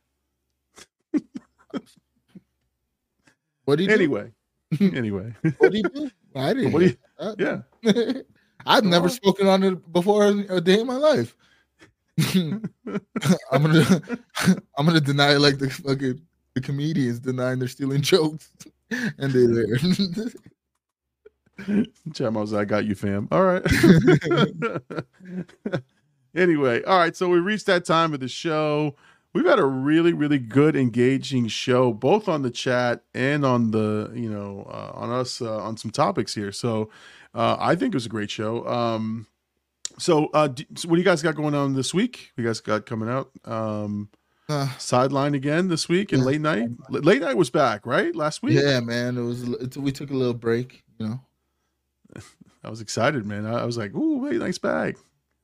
What 3.65 3.77
do 3.77 3.83
you 3.85 3.89
anyway? 3.91 4.31
anyway. 4.81 5.33
What 5.57 5.71
do 5.71 5.77
you 5.77 5.83
do? 5.83 6.11
I 6.35 6.53
didn't. 6.53 6.71
What 6.73 6.79
do 6.79 6.85
you- 6.85 6.97
yeah. 7.39 8.21
I've 8.65 8.83
never 8.83 9.09
spoken 9.09 9.47
on 9.47 9.63
it 9.63 9.91
before 9.93 10.25
a 10.27 10.59
day 10.61 10.79
in 10.81 10.87
my 10.87 10.95
life. 10.97 11.35
I'm 12.35 12.61
gonna 13.51 14.01
I'm 14.77 14.85
gonna 14.85 15.01
deny 15.01 15.33
like 15.37 15.57
the 15.57 15.69
fucking 15.69 16.21
the 16.53 16.61
comedians 16.61 17.19
denying 17.19 17.59
they're 17.59 17.67
stealing 17.67 18.01
jokes 18.01 18.51
and 18.91 19.31
they're 19.31 19.47
there. 19.47 19.77
Chat 22.13 22.33
Mom's 22.33 22.53
I 22.53 22.65
got 22.65 22.85
you, 22.85 22.93
fam. 22.95 23.27
All 23.31 23.43
right. 23.43 23.63
anyway, 26.35 26.83
all 26.83 26.97
right. 26.99 27.15
So 27.15 27.29
we 27.29 27.39
reached 27.39 27.65
that 27.67 27.85
time 27.85 28.13
of 28.13 28.19
the 28.19 28.27
show. 28.27 28.95
We've 29.33 29.45
had 29.45 29.57
a 29.59 29.65
really, 29.65 30.13
really 30.13 30.37
good, 30.37 30.75
engaging 30.75 31.47
show, 31.47 31.91
both 31.91 32.27
on 32.29 32.43
the 32.43 32.51
chat 32.51 33.03
and 33.15 33.43
on 33.43 33.71
the, 33.71 34.11
you 34.13 34.29
know, 34.29 34.67
uh, 34.69 34.91
on 34.93 35.09
us 35.11 35.41
uh, 35.41 35.57
on 35.57 35.75
some 35.77 35.89
topics 35.89 36.35
here. 36.35 36.51
So 36.51 36.91
uh, 37.33 37.57
I 37.59 37.75
think 37.75 37.93
it 37.93 37.97
was 37.97 38.05
a 38.05 38.09
great 38.09 38.29
show. 38.29 38.67
Um, 38.67 39.25
so, 39.97 40.27
uh, 40.33 40.47
d- 40.47 40.67
so 40.75 40.87
what 40.89 40.95
do 40.95 41.01
you 41.01 41.05
guys 41.05 41.21
got 41.21 41.35
going 41.35 41.53
on 41.55 41.73
this 41.73 41.93
week? 41.93 42.31
You 42.37 42.43
guys 42.45 42.59
got 42.59 42.85
coming 42.85 43.09
out 43.09 43.29
um, 43.45 44.09
Uh, 44.49 44.67
sideline 44.77 45.35
again 45.35 45.67
this 45.69 45.87
week 45.87 46.11
and 46.11 46.21
Yeah. 46.21 46.27
late 46.27 46.41
night. 46.41 46.69
Late 46.89 47.21
night 47.21 47.37
was 47.37 47.49
back, 47.49 47.85
right? 47.85 48.15
Last 48.15 48.43
week. 48.43 48.59
yeah, 48.61 48.79
man. 48.79 49.17
It 49.17 49.21
was 49.21 49.43
it's, 49.43 49.77
we 49.77 49.91
took 49.91 50.11
a 50.11 50.15
little 50.15 50.33
break, 50.33 50.83
you 50.99 51.07
know. 51.07 51.21
I 52.63 52.69
was 52.69 52.81
excited, 52.81 53.25
man. 53.25 53.45
I, 53.45 53.61
I 53.61 53.65
was 53.65 53.77
like, 53.77 53.93
"Ooh, 53.95 54.25
late 54.25 54.39
night's 54.39 54.57
back." 54.59 54.95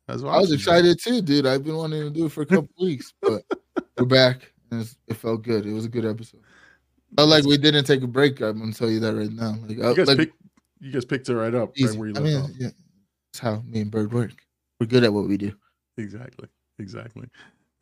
I 0.08 0.14
was, 0.14 0.24
I 0.24 0.38
was 0.40 0.52
excited 0.52 1.00
too, 1.00 1.22
dude. 1.22 1.46
I've 1.46 1.64
been 1.64 1.76
wanting 1.76 2.02
to 2.02 2.10
do 2.10 2.26
it 2.26 2.32
for 2.32 2.42
a 2.42 2.46
couple 2.46 2.70
weeks, 2.82 3.14
but 3.22 3.44
we're 3.98 4.06
back 4.06 4.52
and 4.72 4.82
it's, 4.82 4.98
it 5.08 5.16
felt 5.16 5.44
good. 5.44 5.66
It 5.66 5.74
was 5.74 5.86
a 5.86 5.90
good 5.90 6.06
episode. 6.06 6.42
Felt 7.16 7.30
like 7.30 7.44
we 7.46 7.58
didn't 7.58 7.86
take 7.86 8.02
a 8.04 8.08
break. 8.08 8.40
I'm 8.42 8.60
gonna 8.60 8.74
tell 8.74 8.90
you 8.90 9.00
that 9.02 9.14
right 9.16 9.32
now. 9.32 9.56
Like, 9.68 9.78
You 9.78 9.96
guys 9.96 10.08
like 10.08 10.18
picked, 10.18 10.36
you 10.80 10.92
guys 10.92 11.06
picked 11.06 11.30
it 11.30 11.36
right 11.36 11.54
up, 11.54 11.72
easy. 11.78 11.90
right 11.90 11.98
where 11.98 12.08
you 12.10 12.16
I 12.16 12.20
mean, 12.22 12.38
off. 12.38 12.50
yeah, 12.58 12.70
that's 13.32 13.40
how 13.40 13.64
me 13.66 13.82
and 13.82 13.92
Bird 13.92 14.14
work. 14.14 14.46
We're 14.80 14.88
good 14.88 15.04
at 15.04 15.14
what 15.14 15.28
we 15.28 15.38
do. 15.38 15.54
Exactly, 15.98 16.48
exactly. 16.80 17.28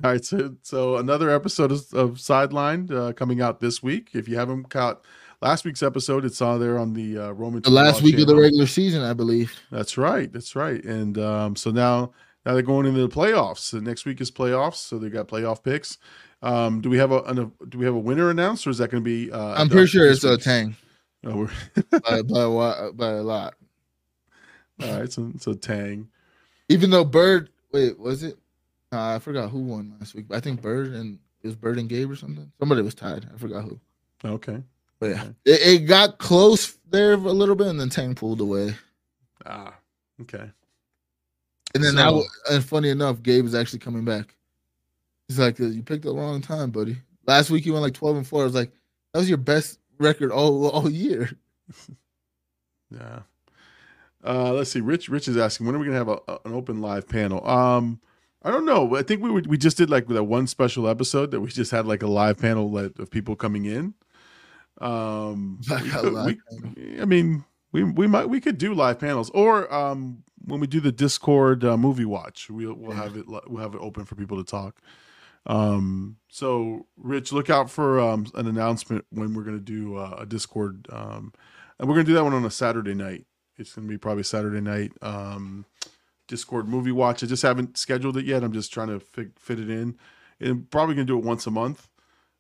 All 0.04 0.12
right, 0.12 0.24
so 0.24 0.56
so 0.62 0.98
another 0.98 1.30
episode 1.30 1.72
of, 1.72 1.82
of 1.94 2.12
Sidelined 2.16 2.92
uh, 2.92 3.14
coming 3.14 3.42
out 3.42 3.60
this 3.60 3.82
week. 3.82 4.10
If 4.14 4.28
you 4.28 4.38
haven't 4.38 4.70
caught 4.70 5.04
last 5.42 5.66
week's 5.66 5.84
episode. 5.84 6.26
It's 6.26 6.42
on 6.42 6.60
there 6.60 6.78
on 6.78 6.94
the 6.94 7.18
uh, 7.18 7.32
Roman. 7.32 7.62
The 7.62 7.70
last 7.70 8.02
week 8.02 8.20
of 8.20 8.28
the 8.28 8.36
regular 8.36 8.68
season, 8.68 9.04
I 9.04 9.14
believe. 9.14 9.60
That's 9.72 9.98
right. 9.98 10.32
That's 10.32 10.56
right. 10.56 10.84
And 10.84 11.18
um, 11.18 11.56
so 11.56 11.72
now 11.72 12.12
now 12.46 12.54
they're 12.54 12.62
going 12.62 12.86
into 12.86 13.02
the 13.02 13.10
playoffs. 13.10 13.60
So 13.60 13.80
next 13.80 14.06
week 14.06 14.22
is 14.22 14.32
playoffs. 14.32 14.76
So 14.76 14.98
they 14.98 15.10
got 15.10 15.28
playoff 15.28 15.64
picks. 15.64 15.98
Um, 16.42 16.82
do 16.82 16.90
we 16.90 16.98
have 16.98 17.12
a, 17.12 17.22
an, 17.24 17.52
do 17.70 17.78
we 17.80 17.86
have 17.86 17.96
a 17.96 18.00
winner 18.00 18.30
announced 18.30 18.68
or 18.68 18.70
is 18.70 18.78
that 18.78 18.92
going 18.92 19.04
to 19.04 19.06
be? 19.06 19.32
Uh, 19.32 19.56
I'm 19.60 19.70
pretty 19.70 19.88
sure 19.88 20.10
it's 20.10 20.24
a? 20.24 20.38
Tank 20.38 20.76
Oh, 21.24 21.36
we're, 21.36 21.50
by, 22.04 22.22
by, 22.22 22.42
a 22.42 22.92
by 22.92 23.10
a 23.10 23.24
lot. 23.24 23.56
All 24.84 25.00
right. 25.00 25.12
So 25.12 25.32
a 25.48 25.56
Tank. 25.56 26.08
Even 26.70 26.90
though 26.90 27.06
Bird, 27.06 27.50
wait, 27.72 27.98
was 27.98 28.24
it? 28.24 28.38
Uh, 28.92 29.16
I 29.16 29.20
forgot 29.20 29.50
who 29.50 29.60
won 29.60 29.96
last 30.00 30.16
week. 30.16 30.26
I 30.32 30.40
think 30.40 30.62
Bird 30.62 30.94
and 30.94 31.20
it 31.44 31.48
was 31.48 31.56
Bird 31.56 31.78
and 31.78 31.90
Gabe 31.90 32.10
or 32.12 32.16
something. 32.16 32.52
Somebody 32.60 32.82
was 32.82 32.96
tied. 32.96 33.28
I 33.34 33.38
forgot 33.38 33.64
who. 33.64 33.80
Okay. 34.24 34.62
But 35.00 35.08
yeah, 35.12 35.22
Okay. 35.22 35.34
it, 35.46 35.62
it 35.82 35.88
got 35.88 36.18
close 36.18 36.78
there 36.90 37.14
a 37.14 37.18
little 37.18 37.56
bit, 37.56 37.68
and 37.68 37.80
then 37.80 37.90
Tank 37.90 38.18
pulled 38.18 38.42
away. 38.42 38.76
Ah. 39.46 39.76
Okay. 40.22 40.50
And 41.76 41.84
then 41.84 41.94
So- 41.94 41.98
now, 41.98 42.22
and 42.50 42.64
funny 42.64 42.90
enough, 42.90 43.22
Gabe 43.22 43.46
is 43.46 43.54
actually 43.56 43.80
coming 43.80 44.06
back. 44.06 44.36
He's 45.28 45.38
like, 45.40 45.60
"You 45.60 45.84
picked 45.84 46.04
the 46.06 46.14
wrong 46.14 46.42
time, 46.42 46.72
buddy. 46.72 46.98
Last 47.26 47.50
week 47.50 47.66
you 47.66 47.74
went 47.74 47.84
like 47.84 47.94
twelve 47.94 48.16
and 48.18 48.26
four. 48.26 48.42
I 48.42 48.46
was 48.46 48.56
like, 48.56 48.72
that 49.14 49.20
was 49.20 49.28
your 49.30 49.38
best 49.38 49.80
record 50.00 50.32
all 50.32 50.68
all 50.70 50.90
year. 50.90 51.30
Yeah. 52.90 53.20
Uh, 54.28 54.52
let's 54.54 54.72
see. 54.72 54.82
Rich 54.82 55.08
Rich 55.10 55.28
is 55.30 55.38
asking 55.38 55.66
when 55.66 55.76
are 55.76 55.80
we 55.80 55.86
gonna 55.86 55.98
have 55.98 56.10
a, 56.10 56.20
a- 56.28 56.40
an 56.46 56.54
open 56.54 56.82
live 56.82 57.08
panel? 57.08 57.48
Um, 57.48 58.02
I 58.44 58.52
don't 58.52 58.66
know. 58.66 58.96
I 58.96 59.02
think 59.02 59.22
we 59.24 59.32
would, 59.32 59.48
we 59.48 59.58
just 59.58 59.78
did 59.78 59.90
like 59.90 60.08
that 60.08 60.24
one 60.26 60.48
special 60.48 60.88
episode 60.88 61.32
that 61.32 61.40
we 61.40 61.50
just 61.50 61.72
had 61.72 61.86
like 61.86 62.04
a 62.04 62.08
live 62.08 62.38
panel 62.38 62.70
like, 62.72 62.98
of 63.00 63.10
people 63.10 63.36
coming 63.36 63.66
in. 63.66 63.94
Um, 64.80 65.60
we 65.70 65.76
a 65.76 65.80
could- 65.80 66.14
live 66.14 66.38
we- 66.76 67.02
I 67.02 67.06
mean, 67.06 67.46
we 67.72 67.84
we 67.84 68.08
might 68.08 68.28
we 68.30 68.40
could 68.42 68.58
do 68.58 68.74
live 68.74 69.00
panels 69.00 69.30
or 69.34 69.72
um 69.74 70.24
when 70.46 70.60
we 70.60 70.68
do 70.68 70.80
the 70.80 70.92
Discord 70.92 71.64
uh, 71.66 71.78
movie 71.78 72.06
watch, 72.06 72.50
we'll 72.50 72.74
we'll 72.74 72.96
Yeah. 72.96 73.04
have 73.04 73.18
it 73.18 73.26
we'll 73.28 73.62
have 73.62 73.74
it 73.76 73.82
open 73.82 74.06
for 74.06 74.16
people 74.16 74.38
to 74.38 74.44
talk. 74.50 74.82
Um, 75.46 76.18
so 76.28 76.86
Rich, 76.98 77.32
look 77.32 77.50
out 77.50 77.70
for 77.70 78.00
um 78.00 78.28
an 78.36 78.48
announcement 78.48 79.06
when 79.10 79.34
we're 79.34 79.44
gonna 79.44 79.60
do 79.60 79.96
uh, 79.96 80.18
a 80.20 80.26
Discord. 80.26 80.88
Um, 80.92 81.34
and 81.80 81.88
we're 81.88 81.96
gonna 81.96 82.06
do 82.06 82.14
that 82.14 82.24
one 82.24 82.34
on 82.34 82.46
a 82.46 82.52
Saturday 82.52 82.94
night. 82.94 83.26
It's 83.58 83.74
gonna 83.74 83.88
be 83.88 83.98
probably 83.98 84.24
Saturday 84.24 84.62
night. 84.62 84.94
Um, 85.02 85.66
Discord 86.28 86.68
movie 86.68 86.92
watch. 86.92 87.24
I 87.24 87.28
just 87.28 87.44
haven't 87.44 87.78
scheduled 87.78 88.18
it 88.18 88.26
yet. 88.26 88.44
I'm 88.44 88.54
just 88.54 88.74
trying 88.74 88.90
to 88.90 89.00
fit, 89.00 89.40
fit 89.40 89.60
it 89.60 89.70
in. 89.70 89.98
And 90.40 90.70
probably 90.70 90.96
gonna 90.96 91.06
do 91.06 91.18
it 91.18 91.24
once 91.24 91.48
a 91.48 91.52
month, 91.52 91.88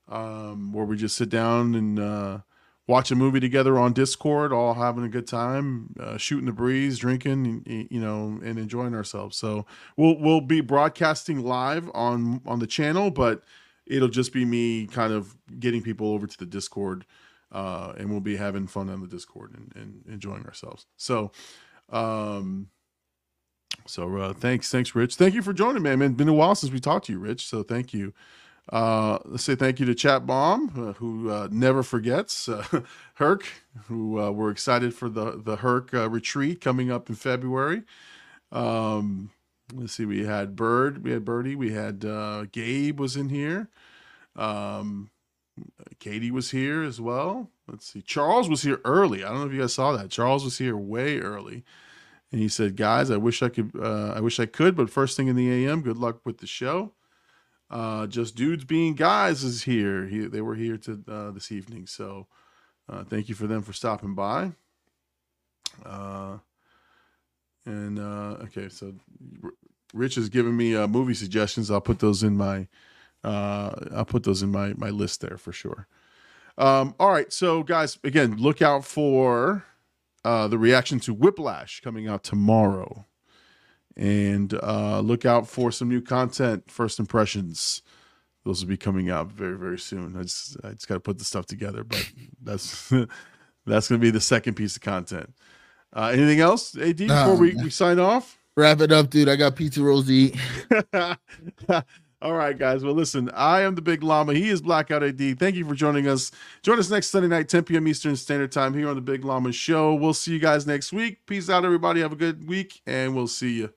um, 0.08 0.74
where 0.74 0.86
we 0.86 0.98
just 0.98 1.16
sit 1.16 1.30
down 1.30 1.74
and 1.74 2.00
uh, 2.00 2.40
watch 2.86 3.12
a 3.12 3.16
movie 3.16 3.40
together 3.40 3.78
on 3.80 3.94
Discord, 3.94 4.54
all 4.54 4.76
having 4.76 5.04
a 5.04 5.10
good 5.10 5.28
time, 5.28 5.96
uh, 6.00 6.18
shooting 6.18 6.46
the 6.46 6.52
breeze, 6.52 7.00
drinking, 7.00 7.88
you 7.90 8.00
know, 8.00 8.40
and 8.44 8.60
enjoying 8.60 8.94
ourselves. 8.94 9.38
So 9.38 9.66
we'll 9.96 10.20
we'll 10.20 10.42
be 10.42 10.62
broadcasting 10.62 11.44
live 11.44 11.90
on 11.94 12.42
on 12.46 12.60
the 12.60 12.68
channel, 12.68 13.10
but 13.10 13.44
it'll 13.86 14.10
just 14.10 14.34
be 14.34 14.46
me 14.46 14.86
kind 14.88 15.14
of 15.14 15.36
getting 15.60 15.82
people 15.82 16.12
over 16.12 16.28
to 16.28 16.38
the 16.38 16.46
Discord, 16.46 17.06
uh, 17.52 17.94
and 17.98 18.10
we'll 18.10 18.20
be 18.20 18.36
having 18.36 18.68
fun 18.68 18.90
on 18.90 19.02
the 19.02 19.08
Discord 19.08 19.54
and, 19.56 19.72
and 19.76 20.04
enjoying 20.08 20.46
ourselves. 20.46 20.86
So, 20.98 21.32
um, 21.90 22.68
so 23.86 24.18
uh, 24.18 24.34
thanks, 24.34 24.70
thanks, 24.72 24.96
Rich. 24.96 25.16
Thank 25.16 25.34
you 25.34 25.42
for 25.42 25.54
joining, 25.54 25.84
man. 25.84 26.00
Man, 26.00 26.14
been 26.14 26.28
a 26.28 26.34
while 26.34 26.56
since 26.56 26.72
we 26.74 26.80
talked 26.80 27.06
to 27.08 27.14
you, 27.14 27.20
Rich. 27.20 27.48
So 27.48 27.64
thank 27.64 27.94
you. 27.94 28.14
Uh, 28.70 29.18
let's 29.26 29.44
say 29.44 29.56
thank 29.56 29.80
you 29.80 29.86
to 29.86 29.96
Chat 29.96 30.26
Bomb, 30.26 30.72
uh, 30.76 30.94
who 30.94 31.30
uh, 31.30 31.48
never 31.52 31.84
forgets. 31.84 32.50
Uh, 32.50 32.82
Herc, 33.16 33.46
who 33.86 34.20
uh, 34.20 34.32
we're 34.32 34.52
excited 34.52 34.94
for 34.94 35.08
the 35.08 35.42
the 35.42 35.58
Herc 35.58 35.94
uh, 35.94 36.10
retreat 36.10 36.60
coming 36.60 36.92
up 36.92 37.08
in 37.08 37.16
February. 37.16 37.84
Um, 38.52 39.32
let's 39.74 39.94
see, 39.94 40.06
we 40.06 40.26
had 40.26 40.56
Bird, 40.56 41.04
we 41.04 41.12
had 41.12 41.24
Birdie, 41.24 41.56
we 41.56 41.72
had 41.72 42.04
uh, 42.04 42.46
Gabe 42.52 43.00
was 43.00 43.16
in 43.16 43.30
here. 43.30 43.70
Um, 44.36 45.10
Katie 46.00 46.32
was 46.32 46.52
here 46.52 46.84
as 46.84 47.02
well. 47.02 47.50
Let's 47.68 47.92
see, 47.92 48.02
Charles 48.02 48.50
was 48.50 48.62
here 48.62 48.80
early. 48.86 49.24
I 49.24 49.30
don't 49.30 49.40
know 49.40 49.48
if 49.48 49.54
you 49.54 49.62
guys 49.62 49.74
saw 49.74 49.96
that. 49.96 50.10
Charles 50.10 50.44
was 50.44 50.58
here 50.58 50.78
way 50.78 51.20
early, 51.20 51.64
and 52.32 52.40
he 52.40 52.48
said, 52.48 52.76
"Guys, 52.76 53.12
I 53.12 53.18
wish 53.18 53.42
I 53.42 53.50
could. 53.50 53.72
Uh, 53.76 54.14
I 54.16 54.22
wish 54.22 54.40
I 54.40 54.46
could, 54.46 54.76
but 54.76 54.90
first 54.90 55.18
thing 55.18 55.28
in 55.28 55.36
the 55.36 55.52
AM. 55.52 55.82
Good 55.82 55.98
luck 55.98 56.22
with 56.26 56.38
the 56.40 56.48
show." 56.48 56.94
Uh, 57.70 58.08
just 58.08 58.36
dudes 58.36 58.64
being 58.64 58.94
guys 58.94 59.44
is 59.44 59.64
here. 59.64 60.08
He, 60.08 60.20
they 60.20 60.42
were 60.42 60.56
here 60.56 60.78
to 60.78 61.04
uh, 61.08 61.32
this 61.32 61.52
evening, 61.52 61.86
so 61.86 62.28
uh, 62.88 63.04
thank 63.04 63.28
you 63.28 63.36
for 63.36 63.48
them 63.48 63.62
for 63.62 63.74
stopping 63.74 64.16
by. 64.16 64.54
Uh, 65.86 66.38
and 67.66 68.00
uh, 68.00 68.38
okay, 68.44 68.70
so 68.70 68.94
Rich 69.94 70.18
is 70.18 70.30
giving 70.30 70.56
me 70.56 70.76
uh, 70.76 70.88
movie 70.88 71.14
suggestions. 71.14 71.70
I'll 71.70 71.82
put 71.82 72.00
those 72.00 72.24
in 72.24 72.38
my 72.38 72.68
uh, 73.24 73.72
I'll 73.94 74.06
put 74.06 74.24
those 74.24 74.44
in 74.44 74.52
my 74.52 74.74
my 74.78 74.90
list 74.90 75.22
there 75.22 75.38
for 75.38 75.52
sure. 75.52 75.88
Um, 76.58 76.96
all 77.00 77.12
right, 77.12 77.32
so 77.32 77.62
guys, 77.64 78.00
again, 78.04 78.38
look 78.38 78.62
out 78.62 78.84
for 78.84 79.64
uh, 80.26 80.48
the 80.48 80.58
reaction 80.58 81.00
to 81.02 81.14
Whiplash 81.14 81.82
coming 81.82 82.08
out 82.08 82.24
tomorrow, 82.24 83.06
and 83.96 84.54
uh, 84.64 85.00
look 85.02 85.26
out 85.26 85.48
for 85.48 85.72
some 85.72 85.90
new 85.90 86.02
content. 86.02 86.72
First 86.72 87.00
impressions; 87.00 87.84
those 88.44 88.62
will 88.62 88.70
be 88.70 88.78
coming 88.78 89.10
out 89.10 89.32
very 89.32 89.58
very 89.58 89.80
soon. 89.80 90.18
I 90.18 90.24
just 90.24 90.58
I 90.64 90.72
just 90.72 90.88
got 90.88 90.96
to 90.96 91.00
put 91.00 91.20
the 91.20 91.26
stuff 91.26 91.46
together, 91.46 91.84
but 91.84 92.12
that's 92.42 92.90
that's 93.66 93.88
going 93.88 94.00
to 94.00 94.06
be 94.06 94.12
the 94.12 94.22
second 94.22 94.56
piece 94.56 94.76
of 94.76 94.82
content. 94.82 95.34
Uh, 95.94 96.10
anything 96.14 96.40
else, 96.40 96.78
Ad? 96.78 96.98
Before 96.98 97.36
we, 97.36 97.56
we 97.56 97.70
sign 97.70 98.00
off. 98.00 98.38
Wrap 98.56 98.82
it 98.82 98.92
up, 98.92 99.10
dude. 99.10 99.30
I 99.30 99.36
got 99.36 99.56
pizza 99.56 99.82
rolls 99.82 100.08
to 100.08 100.14
eat. 100.14 100.38
All 102.20 102.34
right, 102.34 102.58
guys. 102.58 102.84
Well, 102.84 102.96
listen, 102.96 103.30
I 103.36 103.62
am 103.62 103.76
the 103.76 103.82
Big 103.82 104.02
Llama. 104.02 104.34
He 104.34 104.50
is 104.50 104.60
BLKOUT 104.64 105.10
AD. 105.10 105.40
Thank 105.40 105.56
you 105.56 105.66
for 105.66 105.76
joining 105.76 106.08
us. 106.08 106.32
Join 106.64 106.80
us 106.80 106.90
next 106.90 107.08
Sunday 107.12 107.28
night, 107.28 107.48
10 107.48 107.66
p.m. 107.66 107.88
Eastern 107.88 108.16
Standard 108.16 108.52
Time 108.52 108.74
here 108.74 108.90
on 108.90 108.96
the 108.96 109.02
Big 109.02 109.24
Llama 109.24 109.52
Show. 109.52 109.94
We'll 109.94 110.16
see 110.16 110.32
you 110.32 110.40
guys 110.40 110.66
next 110.66 110.92
week. 110.92 111.28
Peace 111.28 111.48
out, 111.48 111.64
everybody. 111.64 112.02
Have 112.02 112.14
a 112.14 112.16
good 112.16 112.48
week, 112.48 112.82
and 112.88 113.16
we'll 113.16 113.28
see 113.28 113.54
you. 113.54 113.74